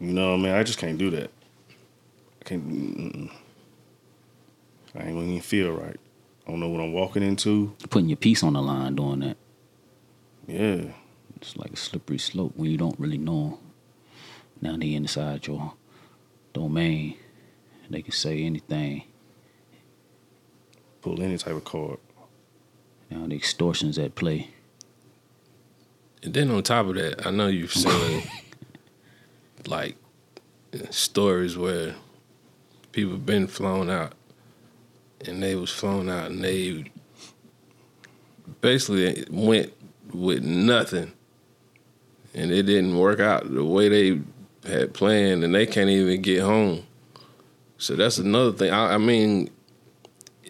You 0.00 0.12
know 0.12 0.30
what 0.30 0.40
I 0.40 0.42
mean? 0.42 0.52
I 0.54 0.62
just 0.62 0.78
can't 0.78 0.98
do 0.98 1.10
that. 1.10 1.30
I 2.40 2.44
can't. 2.44 2.68
Mm-mm. 2.68 3.30
I 4.94 5.02
ain't 5.02 5.14
gonna 5.14 5.26
even 5.26 5.40
feel 5.40 5.72
right. 5.72 5.96
I 6.46 6.50
don't 6.50 6.60
know 6.60 6.68
what 6.68 6.80
I'm 6.80 6.92
walking 6.92 7.22
into. 7.22 7.74
Putting 7.90 8.08
your 8.08 8.16
piece 8.16 8.42
on 8.42 8.54
the 8.54 8.62
line 8.62 8.94
doing 8.94 9.20
that. 9.20 9.36
Yeah, 10.46 10.92
It's 11.36 11.56
like 11.56 11.72
a 11.72 11.76
slippery 11.76 12.18
slope 12.18 12.54
when 12.56 12.70
you 12.70 12.78
don't 12.78 12.98
really 12.98 13.18
know 13.18 13.52
'em. 13.52 13.58
Now 14.62 14.76
they 14.78 14.94
inside 14.94 15.46
your 15.46 15.74
domain. 16.54 17.16
They 17.90 18.02
can 18.02 18.12
say 18.12 18.42
anything. 18.44 19.04
pull 21.00 21.22
any 21.22 21.38
type 21.38 21.54
of 21.54 21.64
card. 21.64 21.98
Now 23.10 23.26
the 23.26 23.36
extortion's 23.36 23.98
at 23.98 24.14
play. 24.14 24.48
And 26.22 26.34
then 26.34 26.50
on 26.50 26.62
top 26.64 26.86
of 26.86 26.94
that, 26.96 27.24
I 27.26 27.30
know 27.30 27.46
you've 27.46 27.72
seen 27.72 28.22
like 29.66 29.96
stories 30.90 31.56
where 31.56 31.94
people 32.92 33.16
been 33.16 33.46
flown 33.46 33.90
out 33.90 34.12
and 35.24 35.42
they 35.42 35.54
was 35.54 35.70
flown 35.70 36.08
out 36.08 36.30
and 36.30 36.44
they 36.44 36.90
basically 38.60 39.24
went 39.30 39.72
with 40.12 40.42
nothing 40.42 41.12
and 42.34 42.50
it 42.50 42.64
didn't 42.64 42.96
work 42.96 43.20
out 43.20 43.52
the 43.52 43.64
way 43.64 43.88
they 43.88 44.20
had 44.68 44.94
planned 44.94 45.42
and 45.44 45.54
they 45.54 45.66
can't 45.66 45.90
even 45.90 46.22
get 46.22 46.42
home. 46.42 46.86
So 47.78 47.94
that's 47.94 48.18
another 48.18 48.52
thing. 48.52 48.72
I, 48.72 48.94
I 48.94 48.98
mean, 48.98 49.50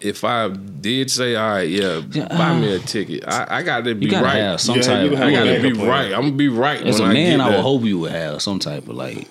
if 0.02 0.24
I 0.24 0.48
did 0.48 1.10
say, 1.10 1.34
all 1.36 1.50
right, 1.50 1.68
yeah, 1.68 2.02
Yeah, 2.10 2.28
buy 2.28 2.58
me 2.58 2.72
uh, 2.72 2.76
a 2.76 2.78
ticket, 2.80 3.24
I, 3.26 3.58
I 3.58 3.62
got 3.62 3.84
to 3.84 3.94
be 3.94 4.06
You 4.06 4.10
gotta 4.12 4.24
right. 4.26 4.36
have 4.36 4.60
some 4.60 4.76
Yeah, 4.76 4.82
type. 4.82 5.04
you 5.06 5.12
Of, 5.12 5.18
have 5.18 5.28
I 5.28 5.30
a 5.30 5.34
gotta 5.34 5.62
be 5.62 5.74
plan. 5.74 5.88
right. 5.88 6.12
I'm 6.12 6.22
gonna 6.22 6.32
be 6.32 6.48
right 6.48 6.80
as 6.82 6.98
a 6.98 7.02
when 7.02 7.10
I 7.10 7.14
man, 7.14 7.38
get 7.38 7.40
I 7.40 7.48
there. 7.48 7.58
would 7.58 7.62
hope 7.62 7.82
you 7.82 7.98
would 8.00 8.12
have 8.12 8.40
some 8.42 8.58
type 8.58 8.88
of 8.88 8.94
like 8.96 9.28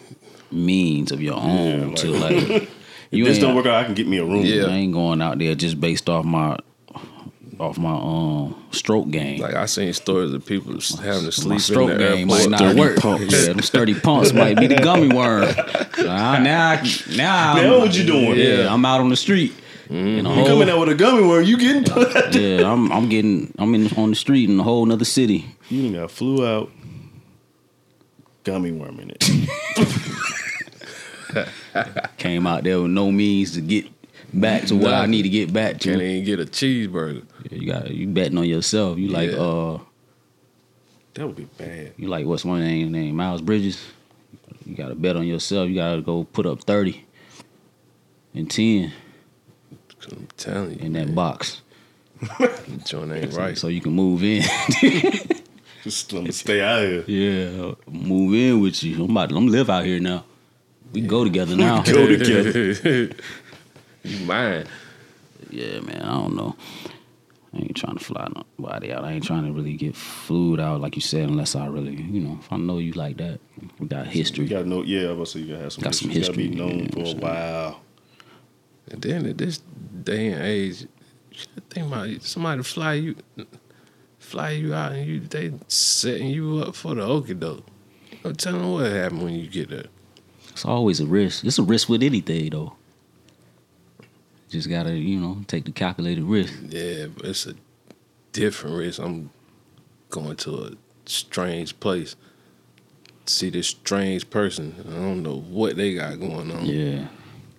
means 0.52 1.12
of 1.12 1.22
your 1.22 1.36
own 1.36 1.90
like- 1.90 1.96
to 1.98 2.08
like. 2.12 2.70
If 3.10 3.18
You 3.20 3.24
this 3.24 3.40
don't 3.40 3.56
work 3.56 3.66
out, 3.66 3.76
I 3.76 3.84
can 3.86 3.94
get 3.94 4.06
me 4.06 4.18
a 4.18 4.26
room. 4.26 4.44
Yeah. 4.44 4.66
I 4.66 4.72
ain't 4.72 4.92
going 4.92 5.22
out 5.22 5.40
there 5.40 5.56
just 5.56 5.80
based 5.80 6.10
off 6.10 6.26
my 6.26 6.58
off 7.58 7.78
my 7.78 7.94
um 7.94 8.62
stroke 8.72 9.10
game. 9.10 9.40
Like 9.40 9.54
I 9.56 9.66
seen 9.66 9.94
stories 9.94 10.34
of 10.34 10.46
people 10.46 10.74
having 10.74 11.22
to 11.22 11.26
my 11.26 11.30
sleep 11.30 11.54
in 11.54 11.60
stroke 11.60 11.90
the 11.92 11.96
game 11.98 12.30
airport. 12.30 12.42
might 12.42 12.50
not 12.50 12.60
Sturdy 12.60 12.80
work. 12.82 12.98
pumps. 12.98 13.32
Yeah, 13.34 13.54
them 13.54 13.62
sturdy 13.62 13.94
pumps 13.98 14.34
might 14.34 14.60
be 14.60 14.68
the 14.68 14.76
gummy 14.76 15.08
worm. 15.08 15.48
Now, 15.98 16.38
now, 16.40 16.70
I- 16.72 16.82
now, 17.16 17.54
Now 17.56 17.62
I'm- 17.62 17.80
what 17.80 17.98
you 17.98 18.04
doing? 18.06 18.36
Yeah, 18.38 18.72
I'm 18.74 18.84
out 18.86 19.00
on 19.00 19.08
the 19.10 19.16
street. 19.16 19.54
In 19.90 20.26
a 20.26 20.36
You 20.36 20.46
coming 20.46 20.70
out 20.70 20.80
with 20.80 20.90
a 20.90 20.96
gummy 20.96 21.26
worm? 21.26 21.44
You 21.46 21.58
getting? 21.58 21.84
yeah, 22.42 22.70
I'm 22.72 22.92
I'm 22.92 23.08
getting 23.10 23.54
I'm 23.58 23.74
in 23.76 23.88
on 23.98 24.10
the 24.10 24.16
street 24.16 24.50
in 24.50 24.60
a 24.60 24.64
whole 24.64 24.86
nother 24.86 25.06
city. 25.06 25.56
you 25.70 25.84
done 25.84 25.94
got 26.02 26.12
flew 26.12 26.46
out. 26.46 26.72
Gummy 28.44 28.72
worm 28.72 29.00
in 29.00 29.12
it. 29.12 29.24
Came 32.18 32.48
out 32.48 32.64
there 32.64 32.82
with 32.82 32.92
no 32.92 33.12
means 33.12 33.54
to 33.54 33.62
get 33.62 33.86
back 34.34 34.64
to 34.66 34.76
where 34.76 34.94
I 34.94 35.06
need 35.06 35.24
to 35.24 35.30
get 35.30 35.54
back 35.54 35.80
Can't 35.80 36.00
to. 36.00 36.04
even 36.04 36.24
get 36.26 36.40
a 36.40 36.46
cheeseburger. 36.46 37.24
Yeah, 37.52 37.58
you 37.58 37.68
got 37.72 37.92
you 37.92 38.08
betting 38.08 38.38
on 38.38 38.46
yourself. 38.48 38.98
You 38.98 39.10
like 39.10 39.32
Yeah. 39.32 39.38
uh 39.38 39.80
That 41.14 41.28
would 41.28 41.36
be 41.36 41.46
bad. 41.58 41.94
you 41.98 42.08
like 42.08 42.26
what's 42.26 42.46
one 42.46 42.62
name 42.62 42.92
name 42.92 43.16
Miles 43.16 43.42
Bridges. 43.42 43.80
You 44.66 44.76
got 44.76 44.90
to 44.90 44.96
bet 44.96 45.16
on 45.16 45.26
yourself. 45.28 45.70
You 45.70 45.76
got 45.76 45.96
to 45.96 46.02
go 46.02 46.24
put 46.26 46.46
up 46.46 46.64
thirty 46.64 47.06
and 48.34 48.50
ten 48.50 48.92
'Cause 50.00 50.14
I'm 50.14 50.28
telling 50.38 50.80
you, 50.80 50.86
in 50.86 50.94
that 50.94 51.14
box 51.16 51.62
that 52.40 52.86
joint 52.86 53.12
ain't 53.12 53.34
right. 53.34 53.58
so 53.58 53.68
you 53.68 53.82
can 53.82 53.94
move 53.94 54.24
in. 54.24 54.44
Just 55.84 56.12
let 56.14 56.24
me 56.24 56.32
stay 56.32 56.62
out 56.62 56.82
here. 56.82 57.04
yeah, 57.08 57.74
move 57.88 58.34
in 58.34 58.60
with 58.60 58.84
you. 58.84 59.04
I'm 59.04 59.12
about 59.12 59.30
to, 59.30 59.36
I'm 59.36 59.48
live 59.48 59.70
out 59.70 59.86
here 59.86 60.00
now. 60.00 60.26
We 60.94 61.02
can 61.02 61.08
go 61.08 61.24
together 61.24 61.56
now. 61.56 61.84
Go 61.84 62.08
together. 62.18 63.14
you 64.04 64.26
mine. 64.26 64.66
Yeah, 65.50 65.80
man. 65.82 66.02
I 66.02 66.14
don't 66.14 66.36
know. 66.36 66.56
I 67.54 67.58
ain't 67.60 67.76
trying 67.78 67.98
to 67.98 68.04
fly 68.04 68.28
nobody 68.60 68.92
out. 68.92 69.06
I 69.06 69.14
ain't 69.14 69.24
trying 69.24 69.46
to 69.46 69.52
really 69.52 69.74
get 69.74 69.96
flued 69.96 70.60
out 70.60 70.82
like 70.82 70.96
you 70.96 71.02
said, 71.02 71.30
unless 71.30 71.56
I 71.56 71.68
really, 71.68 71.96
you 71.96 72.20
know, 72.22 72.38
if 72.42 72.52
I 72.52 72.58
know 72.58 72.80
you 72.80 72.92
like 72.94 73.18
that, 73.18 73.40
we 73.80 73.88
got 73.88 74.08
history. 74.08 74.44
You 74.46 74.50
got 74.50 74.66
no. 74.66 74.84
Yeah, 74.84 75.10
I 75.10 75.14
was 75.14 75.32
say 75.32 75.40
you 75.40 75.54
gotta 75.54 75.64
have 75.64 75.74
some 75.74 75.84
Got 75.84 75.96
some 75.96 76.10
history. 76.10 76.44
You 76.46 76.50
gotta 76.56 76.68
be 76.68 76.76
known 76.76 76.80
yeah, 76.86 77.12
for 77.12 77.18
a 77.18 77.20
while. 77.20 77.82
And 78.90 79.02
then 79.02 79.26
at 79.26 79.38
this 79.38 79.60
day 80.04 80.28
and 80.28 80.44
age, 80.44 80.88
you 81.32 81.46
think 81.70 81.88
about 81.88 82.08
it. 82.08 82.24
Somebody 82.24 82.64
fly 82.64 82.94
you, 82.94 83.16
fly 84.20 84.52
you 84.52 84.74
out, 84.74 84.94
and 84.94 85.06
you 85.06 85.20
they 85.20 85.52
setting 85.68 86.28
you 86.28 86.60
up 86.60 86.76
for 86.76 86.96
the 86.96 87.02
okie 87.02 87.40
doke. 87.40 87.66
No 88.24 88.32
telling 88.34 88.62
them 88.62 88.72
what 88.72 88.92
happened 88.92 89.24
when 89.24 89.36
you 89.36 89.48
get 89.48 89.70
there. 89.70 89.86
It's 90.50 90.66
always 90.66 91.00
a 91.00 91.06
risk. 91.06 91.44
It's 91.46 91.60
a 91.60 91.64
risk 91.64 91.90
with 91.90 92.02
anything, 92.02 92.50
though. 92.50 92.74
Just 94.50 94.70
gotta, 94.70 94.96
you 94.96 95.20
know, 95.20 95.42
take 95.48 95.66
the 95.66 95.72
calculated 95.72 96.24
risk. 96.24 96.54
Yeah, 96.70 97.08
but 97.08 97.26
it's 97.26 97.46
a 97.46 97.54
different 98.32 98.78
risk. 98.78 99.00
I'm 99.00 99.30
going 100.10 100.38
to 100.38 100.64
a 100.64 100.72
strange 101.06 101.80
place, 101.80 102.16
see 103.26 103.50
this 103.50 103.68
strange 103.68 104.30
person. 104.30 104.76
I 104.88 104.94
don't 104.94 105.22
know 105.22 105.40
what 105.40 105.76
they 105.76 105.96
got 105.96 106.20
going 106.20 106.52
on. 106.52 106.66
Yeah. 106.66 107.08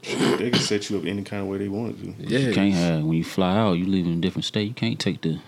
They 0.03 0.51
can 0.51 0.61
set 0.61 0.88
you 0.90 0.99
up 0.99 1.05
any 1.05 1.22
kind 1.22 1.42
of 1.42 1.49
way 1.49 1.59
they 1.59 1.68
want 1.68 1.99
to. 2.01 2.14
yeah. 2.18 2.38
You 2.49 2.55
can't 2.55 2.74
have 2.74 3.05
when 3.05 3.16
you 3.18 3.24
fly 3.24 3.57
out. 3.57 3.72
You 3.74 3.86
live 3.86 4.07
in 4.07 4.12
a 4.12 4.20
different 4.20 4.44
state. 4.44 4.68
You 4.68 4.74
can't 4.74 4.99
take 4.99 5.20
the 5.22 5.38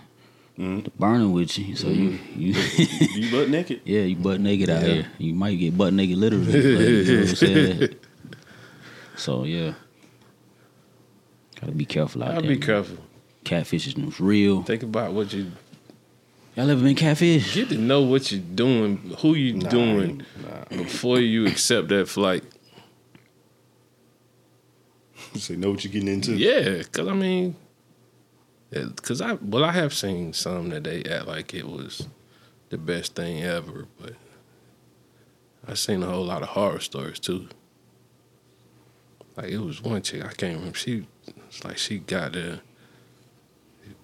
Mhm. 0.58 0.88
burning 0.98 1.32
with 1.32 1.58
you. 1.58 1.74
So 1.76 1.88
you 1.88 2.18
you 2.36 2.52
You 3.14 3.30
butt 3.30 3.48
naked. 3.48 3.80
yeah, 3.84 4.02
you 4.02 4.16
butt 4.16 4.40
naked 4.40 4.68
out 4.68 4.82
Yeah. 4.82 4.88
here. 4.94 5.06
You 5.18 5.34
might 5.34 5.54
get 5.54 5.76
butt 5.78 5.92
naked 5.94 6.18
literally. 6.18 6.46
but 6.52 6.54
you 6.64 7.04
know 7.04 7.20
what 7.20 7.28
I'm 7.30 7.36
saying? 7.36 7.88
So 9.16 9.44
yeah. 9.44 9.74
Gotta 11.60 11.72
be 11.72 11.84
careful 11.84 12.22
out 12.22 12.30
I'll 12.34 12.40
there. 12.40 12.50
be 12.50 12.56
man. 12.58 12.60
careful. 12.66 12.98
Catfish 13.44 13.86
is 13.86 14.20
real. 14.20 14.62
Think 14.62 14.82
about 14.82 15.12
what 15.12 15.32
you 15.32 15.52
Y'all 16.56 16.68
ever 16.68 16.82
been 16.82 16.96
catfish? 16.96 17.54
get 17.54 17.68
to 17.68 17.78
know 17.78 18.02
what 18.02 18.30
you're 18.32 18.40
doing, 18.40 19.14
who 19.20 19.34
you 19.34 19.54
Nah, 19.54 19.68
doing 19.70 20.22
Nah. 20.42 20.76
before 20.76 21.20
you 21.20 21.46
accept 21.46 21.88
that 21.88 22.08
flight. 22.08 22.42
Say 25.34 25.56
know 25.56 25.70
what 25.70 25.84
you're 25.84 25.92
getting 25.92 26.08
into. 26.08 26.32
Yeah, 26.32 26.78
because 26.78 27.08
I 27.08 27.12
mean, 27.12 27.56
because 28.70 29.20
I 29.20 29.34
well, 29.34 29.64
I 29.64 29.72
have 29.72 29.94
seen 29.94 30.32
some 30.32 30.70
that 30.70 30.84
they 30.84 31.04
act 31.04 31.26
like 31.26 31.54
it 31.54 31.68
was 31.68 32.06
the 32.70 32.78
best 32.78 33.14
thing 33.14 33.42
ever, 33.42 33.86
but 34.00 34.14
I've 35.66 35.78
seen 35.78 36.02
a 36.02 36.06
whole 36.06 36.24
lot 36.24 36.42
of 36.42 36.48
horror 36.48 36.80
stories 36.80 37.18
too. 37.18 37.48
Like 39.36 39.48
it 39.48 39.58
was 39.58 39.82
one 39.82 40.02
chick 40.02 40.24
I 40.24 40.32
can't 40.32 40.56
remember. 40.56 40.76
She 40.76 41.06
it's 41.48 41.64
like 41.64 41.78
she 41.78 41.98
got 41.98 42.32
there. 42.32 42.60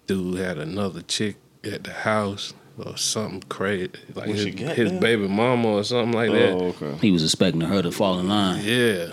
Dude 0.07 0.39
had 0.39 0.59
another 0.59 1.03
chick 1.03 1.37
at 1.65 1.83
the 1.83 1.93
house 1.93 2.55
or 2.79 2.97
something 2.97 3.41
crazy, 3.49 3.91
like 4.15 4.29
his, 4.29 4.45
his 4.45 4.93
baby 4.93 5.29
mama 5.29 5.69
or 5.69 5.85
something 5.85 6.13
like 6.13 6.31
that. 6.31 6.51
Oh, 6.51 6.75
okay. 6.81 6.95
He 7.01 7.11
was 7.11 7.25
expecting 7.25 7.63
her 7.63 7.83
to 7.83 7.91
fall 7.91 8.19
in 8.19 8.29
line. 8.29 8.63
Yeah, 8.63 9.13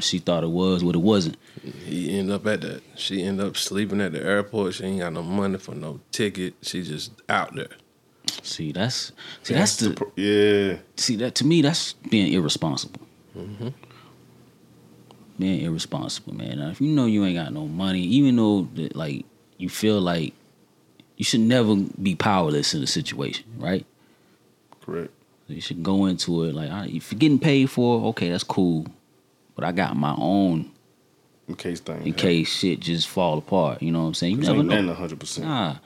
She 0.00 0.18
thought 0.18 0.44
it 0.44 0.50
was 0.50 0.84
what 0.84 0.94
it 0.94 1.00
wasn't. 1.00 1.36
He 1.84 2.18
end 2.18 2.30
up 2.30 2.46
at 2.46 2.60
the. 2.60 2.82
She 2.96 3.22
end 3.22 3.40
up 3.40 3.56
sleeping 3.56 4.00
at 4.00 4.12
the 4.12 4.22
airport. 4.22 4.74
She 4.74 4.84
ain't 4.84 5.00
got 5.00 5.12
no 5.12 5.22
money 5.22 5.58
for 5.58 5.74
no 5.74 6.00
ticket. 6.10 6.54
She 6.62 6.82
just 6.82 7.12
out 7.28 7.54
there. 7.54 7.68
See, 8.42 8.72
that's 8.72 9.12
see 9.42 9.54
that's 9.54 9.76
the 9.76 9.90
pro- 9.90 10.12
yeah. 10.16 10.78
see 10.96 11.16
that 11.16 11.34
to 11.36 11.46
me 11.46 11.62
that's 11.62 11.92
being 11.94 12.32
irresponsible. 12.32 13.00
Mm-hmm. 13.36 13.68
Being 15.38 15.62
irresponsible, 15.62 16.34
man. 16.34 16.58
Now, 16.58 16.70
if 16.70 16.80
you 16.80 16.88
know 16.88 17.06
you 17.06 17.24
ain't 17.24 17.36
got 17.36 17.52
no 17.52 17.66
money, 17.66 18.00
even 18.00 18.36
though 18.36 18.68
that, 18.74 18.96
like 18.96 19.24
you 19.58 19.68
feel 19.68 20.00
like 20.00 20.34
you 21.16 21.24
should 21.24 21.40
never 21.40 21.74
be 21.76 22.14
powerless 22.14 22.74
in 22.74 22.82
a 22.82 22.86
situation, 22.86 23.44
right? 23.58 23.86
Correct. 24.80 25.10
You 25.48 25.60
should 25.60 25.82
go 25.82 26.06
into 26.06 26.44
it 26.44 26.54
like 26.54 26.70
I, 26.70 26.86
if 26.86 27.12
you're 27.12 27.18
getting 27.18 27.38
paid 27.38 27.70
for, 27.70 28.06
okay, 28.08 28.30
that's 28.30 28.44
cool, 28.44 28.86
but 29.54 29.64
I 29.64 29.72
got 29.72 29.96
my 29.96 30.14
own 30.16 30.70
In 31.46 31.54
case 31.56 31.80
things. 31.80 32.06
in 32.06 32.14
case 32.14 32.48
shit 32.48 32.80
just 32.80 33.08
fall 33.08 33.38
apart. 33.38 33.82
You 33.82 33.92
know 33.92 34.02
what 34.02 34.08
I'm 34.08 34.14
saying? 34.14 34.36
You 34.36 34.42
never 34.42 34.58
ain't 34.58 34.66
know. 34.68 34.80
nothing 34.80 34.96
hundred 34.96 35.20
percent. 35.20 35.46
Nah. 35.46 35.76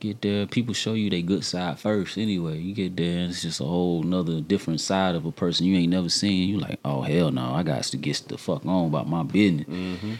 Get 0.00 0.20
there, 0.20 0.46
people 0.46 0.74
show 0.74 0.94
you 0.94 1.10
their 1.10 1.22
good 1.22 1.44
side 1.44 1.78
first 1.78 2.18
anyway. 2.18 2.58
You 2.58 2.74
get 2.74 2.96
there, 2.96 3.18
and 3.18 3.30
it's 3.30 3.42
just 3.42 3.60
a 3.60 3.64
whole 3.64 4.02
nother 4.02 4.40
different 4.40 4.80
side 4.80 5.14
of 5.14 5.24
a 5.26 5.30
person 5.30 5.64
you 5.66 5.76
ain't 5.76 5.92
never 5.92 6.08
seen. 6.08 6.48
You 6.48 6.58
like, 6.58 6.80
oh 6.84 7.02
hell 7.02 7.30
no, 7.30 7.52
I 7.52 7.62
got 7.62 7.84
to 7.84 7.96
get 7.96 8.16
the 8.26 8.36
fuck 8.36 8.66
on 8.66 8.86
about 8.86 9.08
my 9.08 9.22
business. 9.22 9.68
Mm-hmm. 9.68 10.14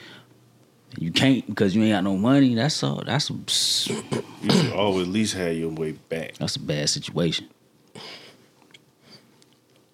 You 0.99 1.11
can't 1.11 1.47
because 1.47 1.75
you 1.75 1.83
ain't 1.83 1.93
got 1.93 2.05
no 2.05 2.17
money. 2.17 2.55
That's 2.55 2.83
a 2.83 3.03
that's 3.07 3.31
a 3.31 3.33
You 3.35 4.51
should 4.51 4.73
always 4.73 5.07
at 5.07 5.13
least 5.13 5.35
have 5.35 5.57
your 5.57 5.71
way 5.71 5.93
back. 5.93 6.35
that's 6.35 6.57
a 6.57 6.61
bad 6.61 6.89
situation. 6.91 7.49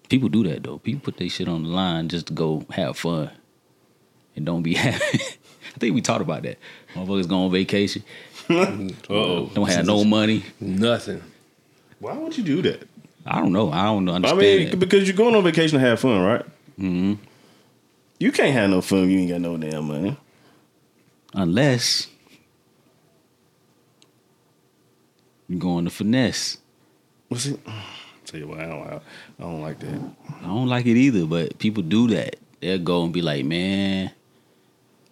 People 0.09 0.29
do 0.29 0.43
that 0.43 0.63
though. 0.63 0.79
People 0.79 1.01
put 1.01 1.17
their 1.17 1.29
shit 1.29 1.47
on 1.47 1.63
the 1.63 1.69
line 1.69 2.09
just 2.09 2.27
to 2.27 2.33
go 2.33 2.65
have 2.71 2.97
fun 2.97 3.29
and 4.35 4.45
don't 4.45 4.63
be 4.63 4.73
happy. 4.75 5.19
I 5.19 5.79
think 5.79 5.93
we 5.95 6.01
talked 6.01 6.21
about 6.21 6.43
that. 6.43 6.57
Motherfuckers 6.95 7.27
go 7.29 7.43
on 7.45 7.51
vacation, 7.51 8.03
oh. 9.09 9.45
don't 9.53 9.69
have 9.69 9.85
no 9.85 10.03
money. 10.03 10.43
Nothing. 10.59 11.21
Why 11.99 12.13
would 12.17 12.35
you 12.37 12.43
do 12.43 12.61
that? 12.63 12.87
I 13.25 13.39
don't 13.39 13.51
know. 13.53 13.71
I 13.71 13.83
don't 13.85 14.05
know. 14.05 14.13
I 14.13 14.15
Understand 14.15 14.39
mean, 14.41 14.69
that. 14.71 14.77
because 14.79 15.07
you're 15.07 15.15
going 15.17 15.35
on 15.35 15.43
vacation 15.43 15.79
to 15.79 15.85
have 15.85 15.99
fun, 15.99 16.21
right? 16.21 16.45
hmm 16.77 17.13
You 18.19 18.31
can't 18.31 18.53
have 18.53 18.69
no 18.69 18.81
fun 18.81 19.03
if 19.03 19.09
you 19.11 19.19
ain't 19.19 19.29
got 19.29 19.41
no 19.41 19.57
damn 19.57 19.85
money. 19.87 20.17
Unless 21.33 22.07
you're 25.47 25.59
going 25.59 25.85
to 25.85 25.91
finesse. 25.91 26.57
What's 27.27 27.45
it? 27.45 27.59
Tell 28.25 28.39
you 28.39 28.47
what, 28.47 28.59
I 28.59 28.65
don't, 28.67 28.87
I 28.87 29.01
don't 29.39 29.61
like 29.61 29.79
that. 29.79 29.99
I 30.41 30.45
don't 30.45 30.67
like 30.67 30.85
it 30.85 30.95
either, 30.95 31.25
but 31.25 31.57
people 31.57 31.81
do 31.81 32.07
that. 32.09 32.35
They'll 32.59 32.77
go 32.77 33.03
and 33.03 33.11
be 33.11 33.23
like, 33.23 33.43
man, 33.43 34.11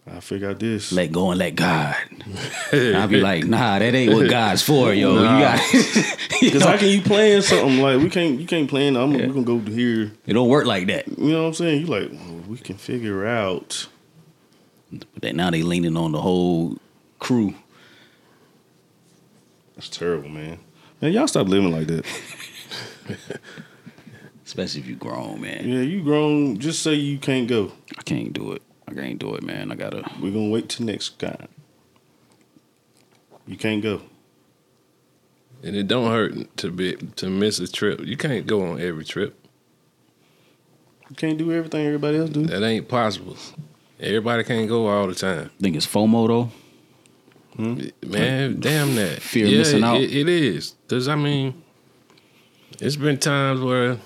I 0.10 0.20
figure 0.20 0.50
out 0.50 0.60
this. 0.60 0.92
let 0.92 1.12
go 1.12 1.32
and 1.32 1.40
let 1.40 1.56
God. 1.56 1.96
I'll 2.72 3.08
be 3.08 3.20
like, 3.20 3.46
nah, 3.46 3.80
that 3.80 3.94
ain't 3.94 4.14
what 4.14 4.30
God's 4.30 4.62
for, 4.62 4.94
yo. 4.94 5.16
Nah. 5.16 5.38
You 5.38 5.44
got 5.44 6.18
Because 6.40 6.64
how 6.64 6.78
can 6.78 6.90
you 6.90 7.02
plan 7.02 7.42
something 7.42 7.80
like 7.80 8.02
we 8.02 8.10
can't? 8.10 8.40
You 8.40 8.46
can't 8.46 8.70
plan. 8.70 8.96
I'm 8.96 9.14
we 9.14 9.28
gonna 9.28 9.44
go 9.44 9.60
here. 9.60 10.12
it 10.26 10.34
don't 10.34 10.50
work 10.50 10.66
like 10.66 10.88
that. 10.88 11.08
You 11.08 11.32
know 11.32 11.42
what 11.42 11.48
I'm 11.48 11.54
saying? 11.56 11.82
You 11.82 11.88
like 11.88 12.12
well, 12.12 12.44
we 12.48 12.58
can 12.58 12.78
figure 12.78 13.26
out. 13.26 13.88
But 14.92 15.22
then 15.22 15.38
now 15.38 15.52
they 15.52 15.64
leaning 15.64 15.98
on 15.98 16.12
the 16.12 16.22
whole 16.22 16.78
crew. 17.20 17.54
That's 19.76 19.90
terrible, 19.90 20.30
man. 20.30 20.60
Man, 21.02 21.12
y'all 21.12 21.28
stop 21.28 21.48
living 21.48 21.72
like 21.72 21.88
that. 21.88 22.06
Especially 24.46 24.82
if 24.82 24.88
you 24.88 24.96
grown, 24.96 25.42
man. 25.42 25.68
Yeah, 25.68 25.82
you 25.82 26.02
grown. 26.04 26.58
Just 26.58 26.82
say 26.82 26.94
you 26.94 27.20
can't 27.20 27.48
go. 27.48 27.72
I 27.98 28.02
can't 28.04 28.34
do 28.34 28.54
it. 28.54 28.62
I 28.88 28.94
can't 28.94 29.20
do 29.20 29.36
it, 29.36 29.44
man. 29.44 29.72
I 29.72 29.76
gotta 29.76 30.10
We're 30.22 30.32
gonna 30.32 30.50
wait 30.50 30.70
till 30.70 30.86
next 30.86 31.20
time. 31.20 31.48
You 33.46 33.58
can't 33.58 33.84
go. 33.84 34.02
And 35.64 35.76
it 35.76 35.88
don't 35.88 36.10
hurt 36.12 36.58
to 36.58 36.72
be 36.72 36.96
to 36.96 37.30
miss 37.30 37.60
a 37.60 37.68
trip. 37.72 38.02
You 38.06 38.18
can't 38.18 38.48
go 38.48 38.64
on 38.64 38.80
every 38.80 39.04
trip. 39.04 39.36
You 41.10 41.16
can't 41.16 41.38
do 41.38 41.52
everything 41.52 41.86
everybody 41.86 42.18
else 42.18 42.30
do. 42.30 42.46
That 42.46 42.64
ain't 42.64 42.88
possible. 42.88 43.38
Everybody 44.00 44.44
can't 44.44 44.68
go 44.70 44.88
all 44.88 45.08
the 45.08 45.16
time. 45.16 45.50
think 45.60 45.76
it's 45.76 45.88
FOMO 45.88 46.28
though. 46.28 46.52
Hmm? 47.56 47.82
Man, 48.06 48.60
damn 48.60 48.94
that. 48.96 49.22
Fear 49.22 49.48
yeah, 49.48 49.58
missing 49.58 49.84
out. 49.84 50.00
It, 50.00 50.16
it 50.16 50.30
is. 50.30 50.76
Cause 50.88 51.08
I 51.08 51.16
mean, 51.16 51.64
it's 52.80 52.96
been 52.96 53.18
times 53.18 53.62
where 53.62 53.98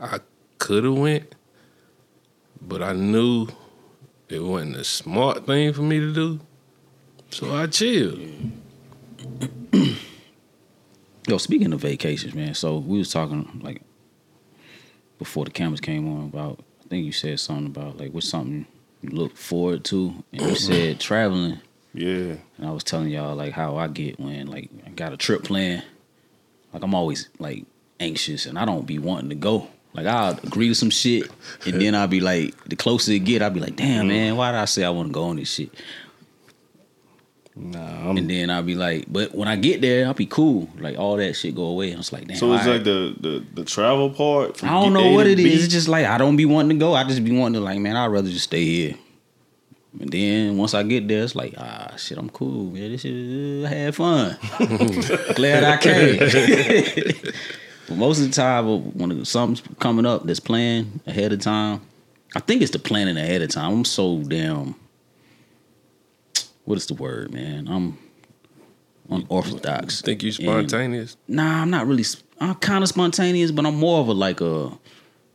I 0.00 0.20
could 0.58 0.84
have 0.84 0.96
went, 0.96 1.34
but 2.60 2.82
I 2.82 2.92
knew 2.92 3.48
it 4.28 4.42
wasn't 4.42 4.76
a 4.76 4.84
smart 4.84 5.46
thing 5.46 5.72
for 5.72 5.82
me 5.82 5.98
to 5.98 6.12
do. 6.12 6.40
So 7.30 7.54
I 7.54 7.66
chilled. 7.66 8.20
Yo, 11.26 11.36
speaking 11.38 11.72
of 11.72 11.80
vacations, 11.80 12.34
man. 12.34 12.54
So 12.54 12.78
we 12.78 12.98
was 12.98 13.12
talking 13.12 13.60
like 13.62 13.82
before 15.18 15.44
the 15.44 15.50
cameras 15.50 15.80
came 15.80 16.08
on 16.08 16.26
about. 16.26 16.60
I 16.84 16.88
think 16.88 17.04
you 17.04 17.12
said 17.12 17.38
something 17.38 17.66
about 17.66 17.98
like 17.98 18.12
what's 18.12 18.28
something 18.28 18.66
you 19.02 19.10
look 19.10 19.36
forward 19.36 19.84
to, 19.86 20.14
and 20.32 20.40
you 20.40 20.48
mm-hmm. 20.48 20.54
said 20.54 21.00
traveling. 21.00 21.60
Yeah. 21.94 22.36
And 22.56 22.66
I 22.66 22.70
was 22.70 22.84
telling 22.84 23.08
y'all 23.08 23.36
like 23.36 23.52
how 23.52 23.76
I 23.76 23.88
get 23.88 24.18
when 24.18 24.46
like 24.46 24.70
I 24.86 24.90
got 24.90 25.12
a 25.12 25.16
trip 25.16 25.44
planned. 25.44 25.84
Like 26.72 26.82
I'm 26.82 26.94
always 26.94 27.28
like 27.38 27.64
anxious, 28.00 28.46
and 28.46 28.58
I 28.58 28.64
don't 28.64 28.86
be 28.86 28.98
wanting 28.98 29.30
to 29.30 29.34
go. 29.34 29.68
Like 29.94 30.06
I'll 30.06 30.38
agree 30.38 30.68
to 30.68 30.74
some 30.74 30.90
shit, 30.90 31.28
and 31.66 31.80
then 31.80 31.94
I'll 31.94 32.08
be 32.08 32.20
like, 32.20 32.54
the 32.64 32.76
closer 32.76 33.12
it 33.12 33.20
get, 33.20 33.42
I'll 33.42 33.50
be 33.50 33.60
like, 33.60 33.76
damn 33.76 34.00
mm-hmm. 34.00 34.08
man, 34.08 34.36
why 34.36 34.52
did 34.52 34.58
I 34.58 34.66
say 34.66 34.84
I 34.84 34.90
want 34.90 35.08
to 35.08 35.12
go 35.12 35.24
on 35.24 35.36
this 35.36 35.52
shit? 35.52 35.74
Nah. 37.60 38.10
I'm, 38.10 38.16
And 38.16 38.30
then 38.30 38.50
I'll 38.50 38.62
be 38.62 38.76
like, 38.76 39.06
but 39.08 39.34
when 39.34 39.48
I 39.48 39.56
get 39.56 39.80
there, 39.80 40.06
I'll 40.06 40.14
be 40.14 40.26
cool. 40.26 40.68
Like 40.78 40.96
all 40.96 41.16
that 41.16 41.34
shit 41.34 41.54
go 41.56 41.64
away. 41.64 41.90
And 41.90 41.98
it's 41.98 42.12
like, 42.12 42.28
damn. 42.28 42.36
so 42.36 42.52
it's 42.52 42.64
right. 42.64 42.74
like 42.74 42.84
the, 42.84 43.16
the 43.20 43.44
the 43.54 43.64
travel 43.64 44.10
part. 44.10 44.62
I 44.62 44.68
don't 44.68 44.92
know 44.92 45.00
A 45.00 45.14
what 45.14 45.26
it 45.26 45.36
B. 45.36 45.52
is. 45.52 45.64
It's 45.64 45.72
just 45.72 45.88
like 45.88 46.06
I 46.06 46.18
don't 46.18 46.36
be 46.36 46.44
wanting 46.44 46.78
to 46.78 46.82
go. 46.84 46.94
I 46.94 47.02
just 47.04 47.24
be 47.24 47.36
wanting 47.36 47.54
to 47.54 47.60
like, 47.60 47.80
man, 47.80 47.96
I'd 47.96 48.06
rather 48.06 48.30
just 48.30 48.44
stay 48.44 48.64
here. 48.64 48.94
And 49.98 50.10
then 50.10 50.56
once 50.56 50.74
I 50.74 50.82
get 50.84 51.08
there, 51.08 51.24
it's 51.24 51.34
like, 51.34 51.54
ah, 51.58 51.94
shit, 51.96 52.18
I'm 52.18 52.30
cool, 52.30 52.70
man. 52.70 52.92
This 52.92 53.00
shit, 53.00 53.64
uh, 53.64 53.66
I 53.66 53.70
had 53.70 53.94
fun. 53.96 54.36
Glad 55.34 55.64
I 55.64 55.76
came. 55.78 57.14
but 57.88 57.96
most 57.96 58.20
of 58.20 58.26
the 58.28 58.32
time, 58.32 58.66
when 58.96 59.24
something's 59.24 59.62
coming 59.80 60.06
up 60.06 60.24
that's 60.24 60.40
planned 60.40 61.00
ahead 61.06 61.32
of 61.32 61.40
time, 61.40 61.80
I 62.36 62.40
think 62.40 62.62
it's 62.62 62.70
the 62.70 62.78
planning 62.78 63.16
ahead 63.16 63.42
of 63.42 63.48
time. 63.48 63.72
I'm 63.72 63.84
so 63.84 64.18
damn. 64.22 64.76
What 66.68 66.76
is 66.76 66.84
the 66.84 66.92
word, 66.92 67.32
man? 67.32 67.66
I'm 67.66 67.96
unorthodox. 69.08 70.02
Think 70.02 70.22
you 70.22 70.28
And- 70.28 70.68
spontaneous? 70.68 71.16
Nah, 71.26 71.62
I'm 71.62 71.70
not 71.70 71.86
really. 71.86 72.04
I'm 72.42 72.56
kind 72.56 72.84
of 72.84 72.90
spontaneous, 72.90 73.50
but 73.50 73.64
I'm 73.64 73.76
more 73.76 74.00
of 74.00 74.08
a 74.08 74.12
like 74.12 74.42
a 74.42 74.78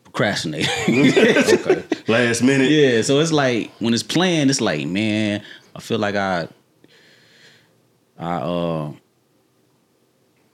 procrastinator. 0.04 0.70
okay. 0.88 1.84
last 2.08 2.44
minute. 2.44 2.70
yeah, 2.70 3.02
so 3.02 3.20
it's 3.20 3.32
like 3.32 3.72
when 3.80 3.96
it's 3.96 4.04
planned, 4.04 4.52
it's 4.52 4.62
like, 4.62 4.86
man, 4.86 5.42
I 5.76 5.80
feel 5.80 5.98
like 5.98 6.16
I, 6.16 6.50
I 8.20 8.36
uh, 8.36 8.92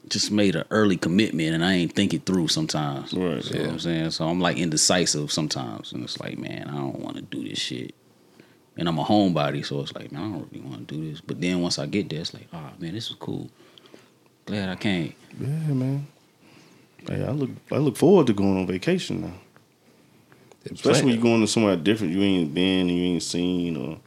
just 0.08 0.32
made 0.32 0.56
an 0.56 0.64
early 0.70 0.96
commitment 0.96 1.56
and 1.56 1.66
I 1.66 1.74
ain't 1.74 1.94
think 1.94 2.14
it 2.14 2.26
through 2.26 2.48
sometimes. 2.48 3.14
Right. 3.14 3.46
You 3.52 3.58
know 3.60 3.66
what 3.66 3.74
I'm 3.74 3.80
saying? 3.80 4.12
So 4.12 4.30
I'm 4.30 4.40
like 4.40 4.56
indecisive 4.56 5.30
sometimes, 5.30 5.92
and 5.92 6.06
it's 6.06 6.22
like, 6.22 6.38
man, 6.38 6.70
I 6.70 6.78
don't 6.78 7.02
want 7.02 7.18
to 7.18 7.22
do 7.22 7.44
this 7.44 7.60
shit. 7.60 7.94
And 8.80 8.88
I'm 8.88 8.98
a 8.98 9.04
homebody, 9.04 9.66
so 9.66 9.82
it's 9.82 9.94
like, 9.94 10.12
man, 10.12 10.22
I 10.22 10.26
don't 10.32 10.50
really 10.52 10.66
want 10.66 10.88
to 10.88 10.96
do 10.96 11.10
this. 11.12 11.22
But 11.22 11.42
then 11.42 11.62
once 11.62 11.78
I 11.78 11.86
get 11.86 12.10
there, 12.10 12.22
it's 12.22 12.34
like, 12.34 12.48
oh 12.54 12.70
man, 12.80 12.94
this 12.94 13.10
is 13.10 13.16
cool. 13.20 13.50
Glad 14.46 14.70
I 14.70 14.76
came. 14.76 15.14
Yeah, 15.40 15.48
man. 15.48 16.08
Hey, 17.08 17.24
I 17.24 17.32
look 17.32 17.52
I 17.72 17.78
look 17.78 17.98
forward 17.98 18.28
to 18.28 18.34
going 18.34 18.58
on 18.58 18.68
vacation 18.68 19.22
now. 19.22 19.34
Especially 20.72 21.06
when 21.06 21.14
you're 21.14 21.24
going 21.24 21.42
to 21.42 21.48
somewhere 21.48 21.76
different 21.76 22.14
you 22.14 22.22
ain't 22.22 22.54
been 22.54 22.90
and 22.90 22.98
you 22.98 23.04
ain't 23.06 23.24
seen 23.24 23.78
or 23.78 23.98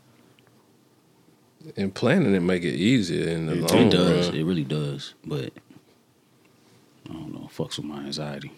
and 1.76 1.94
planning 1.94 2.34
it 2.34 2.40
make 2.40 2.64
it 2.64 2.74
easier 2.74 3.28
in 3.28 3.46
the 3.46 3.52
It 3.52 3.60
long 3.70 3.86
It 3.86 3.90
does. 3.90 4.28
run. 4.28 4.36
It 4.36 4.44
really 4.44 4.64
does. 4.64 5.14
But 5.24 5.52
I 7.08 7.12
don't 7.12 7.32
know. 7.32 7.48
It 7.50 7.56
Fucks 7.56 7.76
with 7.78 7.86
my 7.86 8.00
anxiety 8.00 8.52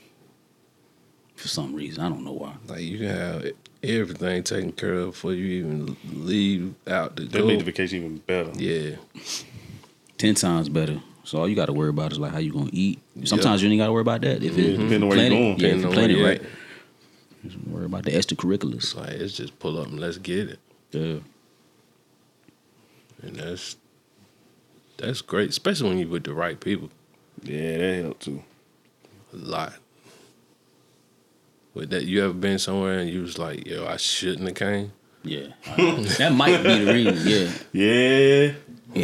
for 1.36 1.48
some 1.48 1.74
reason. 1.74 2.02
I 2.02 2.08
don't 2.08 2.24
know 2.24 2.32
why. 2.32 2.54
Like 2.66 2.80
you 2.80 2.98
can 2.98 3.08
have 3.08 3.44
everything 3.85 4.43
taken 4.43 4.72
care 4.72 4.95
of 4.95 5.11
before 5.12 5.32
you 5.35 5.47
even 5.64 5.97
leave 6.12 6.74
out 6.87 7.16
to 7.16 7.24
that 7.24 7.39
go. 7.41 7.47
made 7.47 7.61
the 7.61 7.64
vacation 7.64 7.99
even 7.99 8.16
better. 8.18 8.51
yeah, 8.55 8.97
Ten 10.18 10.35
times 10.35 10.68
better. 10.68 11.01
So 11.24 11.39
all 11.39 11.49
you 11.49 11.57
got 11.57 11.66
to 11.66 11.72
worry 11.72 11.89
about 11.89 12.12
is 12.12 12.18
like 12.18 12.32
how 12.32 12.39
you 12.39 12.53
gonna 12.53 12.70
eat. 12.72 12.99
Sometimes 13.24 13.62
you 13.62 13.70
ain't 13.70 13.78
got 13.80 13.87
to 13.87 13.93
worry 13.93 14.03
about 14.03 14.20
that. 14.22 14.43
If 14.43 14.57
Yeah, 14.59 14.64
it, 14.66 14.76
depending 14.76 15.03
on 15.05 15.09
where 15.09 15.18
you 15.18 15.28
plan 15.28 15.30
going. 15.30 15.59
Yeah, 15.59 15.68
if 15.68 15.80
Depending 15.80 15.80
you 15.80 15.87
on 15.89 15.93
plan 15.95 16.11
it 16.11 16.22
right. 16.22 16.43
Just 17.47 17.59
worry 17.66 17.85
about 17.87 18.05
the 18.05 18.11
extracurriculars. 18.12 18.74
it's 18.76 18.95
like 18.95 19.11
it's 19.11 19.32
just 19.37 19.59
pull 19.59 19.78
up 19.78 19.87
and 19.89 20.01
let's 20.01 20.18
get 20.18 20.49
it, 20.51 20.59
Yeah. 20.93 21.18
and 23.22 23.37
that's 23.37 23.76
that's 24.97 25.20
great, 25.22 25.51
especially 25.51 25.89
when 25.89 25.99
you 25.99 26.09
with 26.09 26.24
the 26.24 26.32
right 26.35 26.59
people. 26.61 26.91
Yeah, 27.43 27.78
that 27.78 28.03
helped 28.03 28.22
too. 28.22 28.43
A 29.32 29.37
lot. 29.37 29.74
With 31.75 31.91
that, 31.91 32.05
you 32.05 32.25
ever 32.25 32.33
been 32.33 32.59
somewhere 32.59 32.99
and 33.01 33.11
you 33.11 33.22
was 33.22 33.37
like, 33.39 33.66
"Yo, 33.66 33.85
I 33.87 33.97
shouldn't 33.97 34.47
have 34.49 34.55
came." 34.55 34.93
Yeah. 35.25 35.49
I- 35.66 35.77
that 36.18 36.33
might 36.33 36.62
be 36.62 36.85
the 36.85 36.93
reason. 36.93 37.29
Yeah. 37.29 37.51
Yeah. 37.72 38.53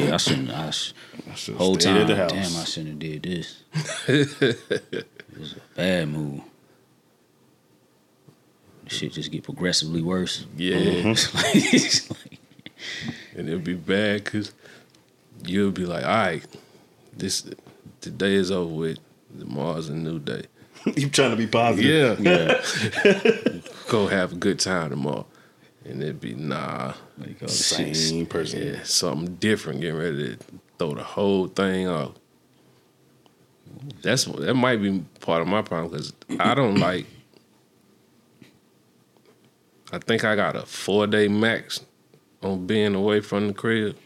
Yeah. 0.07 0.15
I 0.15 0.17
shouldn't. 0.19 0.51
I 0.51 0.71
sh- 0.71 0.93
I 1.31 1.35
should 1.35 1.57
whole 1.57 1.75
stayed 1.75 1.91
time. 1.93 1.97
at 2.03 2.07
the 2.07 2.17
house. 2.17 2.31
Damn, 2.33 2.61
I 2.61 2.65
shouldn't 2.65 3.03
have 3.03 3.23
did 3.23 3.23
this. 3.25 3.63
it 4.09 5.07
was 5.39 5.53
a 5.55 5.61
bad 5.77 6.09
move. 6.09 6.43
Shit 8.87 9.13
just 9.13 9.31
get 9.31 9.45
progressively 9.45 10.03
worse. 10.03 10.47
Yeah, 10.57 10.77
It's 10.77 11.33
like, 11.35 11.45
it's 11.55 12.11
like, 12.11 12.39
and 13.37 13.49
it'd 13.49 13.63
be 13.63 13.75
bad 13.75 14.25
because 14.25 14.53
you'll 15.45 15.71
be 15.71 15.87
like, 15.87 16.05
"All 16.05 16.11
right, 16.11 16.45
this 17.17 17.49
today 18.01 18.35
is 18.35 18.51
over 18.51 18.73
with. 18.75 18.99
Tomorrow's 19.39 19.89
a 19.89 19.95
new 19.95 20.19
day." 20.19 20.45
you 20.97 21.09
trying 21.11 21.31
to 21.31 21.37
be 21.37 21.47
positive. 21.47 22.21
Yeah, 22.21 22.61
yeah. 23.05 23.61
go 23.89 24.07
have 24.07 24.33
a 24.33 24.37
good 24.37 24.59
time 24.59 24.91
tomorrow, 24.91 25.27
and 25.85 26.03
it'd 26.03 26.21
be 26.21 26.35
nah. 26.35 26.95
Like, 27.19 27.49
Same 27.49 27.95
shit. 27.95 28.29
person. 28.29 28.67
Yeah, 28.67 28.83
something 28.85 29.37
different. 29.37 29.81
Getting 29.81 29.97
ready 29.99 30.37
to 30.37 30.39
throw 30.79 30.95
the 30.95 31.03
whole 31.03 31.49
thing 31.49 31.89
off. 31.89 32.13
That's 34.03 34.25
that 34.25 34.55
might 34.55 34.81
be 34.83 35.05
part 35.21 35.43
of 35.43 35.49
my 35.49 35.63
problem 35.63 35.91
because 35.91 36.13
I 36.39 36.55
don't 36.55 36.77
like. 36.79 37.07
I 39.93 39.99
think 39.99 40.25
I 40.25 40.37
got 40.37 40.55
a 40.55 40.63
four 40.63 41.07
day 41.07 41.27
max 41.29 41.81
on 42.43 42.67
being 42.67 42.95
away 42.95 43.21
from 43.21 43.49
the 43.49 43.53
crib. 43.55 43.97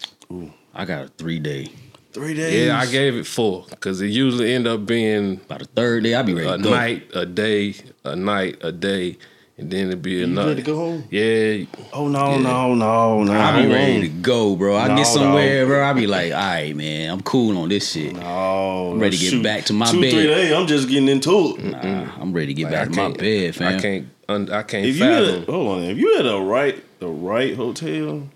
I 0.75 0.85
got 0.85 1.05
a 1.05 1.09
three 1.09 1.39
day. 1.39 1.69
Three 2.15 2.35
days. 2.35 2.67
Yeah, 2.69 2.79
I 2.79 2.87
gave 2.87 3.17
it 3.17 3.27
four 3.27 3.67
because 3.69 4.01
it 4.01 4.07
usually 4.07 4.55
end 4.55 4.67
up 4.69 4.87
being 4.87 5.37
By 5.49 5.59
the 5.59 5.65
third 5.65 6.05
day, 6.05 6.15
I 6.15 6.23
be 6.23 6.33
ready 6.35 6.49
a 6.49 6.57
to 6.57 6.63
go. 6.63 6.71
night, 6.71 7.03
a 7.13 7.27
day, 7.27 7.75
a 8.05 8.15
night, 8.15 8.59
a 8.63 8.71
day, 8.71 9.19
and 9.59 9.69
then 9.69 9.89
it'd 9.89 10.01
be 10.01 10.13
You 10.13 10.25
another. 10.25 10.51
ready 10.51 10.63
to 10.63 10.67
go 10.67 10.77
home? 10.77 11.05
Yeah, 11.11 11.65
Oh 11.93 12.07
no, 12.07 12.31
Yeah. 12.37 12.39
no, 12.39 12.75
no, 12.75 13.25
no. 13.25 13.33
I 13.33 13.53
be 13.57 13.63
Hold 13.63 13.73
ready 13.75 14.01
to 14.03 14.09
go, 14.09 14.55
bro. 14.55 14.77
I 14.77 14.87
No, 14.89 14.97
get 14.97 15.07
somewhere, 15.09 15.61
dog. 15.63 15.69
bro. 15.69 15.85
I 15.85 15.93
be 15.93 16.07
like, 16.07 16.33
all 16.33 16.39
right, 16.39 16.77
man, 16.77 17.11
I'm 17.11 17.21
cool 17.23 17.59
on 17.59 17.69
this 17.69 17.91
shit. 17.91 18.13
No, 18.15 18.93
I'm 18.93 19.01
ready 19.01 19.17
to 19.17 19.23
get 19.23 19.31
shoot. 19.33 19.43
back 19.43 19.65
to 19.65 19.73
my 19.73 19.91
Two, 19.91 20.01
bed. 20.01 20.13
three 20.13 20.27
days. 20.29 20.53
I'm 20.53 20.69
just 20.69 20.89
getting 20.89 21.09
into 21.09 21.57
it. 21.59 21.65
Nah, 21.65 22.13
I'm 22.21 22.33
ready 22.33 22.47
to 22.47 22.55
get 22.55 22.65
Like, 22.65 22.73
back 22.73 22.89
I 22.89 22.91
to 22.93 22.97
my 22.97 23.17
bed, 23.17 23.55
fam. 23.57 23.77
I 23.77 23.81
can't. 23.81 24.09
Un, 24.29 24.51
I 24.53 24.63
can't 24.63 24.87
If 24.87 24.97
you 24.99 25.05
had 25.05 25.25
fathom. 25.25 25.43
a, 25.43 25.53
hold 25.53 25.69
on, 25.79 25.83
if 25.83 25.99
you 25.99 26.17
had 26.17 26.27
a 26.27 26.39
right, 26.39 26.81
the 27.01 27.09
right 27.09 27.55
hotel 27.57 28.29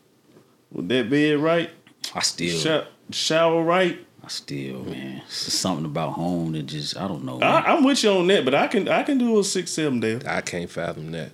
with 0.72 0.88
that 0.88 1.08
bed 1.08 1.38
right, 1.38 1.70
I 2.14 2.20
still, 2.20 2.58
sho- 2.58 2.86
shower 3.10 3.62
right, 3.62 3.98
I 4.24 4.28
still, 4.28 4.84
man. 4.84 5.22
It's 5.26 5.52
something 5.52 5.84
about 5.86 6.12
home 6.12 6.52
that 6.52 6.64
just, 6.66 6.96
I 6.96 7.08
don't 7.08 7.24
know. 7.24 7.40
I, 7.40 7.72
I'm 7.74 7.84
with 7.84 8.02
you 8.02 8.10
on 8.10 8.26
that. 8.28 8.44
But 8.44 8.54
I 8.54 8.66
can, 8.66 8.88
I 8.88 9.02
can 9.02 9.18
do 9.18 9.38
a 9.38 9.44
six, 9.44 9.70
seven 9.70 10.00
day. 10.00 10.20
I 10.26 10.40
can't 10.40 10.70
fathom 10.70 11.12
that. 11.12 11.30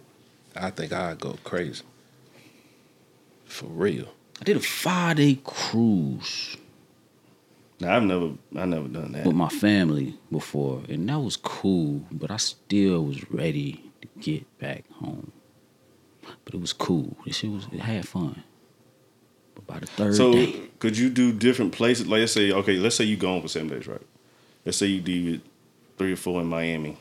I 0.57 0.71
think 0.71 0.93
I'd 0.93 1.19
go 1.21 1.37
crazy. 1.45 1.83
For 3.47 3.67
real. 3.67 4.07
I 4.41 4.45
did 4.45 4.57
a 4.57 4.61
five 4.61 5.17
day 5.17 5.39
cruise 5.45 6.57
Now 7.81 7.97
I've 7.97 8.03
never, 8.03 8.33
I 8.57 8.65
never 8.65 8.89
done 8.89 9.13
that. 9.13 9.27
with 9.27 9.37
my 9.37 9.49
family 9.49 10.15
before, 10.31 10.83
and 10.89 11.09
that 11.09 11.19
was 11.21 11.37
cool. 11.37 12.03
But 12.11 12.31
I 12.31 12.37
still 12.37 13.05
was 13.05 13.31
ready 13.31 13.85
to 14.03 14.09
get 14.21 14.59
back 14.59 14.85
home. 14.95 15.33
But 16.45 16.55
it 16.55 16.61
was 16.61 16.73
cool. 16.73 17.17
This 17.27 17.37
shit 17.37 17.51
was, 17.51 17.67
it 17.73 17.81
had 17.81 18.09
fun. 18.09 18.43
But 19.55 19.67
by 19.67 19.79
the 19.81 19.87
third 19.87 20.15
So 20.15 20.33
day, 20.33 20.61
could 20.79 20.97
you 20.99 21.09
do 21.09 21.33
different 21.33 21.73
places? 21.73 22.07
Like 22.07 22.21
let's 22.21 22.33
say, 22.33 22.53
okay, 22.53 22.77
let's 22.77 22.97
say 22.97 23.05
you 23.05 23.17
gone 23.17 23.43
for 23.43 23.49
seven 23.49 23.69
days, 23.69 23.87
right? 23.87 24.01
Let's 24.65 24.79
say 24.79 24.87
you 24.87 25.01
did 25.01 25.43
three 25.99 26.13
or 26.13 26.17
four 26.17 26.41
in 26.41 26.47
Miami, 26.47 26.97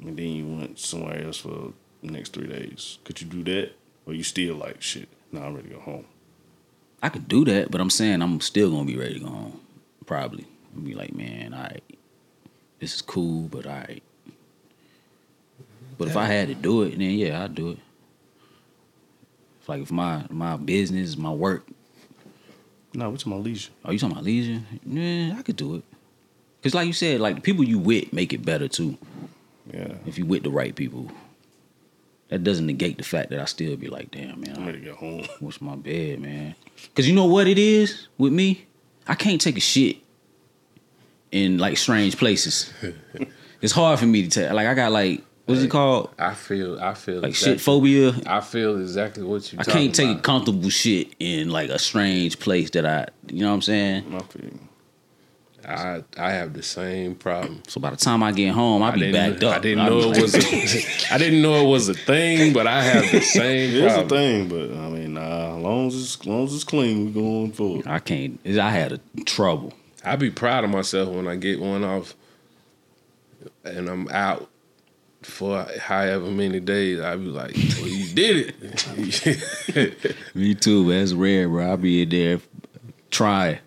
and 0.00 0.16
then 0.16 0.26
you 0.26 0.46
went 0.46 0.78
somewhere 0.78 1.22
else 1.24 1.38
for 1.38 1.72
the 2.02 2.10
next 2.10 2.32
three 2.32 2.46
days. 2.46 2.98
Could 3.04 3.20
you 3.20 3.26
do 3.26 3.44
that, 3.44 3.72
or 4.06 4.14
you 4.14 4.22
still 4.22 4.56
like 4.56 4.82
shit? 4.82 5.08
No, 5.32 5.42
I'm 5.42 5.54
ready 5.54 5.68
to 5.68 5.74
go 5.74 5.80
home. 5.80 6.06
I 7.02 7.08
could 7.10 7.28
do 7.28 7.44
that, 7.44 7.70
but 7.70 7.80
I'm 7.80 7.90
saying 7.90 8.22
I'm 8.22 8.40
still 8.40 8.70
gonna 8.70 8.84
be 8.84 8.96
ready 8.96 9.14
to 9.14 9.20
go 9.20 9.28
home. 9.28 9.60
Probably. 10.06 10.46
I'll 10.74 10.82
be 10.82 10.94
like, 10.94 11.14
man, 11.14 11.54
all 11.54 11.62
right, 11.62 11.82
this 12.80 12.94
is 12.94 13.02
cool, 13.02 13.48
but 13.48 13.66
all 13.66 13.72
right. 13.72 14.02
But 15.96 16.08
if 16.08 16.16
I 16.16 16.26
had 16.26 16.48
to 16.48 16.54
do 16.54 16.82
it, 16.82 16.90
then 16.90 17.10
yeah, 17.10 17.42
I'd 17.42 17.54
do 17.54 17.70
it. 17.70 17.78
Like 19.68 19.82
if 19.82 19.92
my 19.92 20.24
my 20.30 20.56
business, 20.56 21.16
my 21.16 21.30
work, 21.30 21.66
No, 22.94 23.10
what's 23.10 23.26
my 23.26 23.36
leisure? 23.36 23.70
are 23.84 23.92
you 23.92 23.98
talking 23.98 24.12
about 24.12 24.24
leisure? 24.24 24.62
Yeah, 24.84 25.36
I 25.38 25.42
could 25.42 25.56
do 25.56 25.76
it. 25.76 25.84
Cause 26.62 26.74
like 26.74 26.86
you 26.86 26.92
said, 26.92 27.20
like 27.20 27.36
the 27.36 27.40
people 27.40 27.62
you 27.64 27.78
with 27.78 28.12
make 28.12 28.32
it 28.32 28.44
better 28.44 28.66
too. 28.66 28.96
Yeah, 29.72 29.94
If 30.06 30.16
you 30.18 30.24
with 30.24 30.42
the 30.42 30.50
right 30.50 30.74
people, 30.74 31.10
that 32.28 32.42
doesn't 32.42 32.66
negate 32.66 32.96
the 32.96 33.04
fact 33.04 33.28
that 33.30 33.38
I 33.38 33.44
still 33.44 33.76
be 33.76 33.88
like, 33.88 34.10
damn 34.10 34.40
man, 34.40 34.56
I'm 34.56 34.64
ready 34.66 34.80
to 34.80 34.86
go 34.86 34.94
home. 34.94 35.24
What's 35.40 35.60
my 35.60 35.76
bed, 35.76 36.20
man? 36.20 36.54
Cause 36.96 37.06
you 37.06 37.14
know 37.14 37.26
what 37.26 37.46
it 37.46 37.58
is 37.58 38.08
with 38.16 38.32
me? 38.32 38.64
I 39.06 39.14
can't 39.14 39.40
take 39.40 39.56
a 39.58 39.60
shit 39.60 39.98
in 41.30 41.58
like 41.58 41.76
strange 41.76 42.16
places. 42.16 42.72
it's 43.60 43.72
hard 43.72 43.98
for 43.98 44.06
me 44.06 44.22
to 44.22 44.28
take. 44.30 44.50
Like 44.50 44.66
I 44.66 44.72
got 44.74 44.92
like 44.92 45.22
what's 45.48 45.62
it 45.62 45.70
called? 45.70 46.10
I 46.18 46.34
feel 46.34 46.78
I 46.80 46.94
feel 46.94 47.16
Like 47.20 47.30
exactly, 47.30 47.54
shit 47.54 47.60
phobia. 47.60 48.12
I 48.26 48.40
feel 48.40 48.80
exactly 48.80 49.24
what 49.24 49.52
you 49.52 49.58
I 49.58 49.62
talking 49.62 49.82
can't 49.82 49.94
take 49.94 50.10
about. 50.10 50.22
comfortable 50.22 50.70
shit 50.70 51.14
in 51.18 51.50
like 51.50 51.70
a 51.70 51.78
strange 51.78 52.38
place 52.38 52.70
that 52.70 52.86
I, 52.86 53.06
you 53.32 53.40
know 53.40 53.48
what 53.48 53.54
I'm 53.54 53.62
saying? 53.62 54.10
My 54.10 54.20
feeling. 54.20 54.68
I 55.66 56.02
I 56.16 56.30
have 56.30 56.54
the 56.54 56.62
same 56.62 57.14
problem. 57.14 57.62
So 57.66 57.80
by 57.80 57.90
the 57.90 57.96
time 57.96 58.22
I 58.22 58.32
get 58.32 58.54
home, 58.54 58.82
I 58.82 58.88
I 58.90 58.94
be 58.94 59.12
backed 59.12 59.42
up. 59.42 59.56
I 59.56 59.58
didn't 59.58 59.80
I 59.80 59.88
be 59.88 59.94
know 60.00 60.12
it 60.12 60.22
was 60.22 60.34
a, 60.34 60.38
I 61.14 61.18
didn't 61.18 61.42
know 61.42 61.66
it 61.66 61.68
was 61.68 61.88
a 61.90 61.94
thing, 61.94 62.52
but 62.54 62.66
I 62.66 62.82
have 62.82 63.10
the 63.10 63.20
same 63.38 63.74
It's 63.74 63.94
a 63.94 64.08
thing, 64.08 64.48
but 64.48 64.70
I 64.70 64.88
mean, 64.88 65.14
nah. 65.14 65.56
As 65.58 65.62
long 65.62 65.86
as 65.88 65.94
it's, 65.96 66.20
as 66.20 66.26
long 66.26 66.44
as 66.44 66.54
it's 66.54 66.64
clean, 66.64 67.06
we 67.06 67.12
going 67.12 67.52
for 67.52 67.80
it. 67.80 67.86
I 67.86 67.98
can't. 67.98 68.40
I 68.46 68.70
had 68.70 68.92
a 68.92 69.00
trouble. 69.24 69.74
I 70.04 70.16
be 70.16 70.30
proud 70.30 70.64
of 70.64 70.70
myself 70.70 71.08
when 71.10 71.26
I 71.26 71.36
get 71.36 71.60
one 71.60 71.84
off 71.84 72.14
and 73.64 73.88
I'm 73.88 74.08
out 74.08 74.48
for 75.22 75.66
however 75.80 76.26
many 76.26 76.60
days. 76.60 77.00
I 77.00 77.16
be 77.16 77.24
like, 77.26 77.54
well, 77.54 77.88
you 77.88 78.14
did 78.14 78.54
it. 78.62 80.16
Me 80.34 80.54
too, 80.54 80.84
but 80.84 80.92
it's 80.94 81.12
rare, 81.12 81.48
bro. 81.48 81.72
I 81.72 81.76
be 81.76 82.02
in 82.02 82.08
there 82.08 82.40
trying. 83.10 83.58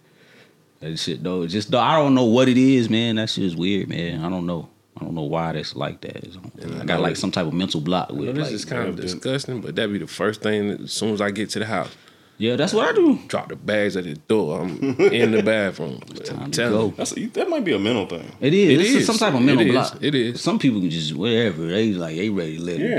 That 0.80 0.98
shit 0.98 1.22
though, 1.24 1.46
just 1.48 1.70
though 1.72 1.80
I 1.80 1.96
don't 1.98 2.16
know 2.16 2.26
what 2.26 2.48
it 2.50 2.58
is, 2.58 2.90
man. 2.90 3.18
That 3.18 3.30
shit 3.30 3.44
is 3.44 3.56
weird, 3.56 3.90
man. 3.90 4.24
I 4.26 4.30
don't 4.30 4.46
know. 4.46 4.68
I 5.00 5.04
don't 5.04 5.14
know 5.16 5.22
why 5.24 5.52
that's 5.54 5.76
like 5.76 6.02
that. 6.02 6.18
It's- 6.18 6.38
I 6.80 6.86
got 6.86 7.00
like 7.02 7.16
some 7.16 7.32
type 7.32 7.46
of 7.48 7.54
mental 7.54 7.82
block 7.82 8.10
I 8.10 8.14
with 8.14 8.24
know 8.24 8.30
it. 8.32 8.34
this 8.36 8.44
Like, 8.46 8.54
is 8.54 8.66
kind 8.66 8.88
of 8.88 8.96
disgusting, 9.00 9.62
but 9.62 9.76
that'd 9.76 9.92
be 9.92 10.00
the 10.00 10.08
first 10.08 10.42
thing 10.42 10.70
that, 10.70 10.82
as 10.82 10.92
soon 10.94 11.14
as 11.14 11.22
I 11.22 11.32
get 11.32 11.50
to 11.52 11.60
the 11.60 11.66
house. 11.66 11.96
Yeah, 12.42 12.56
that's 12.56 12.74
what 12.74 12.90
I 12.90 12.94
do. 12.94 13.20
Drop 13.28 13.50
the 13.50 13.56
bags 13.56 13.96
at 13.96 14.04
the 14.06 14.16
door. 14.16 14.62
I'm 14.62 14.80
in 15.00 15.32
the 15.32 15.44
bathroom. 15.44 16.00
time 16.26 16.50
to 16.52 16.62
go. 16.70 16.86
you. 16.88 16.94
That's 16.98 17.12
that 17.34 17.50
might 17.50 17.64
be 17.64 17.74
a 17.74 17.80
mental 17.80 18.08
thing. 18.08 18.32
It 18.40 18.54
is. 18.54 18.70
It 18.70 18.82
it's 18.82 18.90
is. 18.90 19.06
some 19.06 19.18
type 19.18 19.34
of 19.36 19.42
It 19.42 19.46
mental 19.46 19.66
is. 19.68 19.72
block. 19.72 19.98
It 20.02 20.16
is. 20.16 20.42
Some 20.42 20.58
people 20.58 20.82
can 20.82 20.90
just 20.90 21.14
whatever. 21.16 21.68
They 21.68 21.94
like 21.94 22.16
they 22.16 22.30
ready 22.30 22.58
to 22.58 22.64
let 22.64 22.80
it. 22.82 22.90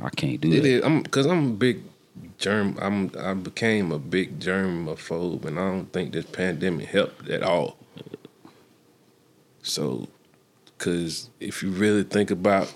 Yeah. 0.00 0.06
I 0.06 0.10
can't 0.10 0.40
do 0.40 0.50
It 0.52 0.62
that. 0.62 0.68
is. 0.68 0.84
I'm 0.84 1.02
because 1.02 1.26
I'm 1.26 1.46
a 1.46 1.54
big 1.54 1.82
germ. 2.38 2.78
I'm 2.80 3.10
I 3.18 3.34
became 3.34 3.92
a 3.92 3.98
big 3.98 4.40
germaphobe, 4.40 5.44
and 5.44 5.58
I 5.58 5.70
don't 5.70 5.92
think 5.92 6.12
this 6.12 6.24
pandemic 6.24 6.86
helped 6.88 7.28
at 7.28 7.42
all. 7.42 7.76
So, 9.62 10.08
because 10.66 11.30
if 11.38 11.62
you 11.62 11.70
really 11.70 12.02
think 12.02 12.30
about 12.30 12.72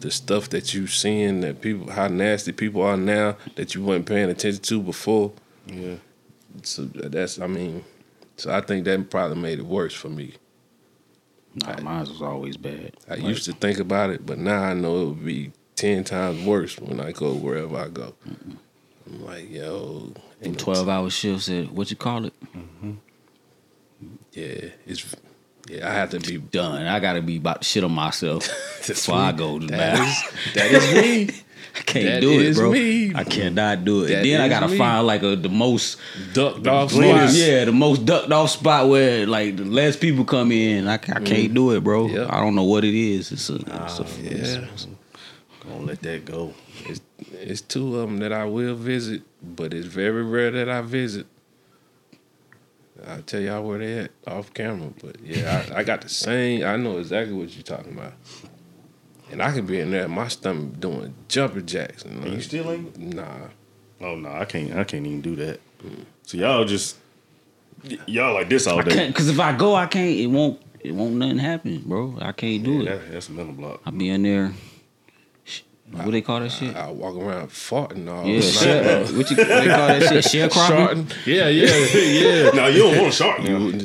the 0.00 0.10
stuff 0.10 0.50
that 0.50 0.74
you 0.74 0.86
seeing 0.86 1.40
that 1.40 1.60
people 1.60 1.90
how 1.90 2.08
nasty 2.08 2.52
people 2.52 2.82
are 2.82 2.96
now 2.96 3.36
that 3.54 3.74
you 3.74 3.82
weren't 3.82 4.06
paying 4.06 4.30
attention 4.30 4.62
to 4.62 4.80
before. 4.80 5.32
Yeah. 5.66 5.96
So 6.62 6.84
that's 6.84 7.38
I 7.38 7.46
mean, 7.46 7.84
so 8.36 8.52
I 8.52 8.60
think 8.60 8.84
that 8.84 9.10
probably 9.10 9.38
made 9.38 9.58
it 9.58 9.66
worse 9.66 9.94
for 9.94 10.08
me. 10.08 10.34
Nah, 11.54 11.80
mine 11.80 12.00
was 12.00 12.20
always 12.20 12.56
bad. 12.56 12.94
I 13.08 13.14
used 13.14 13.44
to 13.46 13.52
think 13.52 13.78
about 13.78 14.10
it, 14.10 14.26
but 14.26 14.38
now 14.38 14.62
I 14.62 14.74
know 14.74 15.02
it 15.02 15.04
would 15.06 15.24
be 15.24 15.52
ten 15.74 16.04
times 16.04 16.44
worse 16.44 16.78
when 16.78 17.00
I 17.00 17.12
go 17.12 17.32
wherever 17.32 17.76
I 17.76 17.88
go. 17.88 18.14
I'm 19.06 19.24
like, 19.24 19.50
yo, 19.50 20.12
twelve 20.58 20.88
hour 20.88 21.08
shifts 21.08 21.48
at 21.48 21.70
what 21.72 21.90
you 21.90 21.96
call 21.96 22.26
it? 22.26 22.34
Mm-hmm. 22.54 22.92
Yeah, 24.32 24.70
it's 24.86 25.14
yeah. 25.68 25.88
I 25.88 25.92
have 25.92 26.10
to 26.10 26.20
be 26.20 26.38
Done. 26.38 26.86
I 26.86 27.00
gotta 27.00 27.22
be 27.22 27.36
about 27.36 27.62
to 27.62 27.64
shit 27.66 27.84
on 27.84 27.92
myself 27.92 28.48
before 28.86 29.16
I 29.16 29.32
go 29.32 29.58
to 29.58 29.66
that. 29.66 30.32
That 30.54 30.70
is 30.72 30.94
me. 30.94 31.34
I 31.76 31.80
can't 31.80 32.04
that 32.06 32.20
do 32.20 32.40
it, 32.40 32.54
bro. 32.54 32.72
me. 32.72 33.14
I 33.14 33.24
cannot 33.24 33.84
do 33.84 34.04
it. 34.04 34.08
That 34.08 34.22
then 34.22 34.40
I 34.40 34.48
gotta 34.48 34.68
me. 34.68 34.78
find 34.78 35.06
like 35.06 35.22
a 35.22 35.36
the 35.36 35.50
most 35.50 35.98
Ducked 36.32 36.66
off 36.66 36.92
spots. 36.92 37.36
yeah, 37.36 37.66
the 37.66 37.72
most 37.72 38.06
ducked 38.06 38.32
off 38.32 38.50
spot 38.50 38.88
where 38.88 39.26
like 39.26 39.56
the 39.56 39.64
less 39.64 39.96
people 39.96 40.24
come 40.24 40.52
in. 40.52 40.88
I, 40.88 40.94
I 40.94 40.96
can't 40.96 41.24
mm-hmm. 41.24 41.54
do 41.54 41.70
it, 41.72 41.84
bro. 41.84 42.06
Yep. 42.06 42.30
I 42.30 42.40
don't 42.40 42.54
know 42.54 42.64
what 42.64 42.84
it 42.84 42.94
is. 42.94 43.30
It's 43.30 43.50
a, 43.50 43.56
it's 43.56 43.98
a 43.98 44.04
ah, 44.04 44.06
Yeah, 44.22 44.66
Gonna 45.68 45.84
let 45.84 46.00
that 46.02 46.24
go. 46.24 46.54
it's, 46.86 47.00
it's 47.32 47.60
two 47.60 47.96
of 47.98 48.08
them 48.08 48.18
that 48.18 48.32
I 48.32 48.44
will 48.44 48.74
visit, 48.74 49.22
but 49.42 49.74
it's 49.74 49.86
very 49.86 50.22
rare 50.22 50.52
that 50.52 50.68
I 50.70 50.80
visit. 50.80 51.26
I'll 53.06 53.22
tell 53.22 53.40
y'all 53.40 53.62
where 53.62 53.78
they 53.78 53.98
at 54.00 54.10
off 54.26 54.54
camera, 54.54 54.90
but 55.02 55.20
yeah, 55.20 55.64
I, 55.74 55.78
I 55.80 55.82
got 55.84 56.00
the 56.02 56.08
same. 56.08 56.64
I 56.64 56.76
know 56.76 56.98
exactly 56.98 57.34
what 57.34 57.52
you're 57.54 57.62
talking 57.62 57.92
about, 57.92 58.12
and 59.30 59.42
I 59.42 59.52
can 59.52 59.66
be 59.66 59.80
in 59.80 59.90
there, 59.90 60.08
my 60.08 60.28
stomach 60.28 60.78
doing 60.80 61.14
jumping 61.28 61.66
jacks. 61.66 62.04
And 62.04 62.24
And 62.24 62.34
you 62.34 62.40
still 62.40 62.70
ain't? 62.70 62.96
Nah, 62.98 63.48
Oh 64.00 64.14
no, 64.16 64.30
I 64.30 64.44
can't. 64.44 64.74
I 64.76 64.84
can't 64.84 65.06
even 65.06 65.20
do 65.22 65.36
that. 65.36 65.60
So 66.22 66.36
y'all 66.38 66.64
just 66.64 66.96
y'all 68.06 68.34
like 68.34 68.48
this 68.48 68.66
all 68.66 68.82
day. 68.82 69.06
because 69.08 69.28
if 69.28 69.38
I 69.40 69.56
go, 69.56 69.74
I 69.74 69.86
can't. 69.86 70.18
It 70.18 70.26
won't. 70.26 70.60
It 70.80 70.92
won't 70.94 71.14
nothing 71.14 71.38
happen, 71.38 71.82
bro. 71.84 72.16
I 72.20 72.32
can't 72.32 72.62
do 72.62 72.82
Yeah, 72.82 72.92
it. 72.92 73.00
that, 73.06 73.12
that's 73.12 73.28
a 73.28 73.32
mental 73.32 73.54
block. 73.54 73.80
I'll 73.84 73.92
be 73.92 74.08
in 74.08 74.22
there. 74.22 74.52
Sh- 75.92 75.94
What 75.96 76.10
they 76.10 76.20
call 76.20 76.40
that 76.40 76.50
shit? 76.50 76.74
I 76.76 76.90
walk 76.90 77.16
around 77.16 77.48
farting 77.48 78.08
all 78.10 78.26
Yeah, 78.26 78.34
night. 78.40 78.42
share, 78.44 78.98
uh, 79.04 79.06
what 79.12 79.30
you 79.30 79.36
what 79.36 79.48
they 79.48 79.66
call 79.66 79.88
that 79.88 80.02
shit? 80.02 80.24
Sharecropping. 80.50 81.04
Sharecropping? 81.04 81.26
Yeah, 81.26 81.48
yeah, 81.48 82.44
yeah. 82.44 82.50
no, 82.54 82.66
you 82.68 82.78
don't 82.82 82.98
want 83.02 83.12
to 83.12 83.16
shark 83.16 83.40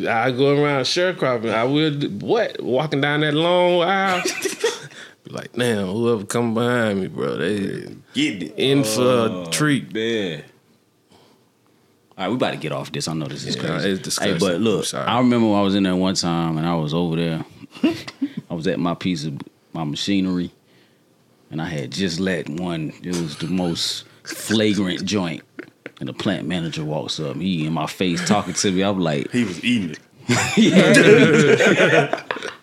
I 0.08 0.32
go 0.32 0.62
around 0.64 0.84
sharecropping. 0.84 1.54
I 1.54 1.64
will 1.64 1.94
what 2.20 2.62
walking 2.62 3.02
down 3.02 3.22
that 3.22 3.34
long 3.34 3.82
aisle. 3.84 4.24
Be 5.24 5.30
like, 5.32 5.54
damn, 5.54 5.88
whoever 5.88 6.24
come 6.26 6.54
behind 6.54 7.02
me, 7.02 7.08
bro, 7.08 7.38
they 7.38 7.96
Get 8.14 8.44
it. 8.44 8.54
in 8.58 8.84
for 8.84 9.02
a 9.02 9.06
oh, 9.32 9.46
treat. 9.52 9.96
Yeah. 9.96 10.42
All 12.18 12.26
right, 12.26 12.30
we 12.30 12.36
about 12.36 12.52
to 12.52 12.58
get 12.58 12.72
off 12.72 12.92
this. 12.92 13.08
I 13.08 13.14
know 13.14 13.26
this 13.28 13.46
is 13.46 13.56
Yeah, 13.56 13.62
crazy. 13.64 13.90
it's 13.92 14.02
disgusting. 14.02 14.34
Hey, 14.34 14.40
but 14.40 14.60
look. 14.62 14.94
I 14.94 15.18
remember 15.20 15.48
when 15.48 15.58
I 15.60 15.62
was 15.64 15.76
in 15.76 15.84
there 15.84 15.96
one 15.96 16.14
time 16.16 16.58
and 16.58 16.68
I 16.68 16.76
was 16.76 16.94
over 16.94 17.16
there. 17.16 17.46
I 18.50 18.54
was 18.54 18.68
at 18.68 18.80
my 18.80 18.94
piece 18.94 19.24
of 19.24 19.40
my 19.74 19.84
machinery, 19.86 20.52
and 21.52 21.62
I 21.62 21.66
had 21.66 21.92
just 21.92 22.20
let 22.20 22.50
one. 22.50 22.94
It 23.04 23.16
was 23.16 23.38
the 23.38 23.48
most 23.48 24.06
flagrant 24.24 25.06
joint. 25.06 25.44
And 26.00 26.10
the 26.10 26.14
plant 26.14 26.48
manager 26.48 26.84
walks 26.84 27.20
up, 27.20 27.36
he 27.36 27.68
in 27.68 27.74
my 27.74 27.86
face 27.86 28.28
talking 28.28 28.56
to 28.56 28.72
me. 28.72 28.82
I'm 28.82 29.00
like, 29.00 29.30
He 29.32 29.44
was 29.44 29.64
eating 29.64 29.92
it. 29.92 30.00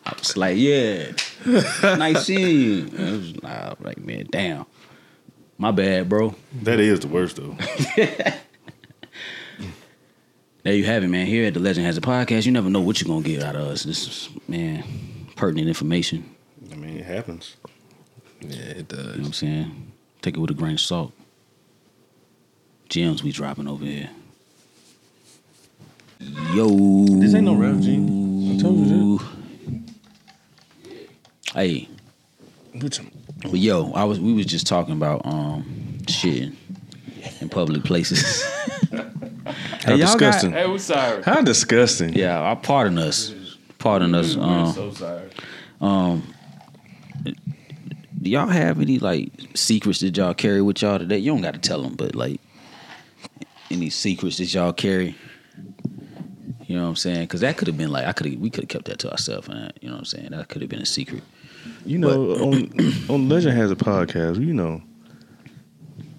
I 0.05 0.15
was 0.19 0.37
like, 0.37 0.57
yeah, 0.57 1.13
nice 1.83 2.27
seeing 2.27 2.57
you. 2.59 2.87
And 2.97 2.99
I 2.99 3.13
was, 3.13 3.35
I 3.45 3.69
was 3.69 3.77
like, 3.81 3.99
man, 3.99 4.27
damn, 4.31 4.67
my 5.57 5.71
bad, 5.71 6.09
bro. 6.09 6.35
That 6.63 6.81
is 6.81 6.99
the 7.01 7.09
worst 7.09 7.37
though. 7.37 7.57
There 10.65 10.75
you 10.75 10.85
have 10.85 11.03
it, 11.05 11.09
man. 11.09 11.25
Here 11.27 11.47
at 11.47 11.55
the 11.55 11.61
Legend 11.61 11.87
Has 11.87 11.97
a 11.97 12.01
Podcast, 12.03 12.45
you 12.45 12.53
never 12.53 12.69
know 12.69 12.81
what 12.81 13.01
you're 13.01 13.09
gonna 13.09 13.25
get 13.25 13.43
out 13.43 13.55
of 13.57 13.63
us. 13.69 13.85
This 13.85 14.07
is, 14.07 14.29
man, 14.49 14.85
pertinent 15.35 15.69
information. 15.69 16.35
I 16.71 16.75
mean, 16.75 16.99
it 16.99 17.07
happens. 17.07 17.57
Yeah, 18.41 18.57
it 18.59 18.89
does. 18.89 18.99
You 18.99 19.05
know 19.05 19.13
what. 19.19 19.27
I'm 19.27 19.33
saying? 19.33 19.93
Take 20.23 20.37
it 20.37 20.41
with 20.41 20.51
a 20.51 20.55
grain 20.55 20.75
of 20.75 20.81
salt. 20.81 21.13
Gems 22.89 23.23
we 23.23 23.33
dropping 23.33 23.69
over 23.69 23.85
here. 23.85 24.11
Yo. 26.55 26.69
This 27.21 27.35
ain't 27.35 27.45
no 27.45 27.55
rap, 27.55 27.79
Gene. 27.81 28.57
I 28.59 28.63
told 28.63 28.87
you 28.87 29.21
Hey, 31.55 31.89
Which 32.75 33.01
but 33.43 33.55
yo, 33.55 33.93
I 33.93 34.05
was 34.05 34.19
we 34.21 34.33
was 34.33 34.47
just 34.47 34.67
talking 34.67 34.95
about 34.95 35.23
um 35.25 35.99
shit 36.09 36.53
in 37.41 37.49
public 37.49 37.85
places. 37.85 38.43
How 39.85 39.95
y'all 39.95 39.99
got- 39.99 39.99
disgusting. 39.99 40.53
Hey, 40.53 40.67
we 40.67 40.79
sorry. 40.79 41.23
How 41.23 41.41
disgusting. 41.41 42.13
yeah, 42.15 42.41
I 42.51 42.55
pardon 42.55 42.99
us. 42.99 43.35
Pardon 43.79 44.15
us. 44.15 44.37
Um, 44.37 44.73
so 44.73 44.91
sorry. 44.93 45.31
Um, 45.81 46.23
do 48.21 48.31
y'all 48.31 48.49
have 48.49 48.81
any 48.81 48.99
like 48.99 49.31
secrets 49.55 50.01
that 50.01 50.17
y'all 50.17 50.35
carry 50.35 50.63
with 50.63 50.83
y'all 50.83 50.99
today? 50.99 51.19
You 51.19 51.33
don't 51.33 51.43
got 51.43 51.55
to 51.55 51.61
tell 51.61 51.83
them, 51.83 51.95
but 51.95 52.15
like 52.15 52.41
any 53.71 53.91
secrets 53.91 54.39
that 54.39 54.53
y'all 54.53 54.73
carry. 54.73 55.15
You 56.67 56.77
know 56.77 56.83
what 56.83 56.89
I'm 56.91 56.97
saying? 56.97 57.23
Because 57.23 57.41
that 57.41 57.57
could 57.57 57.67
have 57.69 57.79
been 57.79 57.91
like 57.91 58.07
I 58.07 58.13
could 58.13 58.41
we 58.41 58.51
could 58.51 58.65
have 58.65 58.69
kept 58.69 58.85
that 58.87 58.99
to 59.01 59.11
ourselves, 59.11 59.49
and 59.49 59.73
you 59.81 59.89
know 59.89 59.95
what 59.95 60.01
I'm 60.01 60.05
saying? 60.05 60.31
That 60.31 60.49
could 60.49 60.63
have 60.63 60.69
been 60.69 60.83
a 60.83 60.87
secret. 60.87 61.23
You 61.87 61.99
know, 61.99 62.33
on 62.35 62.73
on 63.09 63.29
Legend 63.29 63.57
has 63.57 63.71
a 63.71 63.77
podcast. 63.77 64.45
You 64.45 64.53
know, 64.53 64.83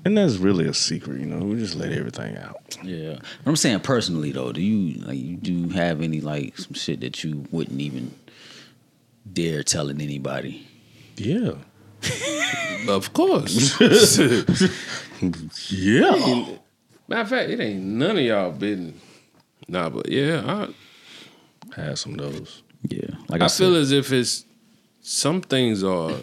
and 0.06 0.18
that's 0.18 0.38
really 0.38 0.68
a 0.68 0.74
secret. 0.74 1.20
You 1.20 1.28
know, 1.28 1.46
we 1.46 1.58
just 1.58 1.76
let 1.76 1.92
everything 1.92 2.36
out. 2.38 2.78
Yeah, 2.84 3.20
but 3.44 3.50
I'm 3.50 3.56
saying 3.56 3.82
personally 3.82 4.32
though, 4.32 4.52
do 4.52 4.62
you 4.62 5.02
like 5.04 5.20
you 5.20 5.36
do 5.36 5.70
have 5.70 6.02
any 6.02 6.22
like 6.22 6.58
some 6.58 6.74
shit 6.74 7.02
that 7.02 7.24
you 7.24 7.46
wouldn't 7.52 7.80
even 7.80 8.14
dare 9.32 9.62
telling 9.62 10.02
anybody? 10.02 10.68
Yeah, 11.16 11.52
Of 12.88 13.14
course. 13.14 13.80
yeah. 15.72 16.46
Matter 17.08 17.22
of 17.22 17.30
fact, 17.30 17.50
it 17.50 17.60
ain't 17.60 17.84
none 17.84 18.18
of 18.18 18.24
y'all 18.24 18.52
business. 18.52 18.96
Nah, 19.68 19.90
but 19.90 20.10
yeah, 20.10 20.42
I, 20.46 21.80
Had 21.80 21.98
some 21.98 22.14
of 22.14 22.20
those. 22.20 22.64
Yeah, 22.84 23.10
like 23.28 23.42
I, 23.42 23.46
I 23.46 23.48
said, 23.48 23.66
feel 23.66 23.76
as 23.76 23.92
if 23.92 24.12
it's 24.12 24.46
some 25.02 25.42
things 25.42 25.84
are 25.84 26.16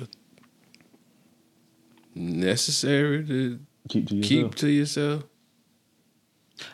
necessary 2.15 3.25
to 3.27 3.59
Keep 3.89 4.09
to 4.09 4.21
keep 4.21 4.55
to 4.57 4.69
yourself. 4.69 5.23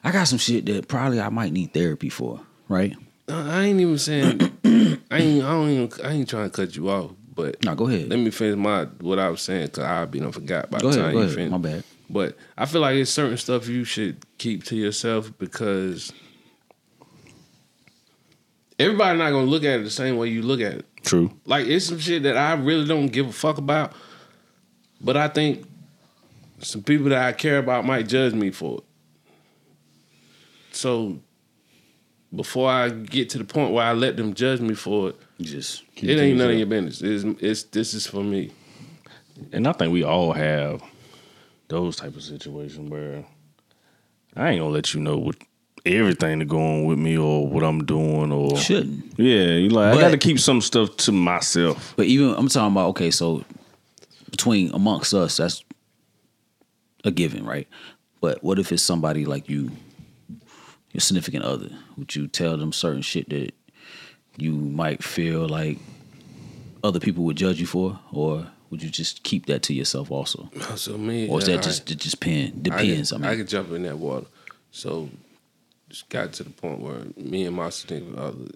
I 0.03 0.13
got 0.13 0.29
some 0.29 0.39
shit 0.39 0.65
that 0.67 0.89
probably 0.89 1.21
I 1.21 1.29
might 1.29 1.53
need 1.53 1.75
therapy 1.75 2.09
for. 2.09 2.41
Right? 2.69 2.97
Uh, 3.29 3.45
I 3.49 3.65
ain't 3.65 3.81
even 3.81 3.99
saying 3.99 4.41
I 5.11 5.19
ain't 5.19 5.45
I 5.45 5.51
don't 5.51 5.69
even 5.71 5.91
I 6.05 6.13
ain't 6.13 6.29
trying 6.29 6.51
to 6.51 6.57
cut 6.57 6.77
you 6.77 6.89
off, 6.91 7.11
but 7.35 7.62
No, 7.64 7.74
go 7.74 7.89
ahead. 7.89 8.09
let 8.09 8.18
me 8.18 8.30
finish 8.30 8.57
my 8.57 8.85
what 9.01 9.18
I 9.18 9.28
was 9.28 9.41
saying 9.43 9.66
because 9.66 9.85
I'll 9.85 10.07
be 10.07 10.20
done 10.20 10.33
forgot 10.33 10.70
by 10.70 10.78
Go 10.78 10.91
the 10.91 11.01
ahead. 11.01 11.05
time 11.05 11.12
Go 11.14 11.18
you 11.20 11.24
ahead. 11.24 11.35
finish. 11.37 11.51
My 11.51 11.59
bad. 11.59 11.85
But 12.11 12.37
I 12.59 12.66
feel 12.66 12.80
like 12.83 12.97
it's 12.97 13.11
certain 13.11 13.37
stuff 13.39 13.68
you 13.68 13.85
should 13.85 14.24
keep 14.39 14.64
to 14.64 14.76
yourself 14.76 15.33
because 15.39 16.12
everybody 18.78 19.18
not 19.18 19.30
gonna 19.30 19.47
look 19.47 19.64
at 19.64 19.80
it 19.80 19.85
the 19.85 19.91
same 19.91 20.16
way 20.16 20.28
you 20.28 20.43
look 20.43 20.61
at 20.61 20.72
it. 20.74 20.87
True. 21.05 21.30
Like 21.47 21.66
it's 21.66 21.87
some 21.87 21.99
shit 21.99 22.22
that 22.24 22.37
I 22.37 22.55
really 22.55 22.87
don't 22.87 23.07
give 23.09 23.28
a 23.28 23.33
fuck 23.33 23.59
about, 23.59 23.93
but 25.01 25.16
I 25.16 25.28
think 25.28 25.66
some 26.61 26.83
people 26.83 27.09
that 27.09 27.24
I 27.24 27.33
care 27.33 27.59
about 27.59 27.85
might 27.85 28.07
judge 28.09 28.35
me 28.35 28.51
for 28.51 28.78
it. 28.78 28.85
So 30.72 31.18
before 32.35 32.70
I 32.70 32.89
get 32.91 33.30
to 33.30 33.39
the 33.39 33.45
point 33.45 33.72
where 33.72 33.85
I 33.85 33.93
let 33.93 34.16
them 34.16 34.33
judge 34.35 34.61
me 34.61 34.74
for 34.74 35.11
it, 35.11 35.16
You 35.45 35.51
just 35.51 35.82
it 35.97 36.18
ain't 36.18 36.38
none 36.38 36.51
of 36.51 36.57
your 36.57 36.66
business. 36.66 37.03
It's, 37.03 37.24
it's 37.43 37.62
this 37.64 37.95
is 37.95 38.07
for 38.07 38.22
me. 38.22 38.51
And 39.53 39.66
I 39.66 39.72
think 39.72 39.93
we 39.93 40.05
all 40.05 40.32
have 40.32 40.82
those 41.68 41.97
type 41.97 42.14
of 42.14 42.22
situations 42.22 42.88
where 42.90 43.24
I 44.36 44.51
ain't 44.51 44.61
gonna 44.61 44.70
let 44.72 44.95
you 44.95 45.01
know 45.01 45.18
what 45.18 45.36
everything 45.84 46.38
to 46.38 46.45
go 46.45 46.59
on 46.61 46.84
with 46.84 46.99
me 46.99 47.16
or 47.18 47.49
what 47.49 47.64
I'm 47.64 47.84
doing 47.84 48.30
or 48.30 48.57
shouldn't. 48.57 49.18
yeah. 49.18 49.47
You 49.55 49.68
like 49.70 49.95
But- 49.95 49.99
I 49.99 50.01
got 50.03 50.11
to 50.12 50.18
keep 50.18 50.38
some 50.38 50.61
stuff 50.61 50.97
to 50.99 51.12
myself. 51.12 51.95
But 51.97 52.07
even 52.07 52.34
I'm 52.36 52.49
talking 52.49 52.72
about 52.72 52.90
okay, 52.90 53.11
so 53.11 53.45
between 54.30 54.72
amongst 54.74 55.12
us, 55.12 55.38
that's 55.38 55.64
a 57.05 57.11
given, 57.11 57.45
right? 57.45 57.66
But 58.20 58.45
what 58.45 58.59
if 58.61 58.70
it's 58.70 58.82
somebody 58.82 59.24
like 59.24 59.49
you, 59.49 59.72
your 60.93 61.01
significant 61.01 61.45
other? 61.45 61.70
Would 61.97 62.14
you 62.14 62.28
tell 62.28 62.57
them 62.57 62.72
certain 62.72 63.03
shit 63.03 63.28
that 63.30 63.53
you 64.37 64.53
might 64.53 65.03
feel 65.03 65.47
like 65.49 65.78
other 66.85 67.01
people 67.01 67.24
would 67.24 67.37
judge 67.37 67.61
you 67.61 67.66
for, 67.66 67.99
or 68.12 68.47
would 68.70 68.83
you 68.83 68.89
just 68.91 69.22
keep 69.22 69.47
that 69.47 69.62
to 69.64 69.74
yourself 69.74 70.11
also? 70.11 70.51
So 70.76 70.97
me, 70.99 71.28
Or 71.28 71.39
is 71.39 71.47
that 71.47 71.59
I- 71.59 71.62
just 71.62 71.91
it 71.91 71.99
just 71.99 72.20
pen, 72.20 72.53
I 72.57 72.61
depends? 72.62 73.12
I, 73.12 73.16
could, 73.16 73.22
mean, 73.22 73.30
I 73.30 73.37
could 73.37 73.49
jump 73.49 73.70
in 73.72 73.83
that 73.83 73.99
water. 73.99 74.26
So 74.70 75.11
just 75.91 76.09
got 76.09 76.33
to 76.35 76.45
the 76.45 76.51
point 76.51 76.80
where 76.80 77.03
me 77.16 77.45
and 77.45 77.55
my 77.55 77.68
significant 77.70 78.18
other, 78.18 78.49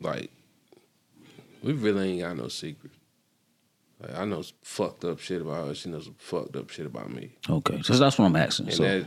like, 0.00 0.30
we 1.62 1.72
really 1.74 2.12
ain't 2.12 2.20
got 2.22 2.36
no 2.36 2.48
secret. 2.48 2.92
Like, 4.00 4.16
I 4.18 4.24
know 4.24 4.42
some 4.42 4.56
fucked 4.62 5.04
up 5.04 5.18
shit 5.20 5.40
about 5.42 5.68
her. 5.68 5.74
She 5.74 5.88
knows 5.90 6.04
some 6.06 6.16
fucked 6.18 6.56
up 6.56 6.70
shit 6.70 6.86
about 6.86 7.10
me. 7.10 7.30
Okay, 7.48 7.80
so 7.82 7.96
that's 7.96 8.18
what 8.18 8.24
I'm 8.26 8.36
asking. 8.36 8.66
And 8.66 8.74
So 8.74 8.82
that, 8.82 9.06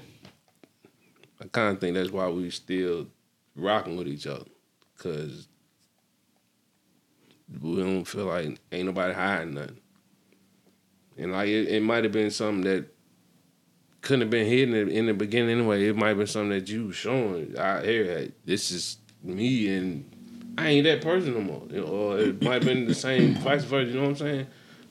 I 1.42 1.46
kind 1.52 1.74
of 1.76 1.80
think 1.82 1.96
that's 1.96 2.12
why 2.12 2.28
we 2.30 2.50
still 2.52 3.08
rocking 3.56 3.98
with 3.98 4.08
each 4.08 4.26
other, 4.28 4.46
cause 4.98 5.48
we 7.62 7.78
don't 7.78 8.06
feel 8.06 8.26
like 8.26 8.60
ain't 8.72 8.86
nobody 8.86 9.14
hiding 9.14 9.54
nothing. 9.56 9.78
And 11.18 11.32
like 11.32 11.50
it, 11.50 11.68
it 11.70 11.82
might 11.82 12.04
have 12.04 12.14
been 12.14 12.32
something 12.32 12.62
that 12.64 12.86
couldn't 14.02 14.22
have 14.22 14.30
been 14.30 14.46
hidden 14.46 14.90
in- 14.90 15.08
the 15.08 15.14
beginning 15.14 15.58
anyway. 15.58 15.88
It 15.88 15.96
might 15.96 16.10
have 16.10 16.18
been 16.18 16.28
something 16.28 16.50
that 16.50 16.70
you 16.70 16.92
showing. 16.92 17.58
I 17.58 17.84
here, 17.84 18.32
this 18.46 18.72
is 18.72 18.98
me, 19.24 19.68
and 19.76 20.54
I 20.58 20.68
ain't 20.68 20.84
that 20.86 21.02
person 21.02 21.34
no 21.34 21.42
more. 21.42 21.64
You 21.70 21.82
know, 21.82 21.88
or 21.88 22.20
it 22.20 22.42
might 22.42 22.56
have 22.56 22.66
been 22.66 22.88
the 22.88 22.96
same 22.96 23.36
vice 23.36 23.64
versa. 23.64 23.90
You 23.90 23.96
know 23.96 24.04
what 24.04 24.10
I'm 24.10 24.16
saying? 24.16 24.48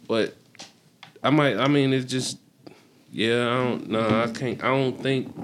But 0.08 0.34
I 1.22 1.30
might. 1.30 1.56
I 1.56 1.68
mean, 1.68 1.92
it's 1.92 2.10
just 2.10 2.38
yeah, 3.12 3.48
I 3.48 3.64
don't 3.64 3.88
no, 3.88 4.22
I 4.22 4.30
can't 4.30 4.62
I 4.62 4.68
don't 4.68 5.00
think 5.02 5.34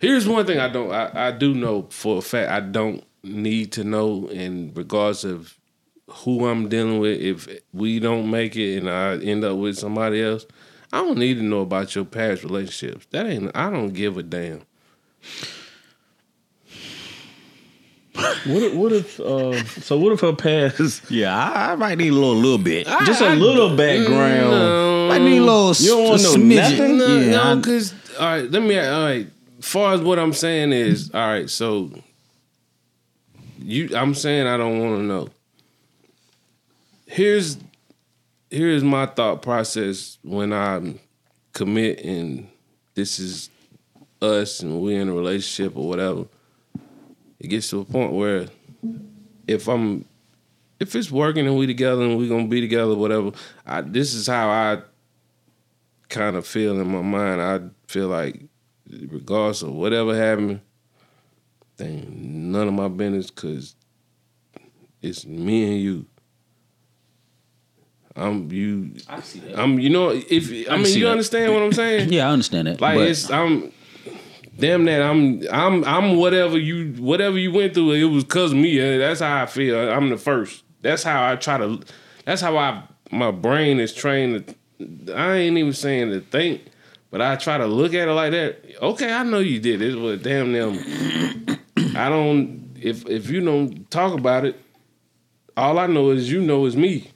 Here's 0.00 0.28
one 0.28 0.46
thing 0.46 0.58
I 0.58 0.68
don't 0.68 0.90
I, 0.90 1.28
I 1.28 1.30
do 1.32 1.54
know 1.54 1.86
for 1.90 2.18
a 2.18 2.22
fact 2.22 2.50
I 2.50 2.60
don't 2.60 3.04
need 3.22 3.72
to 3.72 3.84
know 3.84 4.28
in 4.28 4.72
regards 4.74 5.24
of 5.24 5.58
who 6.08 6.46
I'm 6.46 6.68
dealing 6.68 6.98
with 7.00 7.20
if 7.20 7.48
we 7.72 8.00
don't 8.00 8.30
make 8.30 8.56
it 8.56 8.78
and 8.78 8.88
I 8.88 9.16
end 9.18 9.44
up 9.44 9.56
with 9.58 9.78
somebody 9.78 10.22
else. 10.22 10.46
I 10.92 10.98
don't 11.02 11.18
need 11.18 11.34
to 11.34 11.42
know 11.42 11.60
about 11.60 11.94
your 11.94 12.06
past 12.06 12.42
relationships. 12.44 13.06
That 13.10 13.26
ain't 13.26 13.50
I 13.54 13.68
don't 13.70 13.90
give 13.92 14.16
a 14.16 14.22
damn. 14.22 14.62
What 18.46 18.62
if, 18.62 18.74
what 18.74 18.92
if 18.92 19.20
uh, 19.20 19.62
so 19.64 19.96
what 19.98 20.12
if 20.12 20.20
her 20.20 20.32
past 20.32 21.08
yeah, 21.10 21.36
I, 21.36 21.72
I 21.72 21.76
might 21.76 21.98
need 21.98 22.08
a 22.08 22.14
little, 22.14 22.34
little 22.34 22.58
bit. 22.58 22.86
just 23.04 23.20
a 23.20 23.34
little 23.34 23.76
background? 23.76 24.50
No, 24.50 25.10
I 25.10 25.18
need 25.18 25.38
a 25.38 25.42
little. 25.44 25.72
You 25.74 25.90
don't 25.90 26.08
want 26.08 26.20
s- 26.20 26.34
no 26.34 26.42
smidgen. 26.42 26.78
nothing? 26.78 26.98
No, 26.98 27.06
Yeah, 27.06 27.30
no, 27.30 27.56
because 27.56 27.94
all 28.18 28.26
right, 28.26 28.50
let 28.50 28.62
me 28.62 28.78
all 28.78 29.04
right. 29.04 29.28
Far 29.60 29.94
as 29.94 30.00
what 30.00 30.18
I'm 30.18 30.32
saying 30.32 30.72
is, 30.72 31.10
all 31.12 31.20
right, 31.26 31.48
so 31.50 31.90
you 33.68 33.94
I'm 33.94 34.14
saying 34.14 34.46
I 34.46 34.56
don't 34.56 34.80
want 34.80 34.96
to 34.96 35.02
know. 35.02 35.28
Here's 37.06 37.58
here's 38.50 38.82
my 38.82 39.04
thought 39.04 39.42
process 39.42 40.18
when 40.22 40.54
I 40.54 40.94
commit 41.52 42.00
and 42.00 42.48
this 42.94 43.18
is 43.18 43.50
us 44.22 44.60
and 44.60 44.80
we're 44.80 45.00
in 45.02 45.10
a 45.10 45.12
relationship 45.12 45.76
or 45.76 45.86
whatever. 45.86 46.24
It 47.38 47.48
gets 47.48 47.68
to 47.70 47.80
a 47.80 47.84
point 47.84 48.12
where 48.12 48.46
if 49.46 49.68
I'm 49.68 50.06
if 50.80 50.96
it's 50.96 51.10
working 51.10 51.46
and 51.46 51.58
we 51.58 51.66
together 51.66 52.02
and 52.02 52.16
we 52.16 52.26
gonna 52.26 52.48
be 52.48 52.62
together, 52.62 52.94
whatever, 52.94 53.32
I 53.66 53.82
this 53.82 54.14
is 54.14 54.28
how 54.28 54.48
I 54.48 54.82
kind 56.08 56.36
of 56.36 56.46
feel 56.46 56.80
in 56.80 56.90
my 56.90 57.02
mind. 57.02 57.42
I 57.42 57.60
feel 57.86 58.08
like, 58.08 58.40
regardless 58.88 59.60
of 59.60 59.74
whatever 59.74 60.16
happened, 60.16 60.60
then 61.78 62.50
none 62.52 62.68
of 62.68 62.74
my 62.74 62.88
business 62.88 63.30
because 63.30 63.74
it's 65.00 65.24
me 65.24 65.64
and 65.64 65.80
you. 65.80 66.06
I'm 68.14 68.50
you. 68.50 68.94
I 69.08 69.20
see 69.20 69.38
that. 69.40 69.58
I'm 69.58 69.78
you 69.78 69.90
know 69.90 70.10
if 70.10 70.50
I, 70.50 70.74
can 70.74 70.82
mean 70.82 70.98
you 70.98 71.04
that. 71.04 71.12
understand 71.12 71.54
what 71.54 71.62
I'm 71.62 71.72
saying. 71.72 72.12
yeah, 72.12 72.28
I 72.28 72.32
understand 72.32 72.66
that. 72.66 72.80
Like 72.80 72.96
but 72.96 73.06
it's 73.06 73.30
I'm 73.30 73.72
damn 74.58 74.84
that 74.86 75.02
I'm 75.02 75.42
I'm 75.52 75.84
I'm 75.84 76.16
whatever 76.16 76.58
you 76.58 76.94
whatever 77.02 77.38
you 77.38 77.52
went 77.52 77.74
through. 77.74 77.92
It 77.92 78.04
was 78.04 78.24
cause 78.24 78.52
of 78.52 78.58
me. 78.58 78.80
Uh, 78.80 78.98
That's 78.98 79.20
how 79.20 79.42
I 79.42 79.46
feel. 79.46 79.78
I'm 79.90 80.10
the 80.10 80.16
first. 80.18 80.64
That's 80.82 81.04
how 81.04 81.30
I 81.30 81.36
try 81.36 81.58
to. 81.58 81.80
That's 82.24 82.42
how 82.42 82.56
I 82.56 82.82
my 83.12 83.30
brain 83.30 83.78
is 83.78 83.94
trained. 83.94 84.54
To, 84.78 85.14
I 85.14 85.36
ain't 85.36 85.56
even 85.56 85.72
saying 85.72 86.10
to 86.10 86.20
think, 86.20 86.62
but 87.10 87.22
I 87.22 87.36
try 87.36 87.56
to 87.56 87.66
look 87.66 87.94
at 87.94 88.08
it 88.08 88.12
like 88.12 88.32
that. 88.32 88.82
Okay, 88.82 89.12
I 89.12 89.22
know 89.22 89.38
you 89.38 89.60
did 89.60 89.80
it, 89.80 89.96
but 89.96 90.22
damn 90.24 90.52
them. 90.52 91.57
I 91.98 92.08
don't. 92.08 92.76
If 92.80 93.06
if 93.06 93.28
you 93.30 93.44
don't 93.44 93.90
talk 93.90 94.12
about 94.18 94.44
it, 94.44 94.60
all 95.56 95.78
I 95.78 95.86
know 95.86 96.10
is 96.10 96.30
you 96.30 96.40
know 96.40 96.64
is 96.66 96.76
me. 96.76 97.10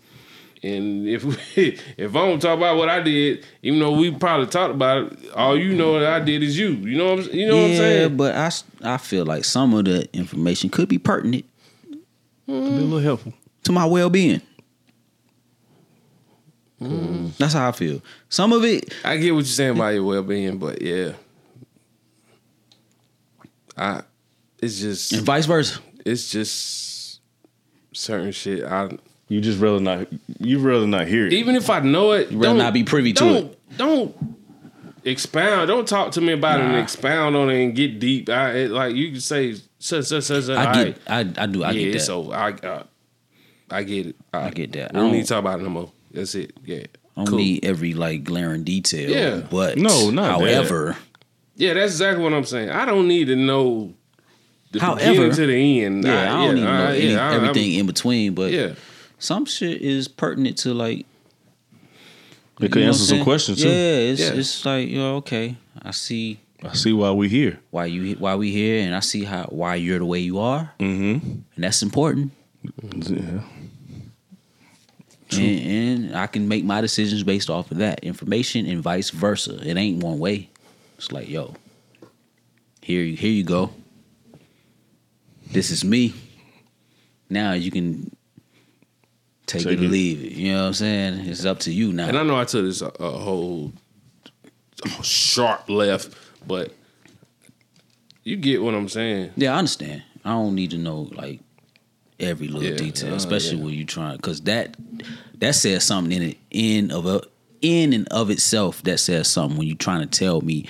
And 0.64 1.08
if 1.08 1.24
we, 1.24 1.34
if 1.96 2.14
I 2.14 2.26
don't 2.26 2.40
talk 2.40 2.56
about 2.56 2.76
what 2.76 2.88
I 2.88 3.00
did, 3.00 3.44
even 3.62 3.80
though 3.80 3.92
we 3.92 4.12
probably 4.12 4.46
talked 4.46 4.72
about 4.74 4.98
it, 5.12 5.18
all 5.34 5.58
you 5.58 5.74
know 5.74 5.98
that 5.98 6.12
I 6.22 6.24
did 6.24 6.42
is 6.42 6.56
you. 6.58 6.70
You 6.70 6.96
know 6.98 7.14
what 7.14 7.18
I'm, 7.26 7.30
you 7.34 7.46
know 7.48 7.54
yeah, 7.56 7.62
what 7.62 7.70
I'm 7.70 7.76
saying? 7.76 8.02
Yeah, 8.02 8.08
but 8.08 8.34
I, 8.36 8.46
s- 8.46 8.64
I 8.82 8.96
feel 8.98 9.24
like 9.24 9.44
some 9.44 9.74
of 9.74 9.86
the 9.86 10.08
information 10.16 10.70
could 10.70 10.88
be 10.88 10.98
pertinent 10.98 11.44
Be 12.46 12.52
a 12.52 12.54
little 12.54 13.00
helpful. 13.00 13.32
to 13.64 13.72
my 13.72 13.84
well 13.86 14.08
being. 14.10 14.40
Mm. 16.80 17.36
That's 17.38 17.54
how 17.54 17.68
I 17.68 17.72
feel. 17.72 18.00
Some 18.28 18.52
of 18.52 18.64
it, 18.64 18.92
I 19.04 19.16
get 19.16 19.32
what 19.32 19.38
you're 19.38 19.44
saying 19.46 19.76
about 19.76 19.94
your 19.94 20.04
well 20.04 20.22
being, 20.22 20.58
but 20.58 20.80
yeah, 20.82 21.12
I 23.76 24.02
it's 24.62 24.80
just 24.80 25.12
and 25.12 25.22
vice 25.22 25.46
versa. 25.46 25.80
it's 26.06 26.30
just 26.30 27.20
certain 27.92 28.32
shit. 28.32 28.64
I 28.64 28.96
You 29.28 29.40
just 29.40 29.60
rather 29.60 29.80
not. 29.80 30.06
You 30.38 30.58
rather 30.60 30.86
not 30.86 31.06
hear 31.08 31.26
it. 31.26 31.32
even 31.34 31.56
if 31.56 31.68
I 31.70 31.80
know 31.80 32.12
it, 32.12 32.28
rather 32.30 32.40
don't- 32.48 32.58
not 32.58 32.72
be 32.72 32.84
privy 32.84 33.12
to 33.14 33.18
don't, 33.24 33.36
it. 33.46 33.58
Don't 33.76 34.36
expound. 35.04 35.68
Don't 35.68 35.86
talk 35.88 36.12
to 36.12 36.20
me 36.20 36.32
about 36.32 36.60
it 36.60 36.64
and 36.66 36.76
expound 36.76 37.36
on 37.36 37.50
it 37.50 37.62
and 37.64 37.74
get 37.74 37.98
deep. 37.98 38.28
I 38.28 38.50
it, 38.52 38.70
like 38.70 38.94
you 38.94 39.10
can 39.12 39.20
say 39.20 39.54
such 39.78 40.04
such 40.06 40.24
such. 40.24 40.44
such, 40.44 40.56
I 40.56 40.66
all 40.66 40.74
get, 40.74 40.86
right. 41.08 41.36
I, 41.38 41.42
I 41.42 41.46
do, 41.46 41.64
I 41.64 41.70
yeah, 41.72 41.84
get 41.86 41.94
it's 41.96 42.06
that. 42.06 42.12
over. 42.12 42.34
I 42.34 42.50
uh, 42.52 42.82
I 43.70 43.82
get 43.84 44.06
it. 44.08 44.16
I 44.32 44.50
get 44.50 44.72
that. 44.72 44.92
We 44.92 44.98
I 44.98 45.00
don't 45.00 45.08
don't- 45.08 45.12
need 45.12 45.22
to 45.22 45.28
talk 45.28 45.38
about 45.40 45.60
it 45.60 45.62
no 45.62 45.70
more. 45.70 45.92
That's 46.12 46.34
it. 46.34 46.52
Yeah. 46.64 46.84
I 47.16 47.24
don't 47.24 47.36
need 47.36 47.64
every 47.64 47.92
like 47.94 48.24
glaring 48.24 48.64
detail. 48.64 49.10
Yeah. 49.10 49.46
but 49.50 49.76
No, 49.76 50.10
not 50.10 50.40
that. 50.40 50.54
however, 50.54 50.96
Yeah, 51.56 51.74
that's 51.74 51.92
exactly 51.92 52.22
what 52.24 52.32
I'm 52.32 52.44
saying. 52.44 52.70
I 52.70 52.84
don't 52.86 53.06
need 53.08 53.26
to 53.26 53.36
know 53.36 53.92
the 54.72 54.80
However- 54.80 55.10
beginning 55.10 55.32
to 55.32 55.46
the 55.46 55.84
end. 55.84 56.04
yeah, 56.04 56.12
I, 56.12 56.42
I, 56.42 56.46
don't 56.46 56.54
need 56.56 56.60
to 56.62 56.66
yeah, 56.66 56.76
know 56.78 56.84
I- 56.84 56.96
any, 56.96 57.12
yeah, 57.12 57.24
I- 57.28 57.32
I'm- 57.32 57.44
everything 57.44 57.72
in 57.74 57.86
between. 57.86 58.34
But 58.34 58.52
Yeah. 58.52 58.74
some 59.18 59.44
shit 59.44 59.80
is 59.82 60.08
pertinent 60.08 60.56
to 60.58 60.74
like. 60.74 61.06
They 62.58 62.66
you 62.66 62.70
could 62.70 62.82
answer 62.82 63.04
some 63.04 63.22
questions 63.24 63.60
too. 63.62 63.68
Yeah, 63.68 64.10
it's 64.12 64.20
Yeah. 64.20 64.32
it's 64.34 64.64
like 64.64 64.88
yo, 64.90 65.16
okay, 65.16 65.56
I 65.82 65.90
see 65.90 66.38
I 66.62 66.74
see 66.74 66.92
why 66.92 67.10
we 67.10 67.28
here. 67.28 67.58
why 67.70 67.86
you 67.86 68.14
why 68.16 68.34
we 68.36 68.50
here, 68.52 68.82
and 68.84 68.94
I 68.94 69.00
see 69.00 69.24
how 69.24 69.44
why 69.50 69.74
you're 69.76 69.98
the 69.98 70.04
way 70.06 70.20
you 70.20 70.38
are, 70.38 70.70
Mm-hmm. 70.78 71.26
and 71.28 71.44
that's 71.64 71.82
important. 71.82 72.30
Yeah. 72.92 73.40
And, 75.32 75.40
and 76.10 76.16
I 76.16 76.26
can 76.26 76.46
make 76.46 76.62
my 76.64 76.80
decisions 76.82 77.22
based 77.22 77.48
off 77.48 77.70
of 77.70 77.78
that 77.78 78.00
information, 78.04 78.66
and 78.66 78.80
vice 78.82 79.08
versa. 79.10 79.58
It 79.66 79.76
ain't 79.78 80.02
one 80.02 80.18
way. 80.18 80.50
It's 80.98 81.10
like 81.10 81.28
yo, 81.28 81.54
here 82.82 83.04
here 83.06 83.30
you 83.32 83.42
go. 83.44 83.70
This 85.52 85.70
is 85.70 85.84
me. 85.84 86.14
Now 87.28 87.52
you 87.52 87.70
can 87.70 88.14
take, 89.46 89.66
it 89.66 89.78
or 89.78 89.82
leave 89.82 90.22
it. 90.22 90.32
You 90.32 90.52
know 90.52 90.62
what 90.62 90.66
I'm 90.68 90.74
saying? 90.74 91.26
It's 91.28 91.44
up 91.44 91.60
to 91.60 91.72
you 91.72 91.92
now. 91.92 92.08
And 92.08 92.18
I 92.18 92.22
know 92.22 92.38
I 92.38 92.44
took 92.44 92.64
this 92.64 92.82
a, 92.82 92.86
a 93.00 93.10
whole 93.10 93.72
sharp 95.02 95.68
left, 95.68 96.14
but 96.46 96.72
you 98.24 98.36
get 98.36 98.62
what 98.62 98.74
I'm 98.74 98.88
saying. 98.88 99.32
Yeah, 99.36 99.54
I 99.54 99.58
understand. 99.58 100.02
I 100.24 100.30
don't 100.30 100.54
need 100.54 100.70
to 100.70 100.78
know 100.78 101.08
like 101.12 101.40
every 102.20 102.48
little 102.48 102.70
Yeah, 102.70 102.76
detail, 102.76 103.12
uh, 103.12 103.16
especially 103.16 103.58
yeah. 103.58 103.64
when 103.64 103.74
you 103.74 103.84
trying 103.84 104.16
because 104.16 104.42
that 104.42 104.76
that 105.38 105.54
says 105.54 105.84
something 105.84 106.12
in 106.12 106.22
it 106.30 106.38
in 106.50 106.90
of 106.90 107.06
a 107.06 107.22
in 107.60 107.92
and 107.92 108.08
of 108.08 108.30
itself. 108.30 108.82
That 108.82 108.98
says 108.98 109.28
something 109.28 109.58
when 109.58 109.66
you 109.66 109.74
trying 109.74 110.08
to 110.08 110.18
tell 110.18 110.40
me 110.40 110.66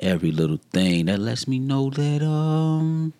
every 0.00 0.32
little 0.32 0.60
thing. 0.72 1.06
That 1.06 1.20
lets 1.20 1.46
me 1.46 1.58
know 1.58 1.90
that 1.90 2.22
um 2.22 3.12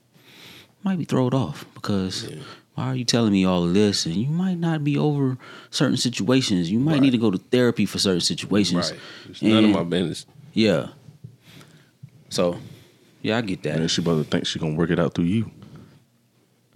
might 0.86 0.98
be 0.98 1.04
thrown 1.04 1.34
off 1.34 1.66
because. 1.74 2.30
Why 2.76 2.88
are 2.88 2.94
you 2.94 3.06
telling 3.06 3.32
me 3.32 3.42
all 3.46 3.64
of 3.64 3.72
this? 3.72 4.04
And 4.04 4.14
you 4.14 4.28
might 4.28 4.58
not 4.58 4.84
be 4.84 4.98
over 4.98 5.38
certain 5.70 5.96
situations. 5.96 6.70
You 6.70 6.78
might 6.78 6.92
Right. 6.92 7.00
need 7.00 7.12
to 7.12 7.16
go 7.18 7.30
to 7.30 7.38
therapy 7.38 7.86
for 7.86 7.98
certain 7.98 8.20
situations. 8.20 8.90
Right. 8.90 9.00
It's 9.30 9.40
none 9.40 9.64
of 9.64 9.70
my 9.70 9.82
business. 9.82 10.26
Yeah. 10.52 10.88
So, 12.28 12.58
yeah, 13.22 13.38
I 13.38 13.40
get 13.40 13.62
that. 13.62 13.80
And 13.80 13.90
she 13.90 14.02
about 14.02 14.18
to 14.18 14.24
think 14.24 14.44
she 14.46 14.58
gonna 14.58 14.74
work 14.74 14.90
it 14.90 14.98
out 15.00 15.14
through 15.14 15.24
you. 15.24 15.50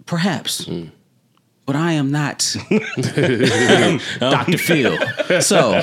Perhaps. 0.07 0.65
Hmm. 0.65 0.85
But 1.67 1.75
I 1.75 1.91
am 1.93 2.09
not 2.09 2.39
Dr. 4.19 4.57
Phil. 4.57 4.97
So, 5.41 5.71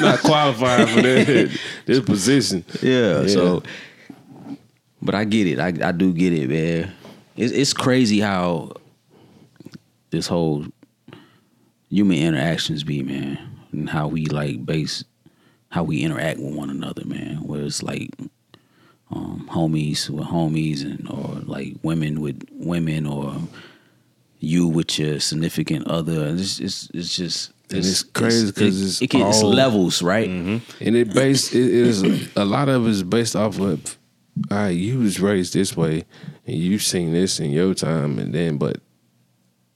Not 0.00 0.20
qualified 0.20 0.88
for 0.88 1.02
that, 1.02 1.58
this 1.84 2.00
position. 2.00 2.64
yeah, 2.80 3.26
so 3.26 3.62
but 5.02 5.14
I 5.14 5.24
get 5.24 5.46
it. 5.46 5.58
I 5.60 5.88
I 5.88 5.92
do 5.92 6.14
get 6.14 6.32
it, 6.32 6.48
man. 6.48 6.90
It's 7.36 7.52
it's 7.52 7.72
crazy 7.72 8.20
how 8.20 8.72
this 10.10 10.26
whole 10.26 10.66
human 11.88 12.18
interactions 12.18 12.84
be, 12.84 13.02
man, 13.02 13.38
and 13.72 13.88
how 13.88 14.08
we 14.08 14.26
like 14.26 14.64
base 14.66 15.04
how 15.70 15.82
we 15.82 16.02
interact 16.02 16.38
with 16.38 16.54
one 16.54 16.68
another, 16.70 17.04
man. 17.06 17.36
Where 17.46 17.62
it's 17.62 17.82
like 17.82 18.10
um, 19.10 19.48
homies 19.50 20.08
with 20.10 20.26
homies, 20.26 20.82
and 20.82 21.08
or 21.08 21.40
like 21.46 21.74
women 21.82 22.20
with 22.20 22.42
women, 22.52 23.06
or 23.06 23.36
you 24.38 24.66
with 24.68 24.98
your 24.98 25.18
significant 25.20 25.86
other. 25.86 26.26
It's 26.36 26.60
it's, 26.60 26.90
it's 26.92 27.16
just 27.16 27.52
And 27.70 27.78
it's 27.78 28.02
crazy 28.02 28.52
'cause 28.52 28.82
it's 28.82 29.02
it, 29.02 29.08
can- 29.10 29.26
it's 29.28 29.42
levels, 29.42 30.02
right? 30.02 30.28
and 30.28 30.60
it 30.80 31.14
based 31.14 31.54
it 31.54 31.70
is 31.70 32.02
a 32.36 32.44
lot 32.44 32.68
of 32.68 32.86
it 32.86 32.90
is 32.90 33.02
based 33.02 33.34
off 33.34 33.58
of 33.58 33.96
all 34.50 34.56
right, 34.58 34.68
you 34.68 34.98
was 35.00 35.20
raised 35.20 35.52
this 35.54 35.76
way 35.76 36.04
and 36.46 36.56
you 36.56 36.78
seen 36.78 37.12
this 37.12 37.38
in 37.40 37.50
your 37.50 37.74
time 37.74 38.18
and 38.18 38.32
then 38.34 38.56
but 38.58 38.78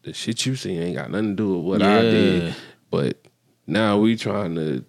the 0.02 0.12
shit 0.12 0.46
you 0.46 0.54
seen 0.56 0.80
ain't 0.82 0.96
got 0.96 1.10
nothing 1.10 1.30
to 1.30 1.42
do 1.42 1.56
with 1.58 1.64
what 1.64 1.82
I 1.82 2.02
did. 2.02 2.54
But 2.90 3.18
now 3.66 3.98
we 3.98 4.16
trying 4.16 4.54
to 4.54 4.84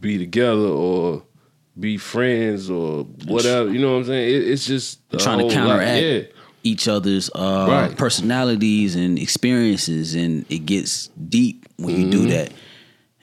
be 0.00 0.18
together 0.18 0.66
or 0.68 1.22
be 1.78 1.96
friends 1.98 2.70
or 2.70 3.04
whatever. 3.26 3.70
You 3.70 3.78
know 3.78 3.92
what 3.92 3.98
I'm 3.98 4.04
saying? 4.06 4.34
It, 4.34 4.48
it's 4.48 4.66
just 4.66 5.00
Trying 5.18 5.46
to 5.46 5.54
counteract 5.54 6.02
Yeah. 6.02 6.20
each 6.62 6.88
other's 6.88 7.30
uh, 7.34 7.66
Right. 7.68 7.96
personalities 7.96 8.96
and 8.96 9.18
experiences, 9.18 10.14
and 10.14 10.44
it 10.50 10.60
gets 10.66 11.08
deep 11.28 11.66
when 11.76 11.94
you 11.96 12.02
Mm-hmm. 12.06 12.10
do 12.10 12.26
that. 12.28 12.52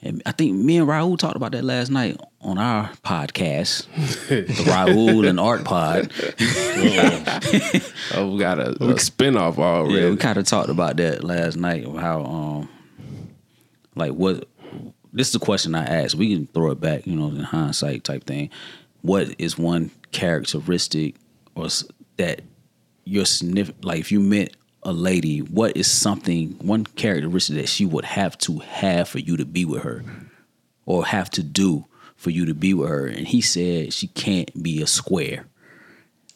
And 0.02 0.22
I 0.26 0.32
think 0.32 0.54
me 0.54 0.76
and 0.76 0.86
Raul 0.86 1.18
talked 1.18 1.36
about 1.36 1.52
that 1.52 1.64
last 1.64 1.90
night 1.90 2.20
on 2.44 2.58
our 2.58 2.90
podcast, 3.02 3.86
the 4.28 4.44
Raul 4.64 5.26
and 5.28 5.40
Art 5.40 5.64
Pod. 5.64 6.12
Oh, 8.14 8.30
we 8.32 8.38
got 8.38 8.60
a, 8.60 8.70
a 8.70 8.94
spinoff 8.94 9.58
already. 9.58 9.94
Yeah, 10.02 10.10
we 10.10 10.16
kind 10.16 10.36
of 10.36 10.44
talked 10.44 10.68
about 10.68 10.98
that 10.98 11.24
last 11.24 11.56
night. 11.56 11.84
of 11.84 11.96
How, 11.96 12.22
um, 12.22 12.68
like, 13.96 14.12
what? 14.12 14.46
This 15.12 15.30
is 15.30 15.34
a 15.34 15.40
question 15.40 15.74
I 15.74 15.84
asked. 15.84 16.14
We 16.14 16.34
can 16.34 16.46
throw 16.48 16.70
it 16.70 16.80
back, 16.80 17.06
you 17.06 17.16
know, 17.16 17.28
in 17.28 17.40
hindsight 17.40 18.04
type 18.04 18.24
thing. 18.24 18.50
What 19.02 19.34
is 19.38 19.58
one 19.58 19.90
characteristic 20.12 21.16
or 21.54 21.68
that 22.18 22.42
you're 23.04 23.24
significant? 23.24 23.84
Like, 23.84 24.00
if 24.00 24.12
you 24.12 24.20
met 24.20 24.54
a 24.82 24.92
lady, 24.92 25.40
what 25.40 25.76
is 25.76 25.90
something 25.90 26.50
one 26.60 26.84
characteristic 26.84 27.56
that 27.56 27.68
she 27.68 27.86
would 27.86 28.04
have 28.04 28.36
to 28.38 28.58
have 28.58 29.08
for 29.08 29.18
you 29.18 29.36
to 29.38 29.44
be 29.44 29.64
with 29.64 29.82
her, 29.82 30.04
or 30.86 31.06
have 31.06 31.30
to 31.30 31.42
do 31.42 31.86
for 32.24 32.30
you 32.30 32.46
to 32.46 32.54
be 32.54 32.72
with 32.72 32.88
her? 32.88 33.06
And 33.06 33.28
he 33.28 33.42
said 33.42 33.92
she 33.92 34.08
can't 34.08 34.50
be 34.60 34.82
a 34.82 34.86
square. 34.86 35.46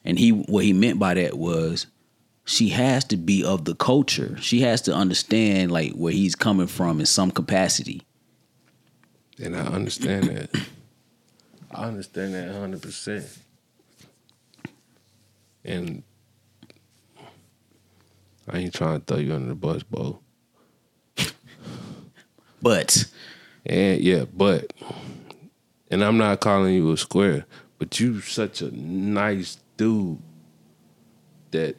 And 0.04 0.18
he 0.18 0.30
what 0.30 0.64
he 0.64 0.72
meant 0.72 0.98
by 0.98 1.14
that 1.14 1.38
was 1.38 1.86
she 2.44 2.68
has 2.68 3.04
to 3.04 3.16
be 3.16 3.42
of 3.42 3.64
the 3.64 3.74
culture. 3.74 4.36
She 4.40 4.60
has 4.60 4.82
to 4.82 4.94
understand 4.94 5.72
like 5.72 5.92
where 5.92 6.12
he's 6.12 6.36
coming 6.36 6.66
from 6.66 7.00
in 7.00 7.06
some 7.06 7.30
capacity. 7.30 8.02
And 9.42 9.56
I 9.56 9.62
understand 9.62 10.24
that. 10.24 10.50
I 11.70 11.84
understand 11.86 12.34
that 12.34 12.54
hundred 12.54 12.82
percent. 12.82 13.26
And 15.64 16.02
I 18.46 18.58
ain't 18.58 18.74
trying 18.74 19.00
to 19.00 19.04
throw 19.04 19.16
you 19.18 19.34
under 19.34 19.48
the 19.48 19.54
bus, 19.54 19.82
Bo. 19.82 20.20
But 22.60 23.06
And 23.68 24.00
yeah, 24.00 24.24
but 24.32 24.72
and 25.90 26.04
I'm 26.04 26.18
not 26.18 26.40
calling 26.40 26.74
you 26.74 26.92
a 26.92 26.96
square, 26.96 27.46
but 27.78 27.98
you 27.98 28.20
such 28.20 28.62
a 28.62 28.70
nice 28.70 29.58
dude 29.76 30.18
that 31.50 31.76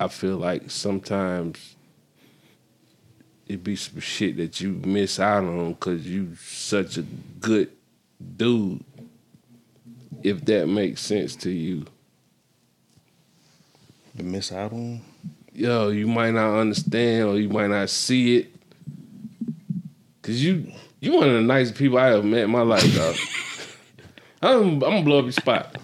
I 0.00 0.08
feel 0.08 0.36
like 0.36 0.70
sometimes 0.70 1.76
it 3.46 3.62
be 3.62 3.76
some 3.76 4.00
shit 4.00 4.36
that 4.38 4.60
you 4.60 4.72
miss 4.84 5.20
out 5.20 5.44
on 5.44 5.74
because 5.74 6.06
you 6.06 6.34
such 6.36 6.96
a 6.96 7.02
good 7.40 7.70
dude. 8.36 8.82
If 10.22 10.44
that 10.46 10.68
makes 10.68 11.02
sense 11.02 11.36
to 11.36 11.50
you. 11.50 11.84
To 14.16 14.22
miss 14.22 14.50
out 14.52 14.72
on. 14.72 15.02
yo, 15.52 15.90
you 15.90 16.06
might 16.06 16.32
not 16.32 16.58
understand 16.58 17.28
or 17.28 17.38
you 17.38 17.48
might 17.48 17.68
not 17.68 17.90
see 17.90 18.38
it. 18.38 18.50
Cause 20.22 20.40
you 20.40 20.72
you 21.04 21.14
one 21.14 21.28
of 21.28 21.34
the 21.34 21.42
nicest 21.42 21.76
people 21.78 21.98
I 21.98 22.12
ever 22.12 22.22
met 22.22 22.44
in 22.44 22.50
my 22.50 22.62
life, 22.62 22.94
dog. 22.94 23.16
I'm, 24.42 24.60
I'm 24.74 24.78
gonna 24.80 25.02
blow 25.02 25.18
up 25.20 25.24
your 25.24 25.32
spot. 25.32 25.76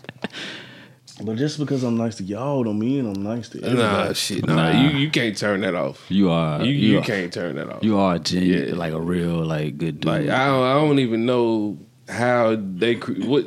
But 1.23 1.37
just 1.37 1.59
because 1.59 1.83
I'm 1.83 1.97
nice 1.99 2.17
to 2.17 2.23
y'all 2.25 2.65
don't 2.65 2.79
mean 2.79 3.07
I'm 3.07 3.23
nice 3.23 3.51
to 3.51 3.61
Nah, 3.75 4.13
shit, 4.15 4.47
nah, 4.47 4.55
Nah. 4.73 4.81
You 4.81 4.99
you 4.99 5.11
can't 5.11 5.37
turn 5.37 5.61
that 5.63 5.75
off. 5.75 6.05
you 6.09 6.31
are 6.31 6.63
You 6.63 6.73
you, 6.73 6.89
you 6.93 6.99
are, 6.99 7.03
can't 7.03 7.33
turn 7.33 7.57
that 7.57 7.69
off. 7.69 7.83
you 7.85 7.99
are 7.99 8.19
genuine, 8.19 8.69
Yeah. 8.69 8.75
like 8.75 8.93
a 8.95 9.01
real 9.01 9.45
like 9.45 9.77
good 9.77 10.01
dude. 10.01 10.05
like 10.07 10.29
I 10.29 10.47
don't, 10.47 10.65
I 10.65 10.75
don't 10.75 10.99
even 10.99 11.27
know 11.27 11.79
how 12.09 12.57
they 12.59 12.95
cre- 12.97 13.23
what 13.25 13.47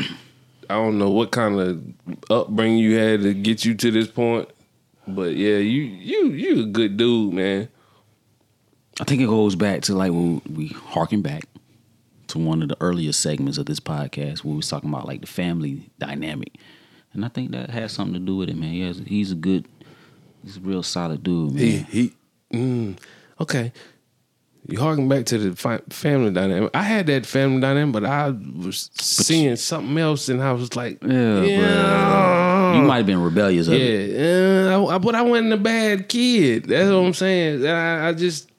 I 0.69 0.75
don't 0.75 0.97
know 0.99 1.09
what 1.09 1.31
kind 1.31 1.59
of 1.59 1.83
upbringing 2.29 2.77
you 2.77 2.95
had 2.95 3.21
to 3.23 3.33
get 3.33 3.65
you 3.65 3.73
to 3.75 3.91
this 3.91 4.07
point. 4.07 4.49
But 5.07 5.33
yeah, 5.35 5.57
you 5.57 5.81
you 5.81 6.27
you 6.29 6.63
a 6.63 6.65
good 6.67 6.95
dude, 6.95 7.33
man. 7.33 7.69
I 9.01 9.03
think 9.03 9.21
it 9.21 9.25
goes 9.25 9.55
back 9.55 9.81
to 9.83 9.95
like 9.95 10.11
when 10.11 10.41
we 10.53 10.67
harken 10.67 11.21
back 11.23 11.43
to 12.33 12.39
one 12.39 12.61
of 12.63 12.69
the 12.69 12.77
earlier 12.81 13.11
segments 13.11 13.57
of 13.57 13.65
this 13.67 13.79
podcast 13.79 14.43
where 14.43 14.51
we 14.51 14.57
was 14.57 14.67
talking 14.67 14.89
about 14.89 15.07
like 15.07 15.21
the 15.21 15.27
family 15.27 15.89
dynamic, 15.99 16.55
and 17.13 17.23
I 17.23 17.27
think 17.27 17.51
that 17.51 17.69
has 17.69 17.91
something 17.91 18.13
to 18.15 18.19
do 18.19 18.35
with 18.37 18.49
it, 18.49 18.57
man. 18.57 18.71
He 18.71 18.81
has, 18.81 18.97
he's 19.05 19.31
a 19.31 19.35
good, 19.35 19.67
he's 20.43 20.57
a 20.57 20.61
real 20.61 20.83
solid 20.83 21.23
dude, 21.23 21.53
man. 21.53 21.61
He 21.61 21.77
he. 22.51 22.57
Mm, 22.57 22.97
okay. 23.39 23.71
You 24.67 24.79
harking 24.79 25.09
back 25.09 25.25
to 25.25 25.37
the 25.37 25.55
fi- 25.55 25.81
family 25.89 26.31
dynamic. 26.31 26.71
I 26.73 26.83
had 26.83 27.07
that 27.07 27.25
family 27.25 27.59
dynamic, 27.59 27.93
but 27.93 28.05
I 28.05 28.29
was 28.29 28.89
seeing 28.95 29.55
something 29.57 29.97
else, 29.97 30.29
and 30.29 30.41
I 30.41 30.53
was 30.53 30.75
like, 30.75 31.03
yeah, 31.03 31.41
yeah, 31.41 32.71
but 32.71 32.77
you 32.77 32.83
might 32.87 32.97
have 32.97 33.05
been 33.05 33.21
rebellious 33.21 33.67
yeah. 33.67 33.75
it. 33.77 34.71
uh, 34.71 34.87
I- 34.87 34.97
but 34.99 35.15
I 35.15 35.21
wasn't 35.21 35.53
a 35.53 35.57
bad 35.57 36.07
kid. 36.09 36.65
That's 36.65 36.89
what 36.89 36.97
I'm 36.97 37.13
saying. 37.13 37.67
I, 37.67 38.07
I 38.09 38.13
just, 38.13 38.49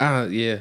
uh, 0.00 0.26
yeah. 0.30 0.60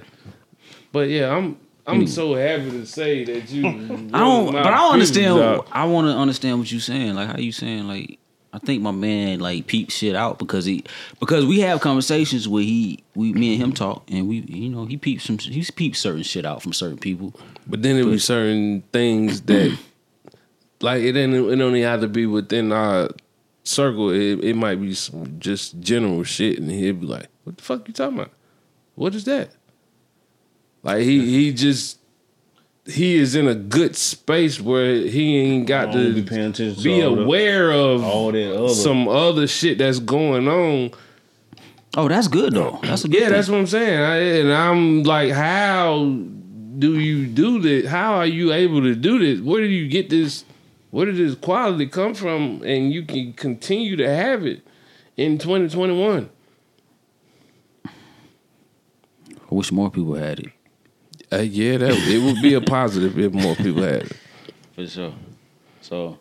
But 0.92 1.08
yeah, 1.10 1.36
I'm 1.36 1.58
I'm 1.90 2.08
so 2.08 2.36
happy 2.36 2.72
to 2.72 2.86
say 2.86 3.24
that 3.26 3.50
you. 3.50 3.68
I 4.14 4.20
don't, 4.20 4.52
but 4.52 4.68
I 4.68 4.78
don't 4.78 4.94
understand. 4.94 5.38
privilege 5.38 5.60
out. 5.60 5.68
I 5.72 5.86
want 5.86 6.08
to 6.08 6.14
understand 6.14 6.60
what 6.60 6.72
you're 6.72 6.82
saying. 6.82 7.16
Like, 7.16 7.28
how 7.30 7.38
you 7.38 7.52
saying? 7.52 7.88
Like, 7.88 8.20
I 8.52 8.60
think 8.60 8.82
my 8.82 8.92
man 8.92 9.40
like 9.40 9.68
peep 9.68 9.92
shit 9.92 10.16
out 10.16 10.40
because 10.40 10.66
he 10.66 10.84
because 11.20 11.46
we 11.46 11.60
have 11.60 11.82
conversations 11.82 12.48
where 12.48 12.64
he 12.64 13.04
we 13.14 13.32
me 13.34 13.54
and 13.54 13.64
him 13.64 13.74
talk 13.74 14.04
and 14.10 14.28
we 14.28 14.40
you 14.48 14.70
know 14.70 14.86
he 14.86 14.98
peeps 14.98 15.26
some 15.26 15.38
he 15.38 15.64
peeps 15.76 16.00
certain 16.00 16.24
shit 16.24 16.46
out 16.46 16.64
from 16.64 16.74
certain 16.74 16.98
people. 16.98 17.34
But 17.68 17.84
then 17.84 17.98
it 17.98 18.06
was 18.06 18.24
certain 18.24 18.82
things 18.92 19.42
that, 19.44 19.78
like, 20.82 21.04
it 21.04 21.12
didn't. 21.12 21.36
It 21.36 21.62
only 21.62 21.82
had 21.82 22.02
to 22.02 22.08
be 22.08 22.26
within 22.26 22.72
our 22.72 23.10
circle. 23.64 24.10
It, 24.10 24.44
it 24.44 24.56
might 24.56 24.82
be 24.82 24.94
some 24.94 25.40
just 25.40 25.80
general 25.80 26.24
shit, 26.24 26.58
and 26.60 26.72
he'd 26.72 27.02
be 27.02 27.06
like, 27.06 27.28
"What 27.44 27.58
the 27.58 27.64
fuck 27.64 27.88
you 27.88 27.94
talking 27.94 28.18
about? 28.18 28.32
What 28.96 29.14
is 29.14 29.26
that?" 29.26 29.52
Like 30.84 31.02
he 31.04 31.26
he 31.30 31.54
just 31.54 31.98
he 32.86 33.16
is 33.18 33.36
in 33.36 33.48
a 33.48 33.54
good 33.56 33.96
space 33.96 34.60
where 34.60 34.96
he 34.96 35.38
ain't 35.38 35.68
got 35.68 35.92
Don't 35.92 36.16
be 36.16 36.22
to 36.24 36.28
paying 36.28 36.50
attention 36.52 36.82
be 36.84 37.04
all 37.04 37.16
the- 37.16 37.22
aware 37.24 37.72
of 37.72 38.04
all 38.04 38.32
that 38.32 38.56
other- 38.56 38.74
some 38.74 39.08
other 39.08 39.46
shit 39.48 39.78
that's 39.78 40.00
going 40.00 40.48
on. 40.48 40.92
Oh, 41.98 42.08
that's 42.08 42.28
good 42.28 42.54
though. 42.54 42.80
That's 42.84 43.04
a 43.04 43.08
good 43.08 43.16
Yeah, 43.20 43.26
thing. 43.28 43.34
that's 43.34 43.50
what 43.50 43.58
I'm 43.60 43.68
saying. 43.68 44.00
I, 44.00 44.18
and 44.40 44.54
I'm 44.54 45.04
like, 45.04 45.32
how 45.32 46.06
do 46.78 46.98
you 47.00 47.26
do 47.26 47.60
this? 47.60 47.88
How 47.90 48.14
are 48.16 48.26
you 48.28 48.54
able 48.54 48.82
to 48.82 48.96
do 48.96 49.20
this? 49.20 49.44
Where 49.44 49.62
do 49.62 49.68
you 49.68 49.88
get 49.90 50.10
this? 50.10 50.46
Where 50.92 51.06
did 51.06 51.18
this 51.18 51.36
quality 51.36 51.88
come 51.88 52.14
from? 52.14 52.64
And 52.64 52.92
you 52.94 53.04
can 53.04 53.34
continue 53.34 53.96
to 53.98 54.08
have 54.10 54.46
it 54.46 54.62
in 55.18 55.38
2021. 55.38 56.30
I 57.86 57.90
wish 59.50 59.72
more 59.72 59.90
people 59.92 60.16
had 60.16 60.40
it. 60.40 60.48
Uh, 61.32 61.38
yeah, 61.38 61.78
that 61.78 61.92
it 61.92 62.20
would 62.24 62.42
be 62.42 62.54
a 62.56 62.62
positive 62.62 63.18
if 63.20 63.32
more 63.34 63.56
people 63.56 63.84
had 63.84 64.04
it. 64.04 64.14
For 64.76 64.88
sure. 64.88 65.14
So 65.82 66.18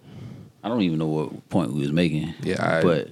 I 0.63 0.69
don't 0.69 0.83
even 0.83 0.99
know 0.99 1.07
what 1.07 1.49
point 1.49 1.73
we 1.73 1.81
was 1.81 1.93
making. 1.93 2.35
Yeah, 2.43 2.79
I- 2.79 2.83
but 2.83 3.11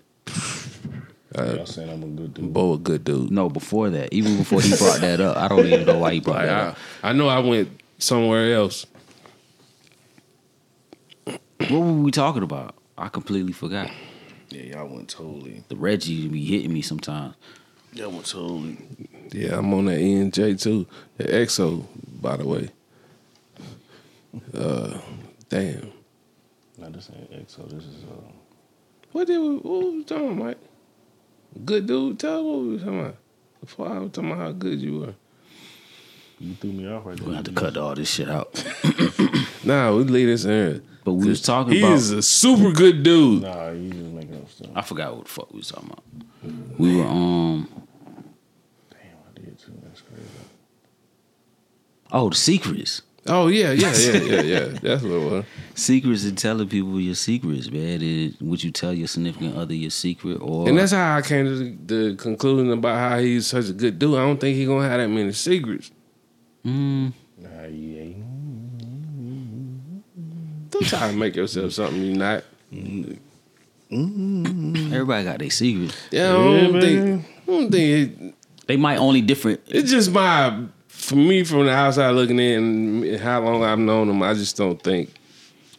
Y'all 1.37 1.67
saying 1.67 1.91
I'm 1.91 2.03
a 2.03 2.07
good 2.07 2.33
dude. 2.35 2.53
Bo, 2.53 2.73
a 2.75 2.79
good 2.79 3.05
dude. 3.05 3.31
no, 3.31 3.49
before 3.51 3.91
that, 3.91 4.11
even 4.13 4.39
before 4.39 4.61
he 4.63 4.75
brought 4.77 5.01
that 5.01 5.21
up, 5.21 5.37
I 5.37 5.49
don't 5.49 5.67
even 5.67 5.85
know 5.87 5.99
why 5.99 6.15
he 6.15 6.21
brought 6.21 6.37
Like, 6.39 6.47
that 6.47 6.55
I, 6.65 6.67
up. 6.69 6.79
I 7.03 7.13
know 7.13 7.29
I 7.29 7.41
went 7.41 7.69
somewhere 7.99 8.55
else. 8.55 8.87
What 11.25 11.71
were 11.71 11.93
we 11.93 12.11
talking 12.11 12.43
about? 12.43 12.75
I 12.97 13.09
completely 13.09 13.53
forgot. 13.53 13.91
Yeah, 14.51 14.63
y'all 14.79 14.89
went 14.89 15.09
totally. 15.09 15.65
The 15.69 15.77
Reggie 15.77 16.29
be 16.29 16.45
hitting 16.45 16.73
me 16.73 16.81
sometimes. 16.81 17.35
Y'all 17.93 18.11
went 18.11 18.27
totally. 18.27 18.79
Yeah, 19.37 19.59
I'm 19.59 19.73
on 19.75 19.85
that 19.87 19.99
ENJ 19.99 20.61
too. 20.63 20.87
The 21.19 21.25
EXO, 21.25 21.85
by 22.23 22.37
the 22.39 22.47
way. 22.47 22.71
Uh, 24.55 24.99
damn. 25.51 25.93
Nah, 26.79 26.89
this 26.89 27.11
ain't 27.15 27.31
EXO. 27.31 27.69
This 27.69 27.85
is 27.85 28.05
uh. 28.05 28.31
What 29.13 29.27
did 29.27 29.39
we, 29.39 29.57
what 29.57 29.65
was 29.85 29.95
we 29.95 30.05
talking 30.05 30.27
about, 30.33 30.45
Mike? 30.47 30.59
Good 31.65 31.87
dude, 31.87 32.19
tell 32.19 32.45
what 32.45 32.61
we 32.61 32.69
was 32.75 32.83
talking 32.83 33.01
about. 33.01 33.17
Before 33.61 33.89
I 33.89 33.99
was 33.99 34.11
talking 34.13 34.31
about 34.31 34.43
how 34.43 34.53
good 34.53 34.81
you 34.81 35.01
were. 35.01 35.15
You 36.39 36.55
threw 36.55 36.73
me 36.73 36.89
off 36.91 37.07
right 37.07 37.17
there. 37.17 37.27
We're 37.27 37.33
gonna 37.35 37.37
have 37.37 37.45
to 37.47 37.53
cut 37.53 37.77
all 37.77 37.95
this 37.95 38.11
shit 38.11 38.29
out. 38.29 38.65
Nah, 39.65 39.93
we 39.97 40.05
leave 40.05 40.29
this 40.29 40.45
in 40.45 40.51
here. 40.51 40.83
But 41.03 41.15
we 41.15 41.29
was 41.29 41.43
talking 41.43 41.73
He 41.73 41.81
about 41.81 41.95
is 41.95 42.13
a 42.13 42.23
super 42.23 42.71
good 42.71 43.03
dude. 43.03 43.43
Nah, 43.43 43.71
you 43.71 43.91
just 43.91 44.05
making 44.13 44.37
up 44.37 44.49
stuff. 44.49 44.71
I 44.77 44.83
forgot 44.83 45.17
what 45.17 45.25
the 45.25 45.31
fuck 45.31 45.51
we 45.53 45.57
was 45.59 45.69
talking 45.69 45.91
about. 45.91 46.79
We 46.79 46.97
were 46.97 47.05
um. 47.05 47.69
Damn, 48.91 49.01
I 49.01 49.41
did 49.41 49.59
too. 49.59 49.73
That's 49.83 50.03
crazy. 50.03 50.23
Oh, 52.19 52.31
the 52.31 52.35
secrets. 52.37 53.03
Oh 53.29 53.49
yeah, 53.49 53.73
yeah, 53.73 53.93
yeah, 53.95 54.13
yeah, 54.23 54.41
yeah. 54.43 54.65
That's 54.83 55.03
what 55.03 55.13
it 55.13 55.31
was. 55.31 55.45
Secrets 55.75 56.25
and 56.25 56.39
telling 56.39 56.69
people 56.69 56.99
your 57.01 57.15
secrets, 57.17 57.71
man. 57.71 58.01
It, 58.01 58.41
would 58.41 58.63
you 58.65 58.71
tell 58.71 58.93
your 58.95 59.09
significant 59.09 59.57
other 59.57 59.75
your 59.75 59.91
secret 59.91 60.37
or 60.41 60.69
And 60.69 60.79
that's 60.79 60.93
how 60.93 61.17
I 61.17 61.23
came 61.23 61.45
to 61.45 61.57
the, 61.57 61.77
the 62.11 62.15
conclusion 62.17 62.71
about 62.73 62.97
how 62.99 63.19
he's 63.19 63.49
such 63.49 63.69
a 63.69 63.73
good 63.73 63.99
dude. 63.99 64.15
I 64.15 64.19
don't 64.25 64.41
think 64.41 64.57
he's 64.57 64.67
gonna 64.69 64.89
have 64.89 64.99
that 65.01 65.09
many 65.09 65.33
secrets. 65.33 65.91
Mm, 66.65 67.13
Nah, 67.39 67.65
you 67.65 67.99
ain't. 67.99 68.17
Don't 70.71 70.87
try 70.87 71.11
to 71.11 71.17
make 71.17 71.37
yourself 71.37 71.73
something 71.73 72.01
you're 72.03 72.17
not. 72.17 72.45
everybody 73.91 75.25
got 75.25 75.39
their 75.39 75.51
secrets. 75.51 75.97
Yeah, 76.11 76.31
I 76.31 76.33
don't 76.33 76.75
Yeah, 76.75 76.81
think. 76.81 77.05
man. 77.05 77.25
I 77.43 77.47
don't 77.51 77.71
think 77.71 78.21
it, 78.21 78.35
They 78.67 78.77
might 78.77 78.99
only 78.99 79.21
different. 79.21 79.61
it's 79.67 79.91
just 79.91 80.11
my 80.13 80.65
for 81.07 81.17
me 81.17 81.45
from 81.45 81.67
the 81.67 81.73
outside 81.73 82.11
looking 82.11 82.39
in 82.39 83.05
and 83.05 83.21
how 83.21 83.41
long 83.43 83.63
I've 83.65 83.79
known 83.79 84.09
him. 84.09 84.23
I 84.23 84.35
just 84.35 84.57
don't 84.57 84.81
think 84.83 85.11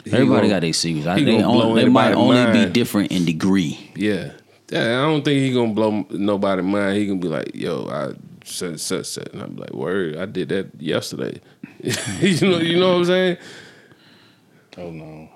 Everybody 0.05 0.28
gonna- 0.28 0.47
got 0.49 0.61
their 0.61 0.73
secrets. 0.73 1.07
I, 1.07 1.19
he 1.19 1.25
they 1.25 1.43
only, 1.43 1.84
they 1.84 1.89
might 1.89 2.11
anybody's 2.13 2.45
only 2.49 2.65
be 2.65 2.71
different 2.71 3.11
in 3.11 3.25
degree. 3.25 3.91
Yeah. 3.95 4.32
Yeah, 4.69 4.99
I 4.99 5.05
don't 5.05 5.23
think 5.23 5.39
he 5.39 5.53
gonna 5.53 5.73
blow 5.73 6.05
nobody 6.09 6.61
mind. 6.61 6.97
He 6.97 7.07
gonna 7.07 7.19
be 7.21 7.30
like, 7.30 7.55
"Yo, 7.55 7.88
I 7.89 8.13
said 8.43 8.78
such 8.82 9.05
such," 9.05 9.28
and 9.34 9.41
I'm 9.41 9.55
like, 9.55 9.71
"Word, 9.73 10.17
I 10.17 10.25
did 10.25 10.49
that 10.49 10.71
yesterday." 10.82 11.39
you 11.82 12.49
know, 12.49 12.57
you 12.59 12.78
know 12.78 12.89
what 12.91 12.97
I'm 12.97 13.05
saying? 13.05 13.38
Oh 14.78 14.91
no. 14.91 15.30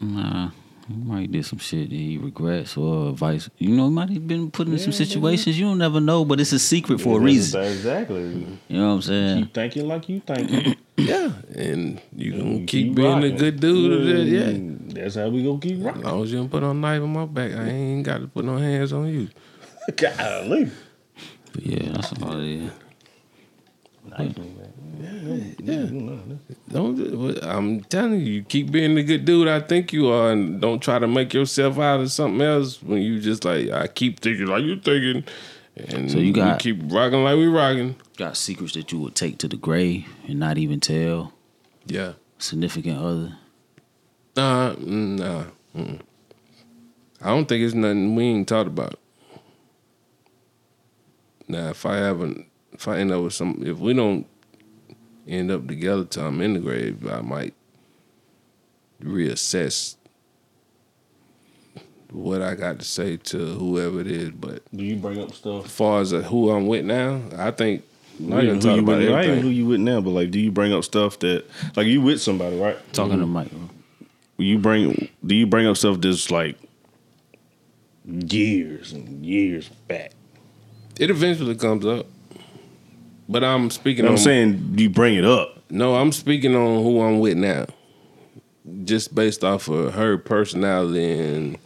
Nah, 0.00 0.50
he 0.50 0.67
might 0.96 1.30
did 1.30 1.44
some 1.44 1.58
shit 1.58 1.90
that 1.90 1.94
he 1.96 2.18
regrets 2.18 2.76
or 2.76 3.12
vice. 3.12 3.50
You 3.58 3.70
know, 3.76 3.84
he 3.88 3.90
might 3.90 4.10
have 4.10 4.26
been 4.26 4.50
put 4.50 4.68
in 4.68 4.78
some 4.78 4.92
situations 4.92 5.58
you 5.58 5.66
don't 5.66 5.78
never 5.78 6.00
know, 6.00 6.24
but 6.24 6.40
it's 6.40 6.52
a 6.52 6.58
secret 6.58 7.00
for 7.00 7.18
a 7.18 7.22
reason. 7.22 7.62
Exactly. 7.62 8.22
You 8.68 8.76
know 8.76 8.88
what 8.88 8.94
I'm 8.94 9.02
saying? 9.02 9.42
Keep 9.44 9.54
thinking 9.54 9.88
like 9.88 10.08
you 10.08 10.20
thinking. 10.20 10.76
Yeah, 10.96 11.30
and 11.54 12.00
you 12.16 12.32
gonna 12.32 12.50
You 12.56 12.66
keep, 12.66 12.94
being 12.94 13.22
a 13.22 13.30
good 13.30 13.60
dude. 13.60 14.28
Yeah, 14.28 14.40
yeah. 14.40 14.58
That's 15.02 15.14
how 15.14 15.28
we 15.28 15.44
gonna 15.44 15.60
keep 15.60 15.76
As 15.78 15.82
rocking. 15.84 16.02
long 16.02 16.22
as 16.24 16.32
you 16.32 16.38
don't 16.38 16.48
put 16.48 16.62
no 16.62 16.72
knife 16.72 17.02
on 17.02 17.12
my 17.12 17.24
back, 17.26 17.52
I 17.52 17.68
ain't 17.68 18.04
got 18.04 18.18
to 18.18 18.26
put 18.26 18.44
no 18.44 18.56
hands 18.56 18.92
on 18.92 19.06
you. 19.08 19.28
Golly. 19.96 20.70
But 21.52 21.66
yeah, 21.66 21.92
that's 21.92 22.12
about 22.12 22.40
it. 22.40 22.40
Knife 22.40 22.64
me, 22.64 22.64
man. 22.64 22.64
Yeah. 22.64 23.97
Don't. 26.70 27.38
I'm 27.42 27.80
telling 27.84 28.20
you, 28.20 28.26
you 28.34 28.42
keep 28.42 28.70
being 28.70 28.94
the 28.94 29.02
good 29.02 29.24
dude 29.24 29.48
I 29.48 29.60
think 29.60 29.92
you 29.92 30.08
are, 30.08 30.30
and 30.32 30.60
don't 30.60 30.80
try 30.82 30.98
to 30.98 31.06
make 31.06 31.32
yourself 31.34 31.78
out 31.78 32.00
of 32.00 32.10
something 32.10 32.40
else. 32.40 32.82
When 32.82 33.00
you 33.02 33.20
just 33.20 33.44
like, 33.44 33.70
I 33.70 33.86
keep 33.86 34.20
thinking 34.20 34.46
like 34.46 34.64
you're 34.64 34.76
thinking, 34.76 35.24
and 35.76 36.10
So 36.10 36.18
you 36.18 36.32
got- 36.32 36.60
keep 36.60 36.78
rocking 36.92 37.24
like 37.24 37.36
we 37.36 37.46
rocking. 37.46 37.96
Got 38.16 38.36
secrets 38.36 38.74
that 38.74 38.90
you 38.92 38.98
would 39.00 39.14
take 39.14 39.38
to 39.38 39.48
the 39.48 39.56
grave 39.56 40.06
and 40.26 40.38
not 40.38 40.58
even 40.58 40.80
tell 40.80 41.32
Yeah. 41.86 42.14
significant 42.38 42.98
other. 42.98 43.36
Nah, 44.36 44.74
mm, 44.74 45.18
nah. 45.18 45.44
Mm. 45.76 46.00
I 47.22 47.28
don't 47.28 47.48
think 47.48 47.64
it's 47.64 47.74
nothing 47.74 48.14
we 48.14 48.24
ain't 48.24 48.48
talked 48.48 48.68
about. 48.68 48.98
Now, 51.48 51.70
if 51.70 51.86
I 51.86 51.96
haven't, 51.96 52.46
if 52.78 52.86
I 52.86 52.98
end 52.98 53.10
up 53.10 53.24
with 53.24 53.32
some, 53.32 53.60
if 53.66 53.78
we 53.78 53.92
don't 53.92 54.24
end 55.26 55.50
up 55.50 55.66
together 55.66 56.04
till 56.04 56.26
I'm 56.26 56.40
in 56.40 56.54
the 56.54 56.60
grave, 56.60 57.06
I 57.10 57.20
might 57.20 57.54
reassess 59.02 59.96
what 62.10 62.40
I 62.40 62.54
got 62.54 62.78
to 62.78 62.84
say 62.84 63.16
to 63.16 63.38
whoever 63.54 64.00
it 64.00 64.06
is. 64.06 64.30
But 64.30 64.62
Do 64.74 64.84
you 64.84 64.94
bring 64.96 65.20
up 65.20 65.34
stuff? 65.34 65.64
as 65.66 65.72
far 65.72 66.00
as 66.00 66.12
uh, 66.12 66.22
who 66.22 66.50
I'm 66.50 66.68
with 66.68 66.84
now, 66.84 67.20
I 67.36 67.50
think 67.50 67.82
we 68.20 68.26
Not 68.26 68.44
even, 68.44 68.46
done 68.46 68.54
who 68.54 68.60
talked 68.62 68.76
you 68.76 68.82
about 68.82 68.98
with, 68.98 69.10
not 69.10 69.24
even 69.24 69.38
who 69.40 69.48
you 69.48 69.66
with 69.66 69.80
now, 69.80 70.00
but 70.00 70.10
like, 70.10 70.30
do 70.30 70.38
you 70.38 70.52
bring 70.52 70.72
up 70.72 70.84
stuff 70.84 71.18
that, 71.18 71.44
like, 71.74 71.88
you 71.88 72.00
with 72.00 72.20
somebody, 72.22 72.56
right? 72.58 72.76
Talking 72.92 73.18
to 73.18 73.26
Mike. 73.26 73.50
You 74.36 74.58
bring, 74.58 75.08
do 75.26 75.34
you 75.34 75.48
bring 75.48 75.66
up 75.66 75.76
stuff 75.76 76.00
that's 76.00 76.30
like 76.30 76.56
years 78.06 78.92
and 78.92 79.26
years 79.26 79.68
back? 79.88 80.12
It 80.98 81.10
eventually 81.10 81.56
comes 81.56 81.84
up. 81.84 82.06
But 83.28 83.44
I'm 83.44 83.70
speaking 83.70 83.98
You 83.98 84.02
know 84.04 84.08
on 84.10 84.18
I'm 84.18 84.24
saying? 84.24 84.74
You 84.76 84.88
bring 84.90 85.14
it 85.16 85.24
up. 85.24 85.62
No, 85.70 85.96
I'm 85.96 86.12
speaking 86.12 86.54
on 86.56 86.82
who 86.82 87.00
I'm 87.02 87.18
with 87.20 87.36
now. 87.36 87.66
Just 88.84 89.14
based 89.14 89.44
off 89.44 89.68
of 89.68 89.94
her 89.94 90.16
personality 90.18 91.12
and 91.18 91.58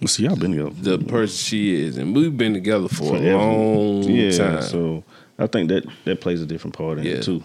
Well, 0.00 0.08
see, 0.08 0.24
y'all 0.24 0.36
been 0.36 0.52
together. 0.56 0.96
the 0.98 1.04
person 1.04 1.36
she 1.36 1.74
is. 1.82 1.96
And 1.96 2.14
we've 2.14 2.36
been 2.36 2.54
together 2.54 2.88
for 2.88 3.16
Forever. 3.16 3.30
a 3.30 3.36
long 3.36 4.02
yeah, 4.04 4.30
time. 4.32 4.62
So. 4.62 5.04
I 5.38 5.46
think 5.46 5.68
that 5.70 5.86
that 6.04 6.20
plays 6.20 6.42
a 6.42 6.46
different 6.46 6.76
part 6.76 6.98
in 6.98 7.04
Yeah. 7.04 7.12
it 7.14 7.22
too. 7.22 7.42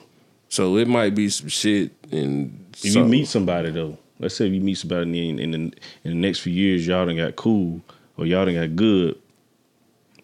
So 0.49 0.77
it 0.77 0.87
might 0.87 1.15
be 1.15 1.29
some 1.29 1.47
shit 1.47 1.91
and 2.11 2.65
If 2.83 2.93
you 2.95 3.05
meet 3.05 3.27
somebody 3.27 3.71
though, 3.71 3.97
let's 4.19 4.35
say 4.35 4.47
if 4.47 4.53
you 4.53 4.61
meet 4.61 4.75
somebody 4.77 5.29
in, 5.29 5.39
in, 5.39 5.51
the, 5.51 5.57
in 5.57 5.73
the 6.03 6.13
next 6.15 6.39
few 6.39 6.51
years, 6.53 6.85
y'all 6.85 7.05
done 7.05 7.15
got 7.17 7.35
cool 7.35 7.81
or 8.17 8.25
y'all 8.25 8.45
done 8.45 8.55
got 8.55 8.75
good. 8.75 9.17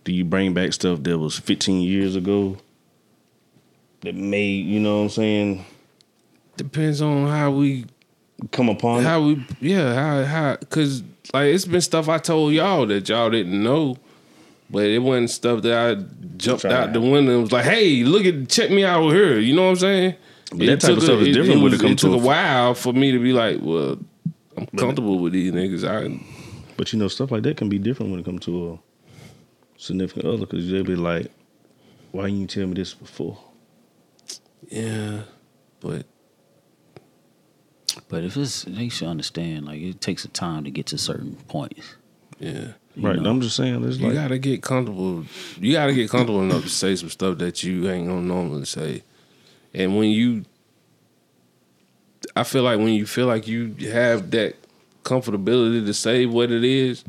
Do 0.03 0.11
you 0.11 0.25
bring 0.25 0.53
back 0.53 0.73
stuff 0.73 1.01
that 1.03 1.17
was 1.17 1.37
15 1.39 1.81
years 1.81 2.15
ago 2.15 2.57
that 4.01 4.15
made 4.15 4.65
you 4.65 4.79
know 4.79 4.97
what 4.97 5.03
I'm 5.03 5.09
saying 5.09 5.65
depends 6.57 7.01
on 7.01 7.27
how 7.27 7.51
we 7.51 7.85
come 8.51 8.69
upon? 8.69 9.01
it? 9.01 9.03
how 9.03 9.21
we 9.21 9.45
yeah, 9.59 9.93
how 9.93 10.23
how 10.25 10.55
cause 10.69 11.03
like 11.33 11.47
it's 11.53 11.65
been 11.65 11.81
stuff 11.81 12.09
I 12.09 12.17
told 12.17 12.53
y'all 12.53 12.85
that 12.87 13.07
y'all 13.09 13.29
didn't 13.29 13.61
know. 13.61 13.97
But 14.69 14.85
it 14.85 14.99
wasn't 14.99 15.29
stuff 15.29 15.63
that 15.63 15.73
I 15.73 16.01
jumped 16.37 16.61
Try 16.61 16.71
out 16.71 16.93
the 16.93 17.01
window 17.01 17.33
and 17.33 17.41
was 17.41 17.51
like, 17.51 17.65
"Hey, 17.65 18.03
look 18.03 18.25
at 18.25 18.47
check 18.47 18.71
me 18.71 18.85
out 18.85 19.09
here." 19.09 19.37
You 19.37 19.53
know 19.53 19.63
what 19.63 19.69
I'm 19.71 19.75
saying? 19.75 20.15
But 20.51 20.59
that 20.65 20.79
type 20.81 20.97
of 20.97 21.03
stuff 21.03 21.19
a, 21.19 21.25
is 21.25 21.35
different 21.35 21.61
when 21.61 21.73
it 21.73 21.75
was- 21.75 21.81
comes 21.81 22.01
took 22.01 22.11
to 22.11 22.15
a 22.15 22.19
a- 22.19 22.23
while 22.25 22.73
for 22.73 22.93
me 22.93 23.11
to 23.11 23.19
be 23.19 23.33
like, 23.33 23.57
"Well, 23.61 23.99
I'm 24.55 24.67
comfortable 24.77 25.19
with 25.19 25.33
these 25.33 25.51
niggas." 25.51 25.83
I 25.85 26.17
But 26.77 26.93
you 26.93 26.99
know, 26.99 27.09
stuff 27.09 27.31
like 27.31 27.43
that 27.43 27.57
can 27.57 27.67
be 27.67 27.79
different 27.79 28.11
when 28.11 28.21
it 28.21 28.25
comes 28.25 28.45
to 28.45 28.73
a 28.73 28.79
significant 29.77 30.25
other 30.25 30.45
because 30.45 30.69
they'll 30.71 30.85
be 30.85 30.95
like, 30.95 31.29
"Why 32.13 32.27
didn't 32.27 32.39
you 32.39 32.47
tell 32.47 32.67
me 32.67 32.75
this 32.75 32.93
before?" 32.93 33.37
Yeah, 34.69 35.21
but 35.79 36.05
But 38.07 38.23
if 38.23 38.37
it's, 38.37 38.63
they 38.63 38.89
should 38.89 39.07
understand. 39.07 39.65
Like 39.65 39.81
it 39.81 40.01
takes 40.01 40.25
a 40.25 40.29
time 40.29 40.63
to 40.63 40.71
get 40.71 40.87
to 40.87 40.97
certain 40.97 41.35
points. 41.47 41.95
yeah. 42.39 42.67
you 42.95 43.07
right? 43.07 43.19
know? 43.19 43.29
I'm 43.29 43.41
just 43.41 43.55
saying, 43.55 43.83
it's 43.83 43.97
You 43.97 44.07
like 44.07 44.15
gotta 44.15 44.37
get 44.37 44.61
comfortable. 44.63 45.25
You 45.59 45.73
gotta 45.73 45.93
get 45.93 46.09
comfortable 46.09 46.41
enough 46.41 46.63
to 46.63 46.69
say 46.69 46.95
some 46.95 47.09
stuff 47.09 47.37
that 47.39 47.63
you 47.63 47.89
ain't 47.89 48.07
gonna 48.07 48.21
normally 48.21 48.65
say. 48.65 49.03
And 49.73 49.97
when 49.97 50.09
you, 50.09 50.43
I 52.35 52.43
feel 52.43 52.63
like 52.63 52.77
when 52.77 52.89
you 52.89 53.05
feel 53.05 53.27
like 53.27 53.47
you 53.47 53.73
have 53.91 54.31
that 54.31 54.55
comfortability 55.03 55.85
to 55.85 55.93
say 55.93 56.25
what 56.25 56.51
it 56.51 56.63
is, 56.63 57.03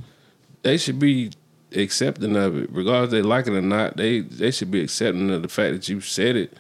they 0.63 0.77
should 0.77 0.99
be 0.99 1.31
accepting 1.75 2.37
of 2.37 2.57
it, 2.57 2.71
regardless 2.73 3.11
they 3.11 3.23
like 3.23 3.47
it 3.47 3.53
or 3.53 3.63
not. 3.63 3.97
They 3.97 4.21
they 4.21 4.51
should 4.51 4.71
be 4.71 4.81
accepting 4.83 5.31
of 5.31 5.43
the 5.43 5.49
fact 5.49 5.75
that 5.75 5.89
you 5.89 6.01
said 6.01 6.37
it, 6.37 6.57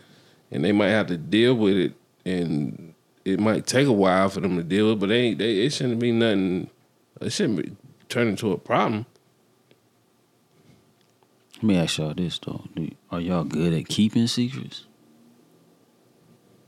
and 0.52 0.64
they 0.64 0.70
might 0.70 0.90
have 0.90 1.08
to 1.08 1.16
deal 1.16 1.54
with 1.54 1.76
it, 1.76 1.94
and 2.24 2.94
it 3.24 3.40
might 3.40 3.66
take 3.66 3.88
a 3.88 3.92
while 3.92 4.28
for 4.28 4.40
them 4.40 4.56
to 4.56 4.62
deal 4.62 4.90
with. 4.90 5.00
But 5.00 5.08
they. 5.08 5.34
They 5.34 5.62
it 5.62 5.72
shouldn't 5.72 5.98
be 5.98 6.12
nothing. 6.12 6.70
It 7.20 7.30
shouldn't 7.30 7.62
be 7.62 7.76
turn 8.08 8.28
into 8.28 8.52
a 8.52 8.58
problem. 8.58 9.06
Let 11.56 11.62
me 11.62 11.76
ask 11.76 11.98
y'all 11.98 12.14
this 12.14 12.38
though: 12.38 12.64
Are 13.10 13.20
y'all 13.20 13.44
good 13.44 13.72
at 13.72 13.88
keeping 13.88 14.26
secrets, 14.26 14.84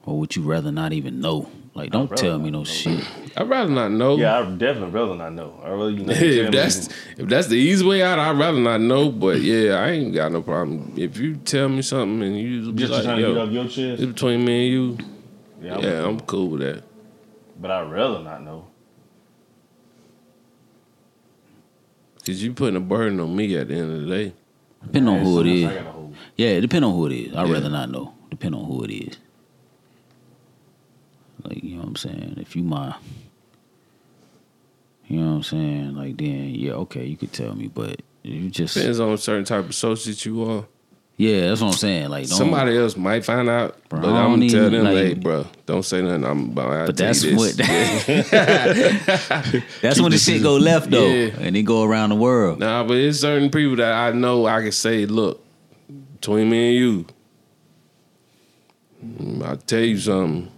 or 0.04 0.18
would 0.18 0.34
you 0.34 0.42
rather 0.42 0.72
not 0.72 0.92
even 0.92 1.20
know? 1.20 1.50
Like, 1.76 1.90
don't 1.90 2.16
tell 2.16 2.38
me 2.38 2.50
no 2.52 2.58
know. 2.60 2.64
shit. 2.64 3.04
I'd 3.36 3.48
rather 3.48 3.68
not 3.70 3.90
know. 3.90 4.16
yeah, 4.16 4.38
I'd 4.38 4.58
definitely 4.58 4.90
rather 4.92 5.16
not 5.16 5.32
know. 5.32 5.60
I 5.64 5.70
really 5.70 5.94
you 5.94 6.04
know, 6.04 6.12
if 6.14 6.52
that's 6.52 6.88
if 7.18 7.28
that's 7.28 7.48
the 7.48 7.56
easy 7.56 7.84
way 7.84 8.00
out, 8.00 8.16
I'd 8.20 8.38
rather 8.38 8.60
not 8.60 8.80
know. 8.80 9.10
But 9.10 9.40
yeah, 9.40 9.74
I 9.74 9.88
ain't 9.90 10.14
got 10.14 10.30
no 10.30 10.40
problem. 10.40 10.92
If 10.96 11.18
you 11.18 11.34
tell 11.36 11.68
me 11.68 11.82
something 11.82 12.22
and 12.22 12.38
you 12.38 12.70
be 12.72 12.78
just 12.82 12.92
like, 12.92 13.02
trying 13.02 13.16
to 13.16 13.22
get 13.22 13.34
yo, 13.34 13.42
off 13.42 13.50
your 13.50 13.64
chest. 13.64 14.02
it's 14.02 14.04
between 14.04 14.44
me 14.44 14.66
and 14.66 14.72
you, 14.72 14.98
Yeah, 15.62 15.78
yeah, 15.80 16.06
I'm 16.06 16.20
cool 16.20 16.50
with 16.50 16.60
that. 16.60 16.84
but 17.60 17.72
I'd 17.72 17.90
rather 17.90 18.20
not 18.22 18.42
know. 18.44 18.66
Cause 22.24 22.40
you 22.42 22.52
putting 22.54 22.76
a 22.76 22.80
burden 22.80 23.20
on 23.20 23.34
me 23.36 23.54
at 23.56 23.68
the 23.68 23.74
end 23.74 23.92
of 23.92 24.00
the 24.02 24.14
day. 24.14 24.32
Depending 24.82 25.12
on 25.14 25.20
who 25.24 25.40
it 25.40 25.46
I 25.46 25.50
is. 25.50 25.64
got 25.82 25.94
a 25.94 26.08
Yeah, 26.36 26.48
it 26.50 26.60
depend 26.62 26.84
on 26.84 26.92
who 26.94 27.06
it 27.06 27.12
is. 27.12 27.34
I'd 27.36 27.46
Yeah. 27.48 27.52
rather 27.52 27.68
not 27.68 27.90
know. 27.90 28.14
Depend 28.30 28.54
on 28.54 28.64
who 28.64 28.82
it 28.84 28.90
is. 28.90 29.18
Like, 31.44 31.62
you 31.62 31.76
know 31.76 31.82
what 31.82 31.88
I'm 31.88 31.96
saying? 31.96 32.34
If 32.40 32.56
you 32.56 32.62
my 32.62 32.94
you 35.06 35.20
know 35.20 35.30
what 35.30 35.36
I'm 35.36 35.42
saying? 35.42 35.94
Like 35.94 36.16
then 36.16 36.54
yeah, 36.54 36.72
okay, 36.72 37.04
you 37.04 37.16
could 37.16 37.32
tell 37.32 37.54
me, 37.54 37.68
but 37.68 38.00
you 38.22 38.48
just 38.50 38.74
Depends 38.74 39.00
on 39.00 39.16
certain 39.18 39.44
type 39.44 39.60
of 39.64 39.70
associate 39.70 40.24
you 40.24 40.42
are. 40.50 40.64
Yeah, 41.16 41.48
that's 41.48 41.60
what 41.60 41.68
I'm 41.68 41.74
saying. 41.74 42.08
Like 42.08 42.26
don't, 42.26 42.38
Somebody 42.38 42.76
else 42.76 42.96
might 42.96 43.24
find 43.24 43.48
out, 43.48 43.76
Bro, 43.88 44.00
but 44.00 44.08
I 44.12 44.24
I'm 44.24 44.30
gonna 44.32 44.48
tell 44.48 44.68
them, 44.70 44.84
like- 44.84 44.94
hey, 44.94 45.14
bro, 45.14 45.46
don't 45.66 45.84
say 45.84 46.02
nothing. 46.02 46.24
I'm 46.24 46.50
about 46.50 46.86
to 46.86 46.86
But 46.86 46.96
that's 46.96 47.24
what 47.24 47.56
that's 49.82 50.00
when 50.00 50.10
the 50.10 50.18
shit 50.18 50.42
go 50.42 50.56
left 50.56 50.90
though, 50.90 51.06
Yeah. 51.06 51.34
and 51.38 51.56
it 51.56 51.62
go 51.62 51.84
around 51.84 52.08
the 52.10 52.16
world. 52.16 52.58
Nah, 52.58 52.82
but 52.84 52.96
it's 52.96 53.20
certain 53.20 53.50
people 53.50 53.76
that 53.76 53.92
I 53.92 54.10
know 54.12 54.46
I 54.46 54.62
can 54.62 54.72
say, 54.72 55.06
look, 55.06 55.44
between 56.14 56.50
me 56.50 56.68
and 56.70 56.76
you, 56.76 57.06
mm, 59.04 59.44
I'll 59.46 59.56
tell 59.58 59.80
you 59.80 59.98
something. 59.98 60.50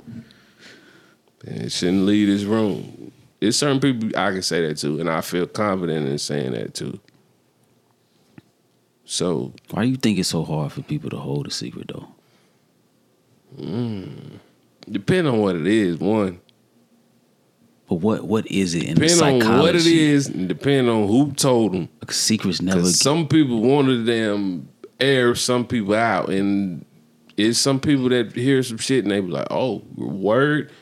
And 1.46 1.70
shouldn't 1.70 2.06
leave 2.06 2.26
this 2.28 2.42
room. 2.42 3.12
It's 3.40 3.56
certain 3.58 3.80
people 3.80 4.08
I 4.18 4.32
can 4.32 4.42
say 4.42 4.66
that 4.66 4.78
to, 4.78 4.98
and 4.98 5.08
I 5.08 5.20
feel 5.20 5.46
confident 5.46 6.08
in 6.08 6.18
saying 6.18 6.52
that 6.52 6.74
too. 6.74 6.98
So 9.04 9.52
Why 9.70 9.82
do 9.82 9.88
you 9.88 9.96
think 9.96 10.18
it's 10.18 10.28
so 10.28 10.42
hard 10.42 10.72
for 10.72 10.82
people 10.82 11.10
to 11.10 11.16
hold 11.16 11.46
a 11.46 11.50
secret 11.50 11.88
though? 11.88 12.08
Mm, 13.56 14.40
depending 14.90 15.32
on 15.32 15.40
what 15.40 15.54
it 15.54 15.66
is, 15.66 15.98
one. 15.98 16.40
But 17.88 17.96
what 17.96 18.24
what 18.24 18.46
is 18.48 18.74
it 18.74 18.84
in 18.84 18.96
the 18.96 19.08
psychology? 19.08 19.46
on 19.46 19.58
what 19.60 19.76
it 19.76 19.86
is, 19.86 20.26
and 20.26 20.48
depending 20.48 20.88
on 20.88 21.06
who 21.06 21.32
told 21.32 21.72
them. 21.72 21.88
Because 22.00 22.16
secrets 22.16 22.60
never. 22.60 22.84
Some 22.86 23.28
people 23.28 23.60
want 23.62 23.86
to 23.86 24.02
them 24.02 24.68
air 24.98 25.34
some 25.36 25.64
people 25.64 25.94
out, 25.94 26.28
and 26.28 26.84
it's 27.36 27.58
some 27.60 27.78
people 27.78 28.08
that 28.08 28.32
hear 28.32 28.62
some 28.64 28.78
shit 28.78 29.04
and 29.04 29.12
they 29.12 29.20
be 29.20 29.28
like, 29.28 29.46
"Oh, 29.50 29.82
word, 29.94 30.72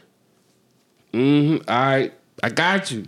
mm-hmm, 1.15 1.69
all 1.71 1.77
right, 1.87 2.13
I 2.43 2.49
got 2.51 2.91
you." 2.91 3.07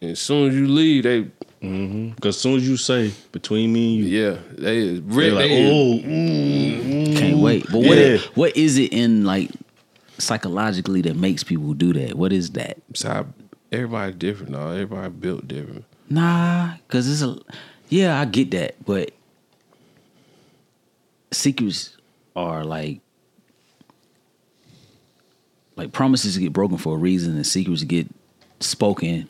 And 0.00 0.12
as 0.12 0.20
soon 0.20 0.48
as 0.48 0.54
you 0.54 0.68
leave, 0.68 1.02
they 1.04 1.20
Because 1.60 2.36
as 2.36 2.40
soon 2.40 2.56
as 2.56 2.68
you 2.68 2.76
say 2.76 3.12
between 3.32 3.72
me 3.72 3.96
and 3.98 4.08
you, 4.08 4.20
yeah, 4.24 4.36
they 4.56 4.78
is 4.78 5.00
they're 5.04 5.32
like, 5.32 5.48
They 5.48 5.70
oh, 5.70 5.98
mm, 5.98 7.16
can't 7.16 7.38
wait. 7.40 7.64
But 7.70 7.78
what 7.78 7.98
Yeah. 7.98 8.04
it- 8.14 8.20
what 8.36 8.56
is 8.56 8.78
it 8.78 8.92
in 8.92 9.24
like 9.24 9.50
psychologically 10.18 11.02
that 11.02 11.16
makes 11.16 11.42
people 11.42 11.74
do 11.74 11.92
that? 11.94 12.14
What 12.16 12.32
is 12.32 12.50
that? 12.50 12.78
So 12.94 13.08
I- 13.10 13.24
everybody 13.74 14.12
different, 14.12 14.52
though. 14.52 14.70
Everybody 14.70 15.08
built 15.10 15.48
different. 15.48 15.84
Nah, 16.08 16.74
cause 16.88 17.08
it's 17.10 17.22
a 17.22 17.36
yeah, 17.88 18.20
I 18.20 18.24
get 18.24 18.50
that, 18.52 18.76
but 18.84 19.10
secrets 21.32 21.96
are 22.36 22.64
like 22.64 23.00
like 25.78 25.92
promises 25.92 26.36
get 26.36 26.52
broken 26.52 26.76
for 26.76 26.96
a 26.96 26.98
reason, 26.98 27.34
and 27.36 27.46
secrets 27.46 27.84
get 27.84 28.06
spoken 28.60 29.28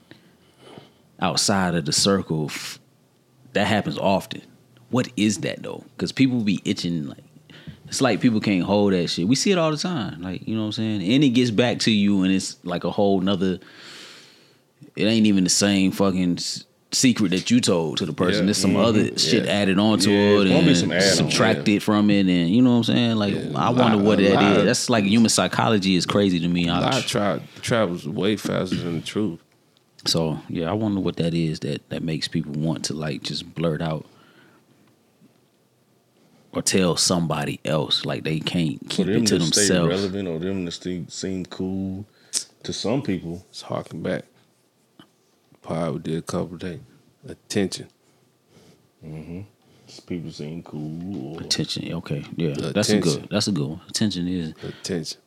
outside 1.20 1.74
of 1.74 1.84
the 1.84 1.92
circle. 1.92 2.51
That 3.53 3.66
happens 3.66 3.99
often. 3.99 4.42
What 4.90 5.09
is 5.16 5.38
that 5.38 5.62
though? 5.62 5.84
Because 5.96 6.11
people 6.11 6.40
be 6.40 6.61
itching 6.64 7.07
like. 7.07 7.24
It's 7.86 8.03
like 8.03 8.20
people 8.20 8.40
can't 8.40 8.64
hold 8.64 8.92
that 8.92 9.09
shit. 9.09 9.26
We 9.26 9.34
see 9.34 9.51
it 9.51 9.57
all 9.57 9.70
the 9.70 9.78
time. 9.78 10.20
Like, 10.20 10.46
you 10.46 10.55
know 10.55 10.61
what 10.61 10.66
I'm 10.66 10.72
saying? 10.72 11.03
And 11.03 11.24
it 11.24 11.30
gets 11.30 11.51
back 11.51 11.78
to 11.80 11.90
you 11.90 12.22
and 12.22 12.30
it's 12.30 12.59
like 12.62 12.84
a 12.84 12.90
whole 12.90 13.18
nother 13.20 13.61
it 14.99 15.05
ain't 15.05 15.26
even 15.26 15.44
the 15.44 15.51
same 15.51 15.92
fucking 15.92 16.38
secret 16.91 17.30
that 17.32 17.51
you 17.51 17.61
told 17.61 17.99
to 17.99 18.07
the 18.07 18.12
person. 18.12 18.41
Yeah. 18.41 18.45
There's 18.47 18.59
some 18.59 18.70
mm-hmm. 18.72 18.80
other 18.80 19.18
shit 19.18 19.45
Yeah. 19.45 19.53
added 19.53 19.78
onto 19.78 20.11
Yeah, 20.11 20.16
it 20.41 20.47
it's 20.47 20.51
gonna 20.80 20.91
be 20.91 20.95
and 20.95 21.05
some 21.05 21.30
subtracted 21.30 21.82
from 21.82 22.11
it, 22.11 22.20
and 22.26 22.49
you 22.51 22.62
know 22.62 22.70
what 22.70 22.76
I'm 22.76 22.84
saying. 22.84 23.16
Like 23.16 23.34
Yeah, 23.34 23.51
I 23.57 23.70
wonder 23.70 23.97
lot- 23.99 24.05
what 24.05 24.18
that 24.18 24.34
lot 24.34 24.59
is. 24.59 24.64
That's 24.64 24.91
like 24.91 25.05
human 25.05 25.28
psychology 25.28 25.97
is 25.97 26.07
crazy 26.07 26.41
to 26.41 26.49
me. 26.49 26.68
I- 26.70 27.01
tra- 27.03 27.43
travels 27.61 28.07
way 28.09 28.36
faster 28.36 28.76
than 28.76 29.01
the 29.01 29.07
truth. 29.07 29.41
so 30.07 30.39
yeah, 30.49 30.70
I 30.70 30.72
wonder 30.72 31.01
what 31.01 31.16
that 31.16 31.34
is 31.34 31.61
that 31.61 31.86
that 31.91 32.03
makes 32.03 32.26
people 32.28 32.53
want 32.53 32.84
to 32.86 32.95
like 32.95 33.22
just 33.22 33.55
blurt 33.55 33.82
out 33.82 34.07
or 36.53 36.62
tell 36.62 36.97
somebody 36.97 37.61
else. 37.64 38.07
Like 38.07 38.24
they 38.24 38.41
can't 38.41 38.80
keep 38.89 39.07
them 39.07 39.16
it 39.24 39.26
to 39.26 39.39
to 39.39 39.45
themselves. 39.45 39.89
relevant 39.89 40.26
or 40.28 40.39
them 40.39 40.64
to 40.64 40.72
stay, 40.72 41.05
seem 41.09 41.45
cool 41.47 42.07
to 42.62 42.72
some 42.72 43.03
people. 43.03 43.45
It's 43.51 43.62
harking 43.62 44.03
back. 44.03 44.24
Pod 45.69 45.93
we 45.93 45.99
did 46.01 46.19
a 46.19 46.23
couple 46.23 46.55
of 46.55 46.61
days. 46.61 46.81
Attention. 47.29 47.89
Mm-hmm. 49.05 49.41
People 50.07 50.31
seem 50.31 50.62
cool. 50.62 51.39
Attention. 51.41 51.93
Okay. 51.93 52.25
Yeah. 52.37 52.55
That's 52.57 52.89
a 52.89 52.99
good. 52.99 53.29
That's 53.31 53.49
a 53.49 53.53
good 53.53 53.69
one. 53.69 53.81
Attention 53.87 54.27
is 54.29 54.55
Attention. 54.62 55.21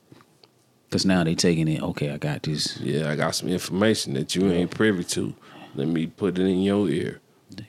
because 0.90 1.06
now 1.06 1.24
they 1.24 1.36
taking 1.36 1.68
it. 1.68 1.84
Okay, 1.84 2.10
I 2.12 2.18
got 2.18 2.42
this. 2.42 2.80
Yeah, 2.80 3.12
I 3.12 3.16
got 3.16 3.36
some 3.36 3.50
information 3.50 4.14
that 4.16 4.36
you 4.36 4.52
ain't 4.52 4.72
privy 4.72 5.04
to. 5.04 5.34
Let 5.76 5.88
me 5.88 6.08
put 6.08 6.40
it 6.40 6.42
in 6.46 6.62
your 6.62 6.90
ear. 6.90 7.20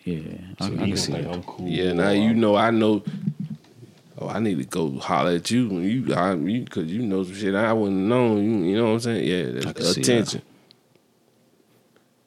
Yeah, 0.05 0.39
I, 0.59 0.66
I 0.66 0.68
can 0.70 0.97
see 0.97 1.12
think 1.12 1.27
that. 1.27 1.35
I'm 1.35 1.43
cool. 1.43 1.68
Yeah, 1.68 1.93
now 1.93 2.11
you 2.11 2.33
know 2.33 2.57
I 2.57 2.70
know. 2.70 3.03
Oh, 4.18 4.29
I 4.29 4.39
need 4.39 4.59
to 4.59 4.64
go 4.64 4.99
holler 4.99 5.33
at 5.33 5.51
you 5.51 5.68
you, 5.81 6.14
I, 6.14 6.35
you, 6.35 6.64
cause 6.64 6.85
you 6.85 7.03
know 7.03 7.25
some 7.25 7.35
shit 7.35 7.55
I 7.55 7.73
wouldn't 7.73 7.99
know. 7.99 8.37
You, 8.37 8.43
you 8.43 8.77
know 8.77 8.85
what 8.85 8.93
I'm 8.93 9.01
saying? 9.01 9.25
Yeah, 9.29 9.61
I 9.61 9.64
that's 9.64 9.73
can 9.73 9.85
see 9.85 10.01
attention. 10.01 10.43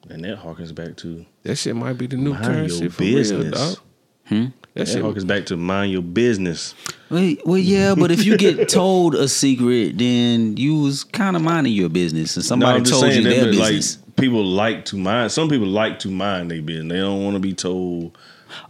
And 0.08 0.24
that 0.24 0.38
harkens 0.38 0.74
back 0.74 0.96
to 0.98 1.24
That 1.42 1.56
shit 1.56 1.74
might 1.76 1.94
be 1.94 2.06
the 2.06 2.16
new 2.16 2.32
mind 2.32 2.44
currency 2.44 2.80
your 2.82 2.90
for 2.90 3.02
real, 3.02 3.50
dog. 3.50 3.78
Hmm? 4.26 4.44
That 4.44 4.52
That 4.74 4.88
shit. 4.88 5.02
harkens 5.02 5.26
back 5.26 5.46
to 5.46 5.56
mind 5.56 5.92
your 5.92 6.02
business. 6.02 6.74
Well, 7.10 7.34
well, 7.44 7.58
yeah, 7.58 7.94
but 7.94 8.10
if 8.10 8.24
you 8.24 8.36
get 8.36 8.68
told 8.80 9.14
a 9.14 9.28
secret, 9.28 9.98
then 9.98 10.56
you 10.56 10.80
was 10.82 11.04
kind 11.04 11.36
of 11.36 11.42
minding 11.42 11.72
your 11.72 11.88
business, 11.88 12.36
and 12.36 12.44
somebody 12.44 12.78
I'm 12.78 12.84
told 12.84 13.04
you 13.06 13.12
saying 13.12 13.24
their 13.24 13.44
that, 13.46 13.50
business. 13.52 13.98
like 14.06 14.16
people 14.16 14.44
like 14.44 14.84
to 14.86 14.96
mind. 14.96 15.32
Some 15.32 15.48
people 15.48 15.66
like 15.68 15.98
to 16.00 16.10
mind 16.10 16.50
their 16.50 16.62
business. 16.62 16.92
They 16.92 16.98
don't 17.00 17.22
want 17.24 17.34
to 17.34 17.40
be 17.40 17.52
told. 17.54 18.16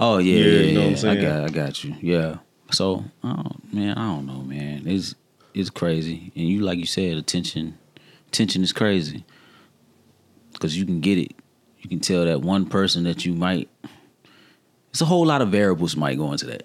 oh 0.00 0.18
yeah, 0.18 0.34
Yeah, 0.38 0.44
yeah, 0.44 0.60
you 0.60 0.74
know 0.74 0.80
what 0.80 0.86
I'm 0.86 0.90
yeah. 0.92 0.96
I 0.96 1.00
saying? 1.00 1.22
got, 1.22 1.44
I 1.44 1.48
got 1.66 1.84
you. 1.84 1.94
Yeah. 2.00 2.36
So, 2.72 3.04
oh, 3.22 3.44
man, 3.72 3.96
I 3.96 4.06
don't 4.14 4.26
know, 4.26 4.42
man. 4.42 4.82
It's 4.86 5.14
it's 5.54 5.70
crazy, 5.70 6.32
and 6.36 6.46
you 6.48 6.60
like 6.60 6.78
you 6.78 6.86
said, 6.86 7.16
attention, 7.16 7.78
attention 8.28 8.62
is 8.62 8.72
crazy 8.72 9.24
because 10.56 10.76
you 10.76 10.84
can 10.84 11.00
get 11.00 11.18
it. 11.18 11.32
You 11.80 11.88
can 11.88 12.00
tell 12.00 12.24
that 12.24 12.40
one 12.40 12.66
person 12.66 13.04
that 13.04 13.24
you 13.24 13.34
might. 13.34 13.68
It's 14.90 15.02
a 15.02 15.04
whole 15.04 15.26
lot 15.26 15.42
of 15.42 15.50
variables 15.50 15.96
might 15.96 16.16
go 16.16 16.32
into 16.32 16.46
that. 16.46 16.64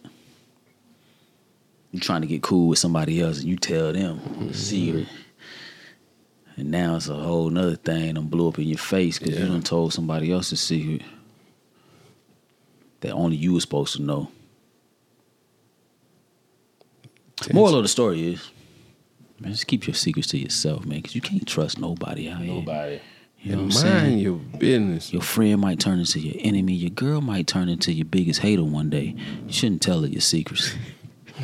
You're 1.91 1.99
trying 1.99 2.21
to 2.21 2.27
get 2.27 2.41
cool 2.41 2.69
with 2.69 2.79
somebody 2.79 3.19
else, 3.21 3.39
and 3.39 3.49
you 3.49 3.57
tell 3.57 3.91
them 3.91 4.19
a 4.19 4.29
mm-hmm. 4.29 4.51
secret. 4.53 5.07
And 6.55 6.71
now 6.71 6.95
it's 6.95 7.09
a 7.09 7.15
whole 7.15 7.49
nother 7.49 7.75
thing 7.75 8.13
that 8.13 8.21
blew 8.21 8.47
up 8.47 8.59
in 8.59 8.67
your 8.67 8.77
face 8.77 9.19
because 9.19 9.35
Yeah. 9.35 9.41
you 9.43 9.47
done 9.51 9.61
told 9.61 9.93
somebody 9.93 10.31
else 10.31 10.51
else's 10.51 10.61
secret 10.61 11.01
that 13.01 13.11
only 13.11 13.35
you 13.35 13.53
was 13.53 13.63
supposed 13.63 13.95
to 13.97 14.01
know. 14.01 14.29
Moral 17.51 17.77
of 17.77 17.83
the 17.83 17.89
story 17.89 18.33
is, 18.33 18.51
man, 19.39 19.51
just 19.51 19.67
keep 19.67 19.87
your 19.87 19.95
secrets 19.95 20.29
to 20.29 20.37
yourself, 20.37 20.85
man, 20.85 20.99
because 20.99 21.15
you 21.15 21.21
can't 21.21 21.47
trust 21.47 21.79
nobody 21.79 22.29
out 22.29 22.41
here. 22.41 22.53
Nobody. 22.53 23.01
You 23.41 23.53
know 23.53 23.57
what 23.63 23.63
I'm 23.65 23.71
saying? 23.71 24.03
mind 24.09 24.21
your 24.21 24.35
business. 24.59 25.11
Your 25.11 25.21
friend 25.23 25.59
might 25.59 25.79
turn 25.79 25.97
into 25.99 26.19
your 26.19 26.35
enemy. 26.39 26.73
Your 26.73 26.91
girl 26.91 27.21
might 27.21 27.47
turn 27.47 27.69
into 27.69 27.91
your 27.91 28.05
biggest 28.05 28.39
hater 28.41 28.63
one 28.63 28.89
day. 28.91 29.15
You 29.47 29.51
shouldn't 29.53 29.81
tell 29.81 30.01
her 30.01 30.07
your 30.07 30.21
secrets. 30.21 30.75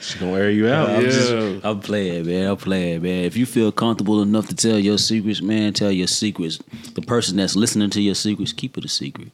She's 0.00 0.14
gonna 0.20 0.32
air 0.34 0.50
you 0.50 0.68
out. 0.68 0.88
Yeah. 0.90 0.96
I'm 0.96 1.02
just- 1.04 1.64
I'm 1.64 1.80
playing, 1.80 2.26
man. 2.26 2.50
I'm 2.50 2.56
playing, 2.56 3.02
man. 3.02 3.24
If 3.24 3.36
you 3.36 3.46
feel 3.46 3.72
comfortable 3.72 4.22
enough 4.22 4.48
to 4.48 4.54
tell 4.54 4.78
your 4.78 4.98
secrets, 4.98 5.42
man, 5.42 5.72
tell 5.72 5.90
your 5.92 6.06
secrets. 6.06 6.58
The 6.94 7.02
person 7.02 7.36
that's 7.36 7.56
listening 7.56 7.90
to 7.90 8.00
your 8.00 8.14
secrets, 8.14 8.52
keep 8.52 8.78
it 8.78 8.84
a 8.84 8.88
secret. 8.88 9.30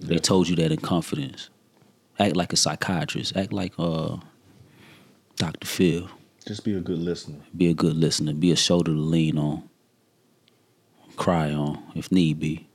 They 0.00 0.18
told 0.18 0.48
you 0.48 0.56
that 0.56 0.72
in 0.72 0.78
confidence. 0.78 1.48
Act 2.18 2.36
like 2.36 2.52
a 2.52 2.56
psychiatrist. 2.56 3.36
Act 3.36 3.52
like 3.52 3.72
uh, 3.78 4.16
Dr. 5.36 5.66
Phil. 5.66 6.08
Just 6.44 6.64
be 6.64 6.74
a 6.74 6.80
good 6.80 6.98
listener. 6.98 7.38
Be 7.56 7.68
a 7.70 7.74
good 7.74 7.96
listener. 7.96 8.32
Be 8.32 8.52
a 8.52 8.56
shoulder 8.56 8.92
to 8.92 8.98
lean 8.98 9.38
on. 9.38 9.68
Cry 11.16 11.52
on 11.52 11.82
if 11.94 12.10
need 12.10 12.40
be. 12.40 12.66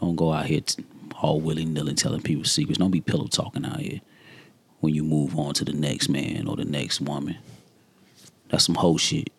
Don't 0.00 0.16
go 0.16 0.32
out 0.32 0.46
here 0.46 0.60
t- 0.60 0.84
all 1.20 1.40
willy 1.40 1.64
nilly 1.64 1.94
telling 1.94 2.20
people 2.20 2.44
secrets. 2.44 2.78
Don't 2.78 2.90
be 2.90 3.00
pillow 3.00 3.26
talking 3.26 3.64
out 3.64 3.80
here 3.80 4.00
when 4.80 4.94
you 4.94 5.02
move 5.02 5.38
on 5.38 5.54
to 5.54 5.64
the 5.64 5.72
next 5.72 6.08
man 6.08 6.46
or 6.46 6.56
the 6.56 6.64
next 6.64 7.00
woman. 7.00 7.38
That's 8.50 8.64
some 8.64 8.74
whole 8.74 8.98
shit. 8.98 9.30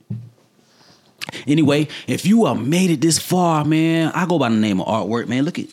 Anyway, 1.47 1.87
if 2.07 2.25
you 2.25 2.45
are 2.45 2.55
made 2.55 2.89
it 2.89 3.01
this 3.01 3.19
far, 3.19 3.63
man, 3.63 4.11
I 4.13 4.25
go 4.25 4.39
by 4.39 4.49
the 4.49 4.55
name 4.55 4.81
of 4.81 4.87
artwork, 4.87 5.27
man. 5.27 5.43
Look 5.43 5.59
at, 5.59 5.67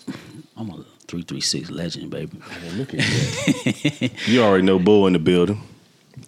I'm 0.56 0.70
a 0.70 0.84
336 1.06 1.70
legend, 1.70 2.10
baby. 2.10 2.38
Man, 2.38 2.78
look 2.78 2.94
at 2.94 3.00
that. 3.00 4.10
you 4.26 4.42
already 4.42 4.64
know 4.64 4.78
Bo 4.78 5.06
in 5.06 5.14
the 5.14 5.18
building. 5.18 5.60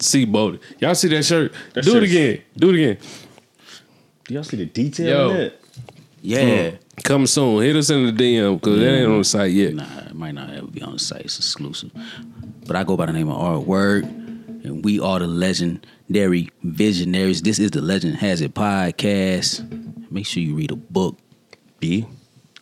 See 0.01 0.25
boated. 0.25 0.61
Y'all 0.79 0.95
see 0.95 1.07
that 1.09 1.23
shirt? 1.23 1.53
That 1.73 1.83
Do 1.83 1.91
it 1.91 1.93
shirt's- 1.93 2.11
again. 2.11 2.41
Do 2.57 2.69
it 2.69 2.75
again. 2.75 2.97
Do 4.25 4.33
y'all 4.33 4.43
see 4.43 4.57
the 4.57 4.65
detail 4.65 5.07
Yo. 5.07 5.29
in 5.29 5.37
that? 5.37 5.53
Yeah. 6.21 6.69
Hmm. 6.71 6.75
Coming 7.03 7.27
soon. 7.27 7.61
Hit 7.61 7.75
us 7.75 7.89
in 7.89 8.05
the 8.07 8.11
DM 8.11 8.55
because 8.59 8.79
that 8.79 8.89
ain't 8.89 9.05
on 9.05 9.13
the 9.13 9.19
mm. 9.19 9.25
site 9.25 9.51
yet. 9.51 9.75
Nah, 9.75 9.99
it 9.99 10.15
might 10.15 10.33
not 10.33 10.49
ever 10.49 10.65
be 10.65 10.81
on 10.81 10.93
the 10.93 10.99
site. 10.99 11.21
It's 11.21 11.37
exclusive. 11.37 11.91
But 12.65 12.75
I 12.75 12.83
go 12.83 12.97
by 12.97 13.05
the 13.05 13.13
name 13.13 13.29
of 13.29 13.39
Art 13.39 13.67
Word, 13.67 14.05
and 14.05 14.83
we 14.83 14.99
are 14.99 15.19
the 15.19 15.27
legendary 15.27 16.49
visionaries. 16.63 17.43
This 17.43 17.59
is 17.59 17.69
the 17.71 17.81
Legend 17.81 18.15
Has 18.15 18.41
It 18.41 18.55
podcast. 18.55 20.11
Make 20.11 20.25
sure 20.25 20.41
you 20.41 20.55
read 20.55 20.71
a 20.71 20.75
book. 20.75 21.17
B, 21.79 22.07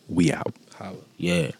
we 0.10 0.34
out. 0.34 0.54
Holla. 0.76 0.98
Yeah. 1.18 1.52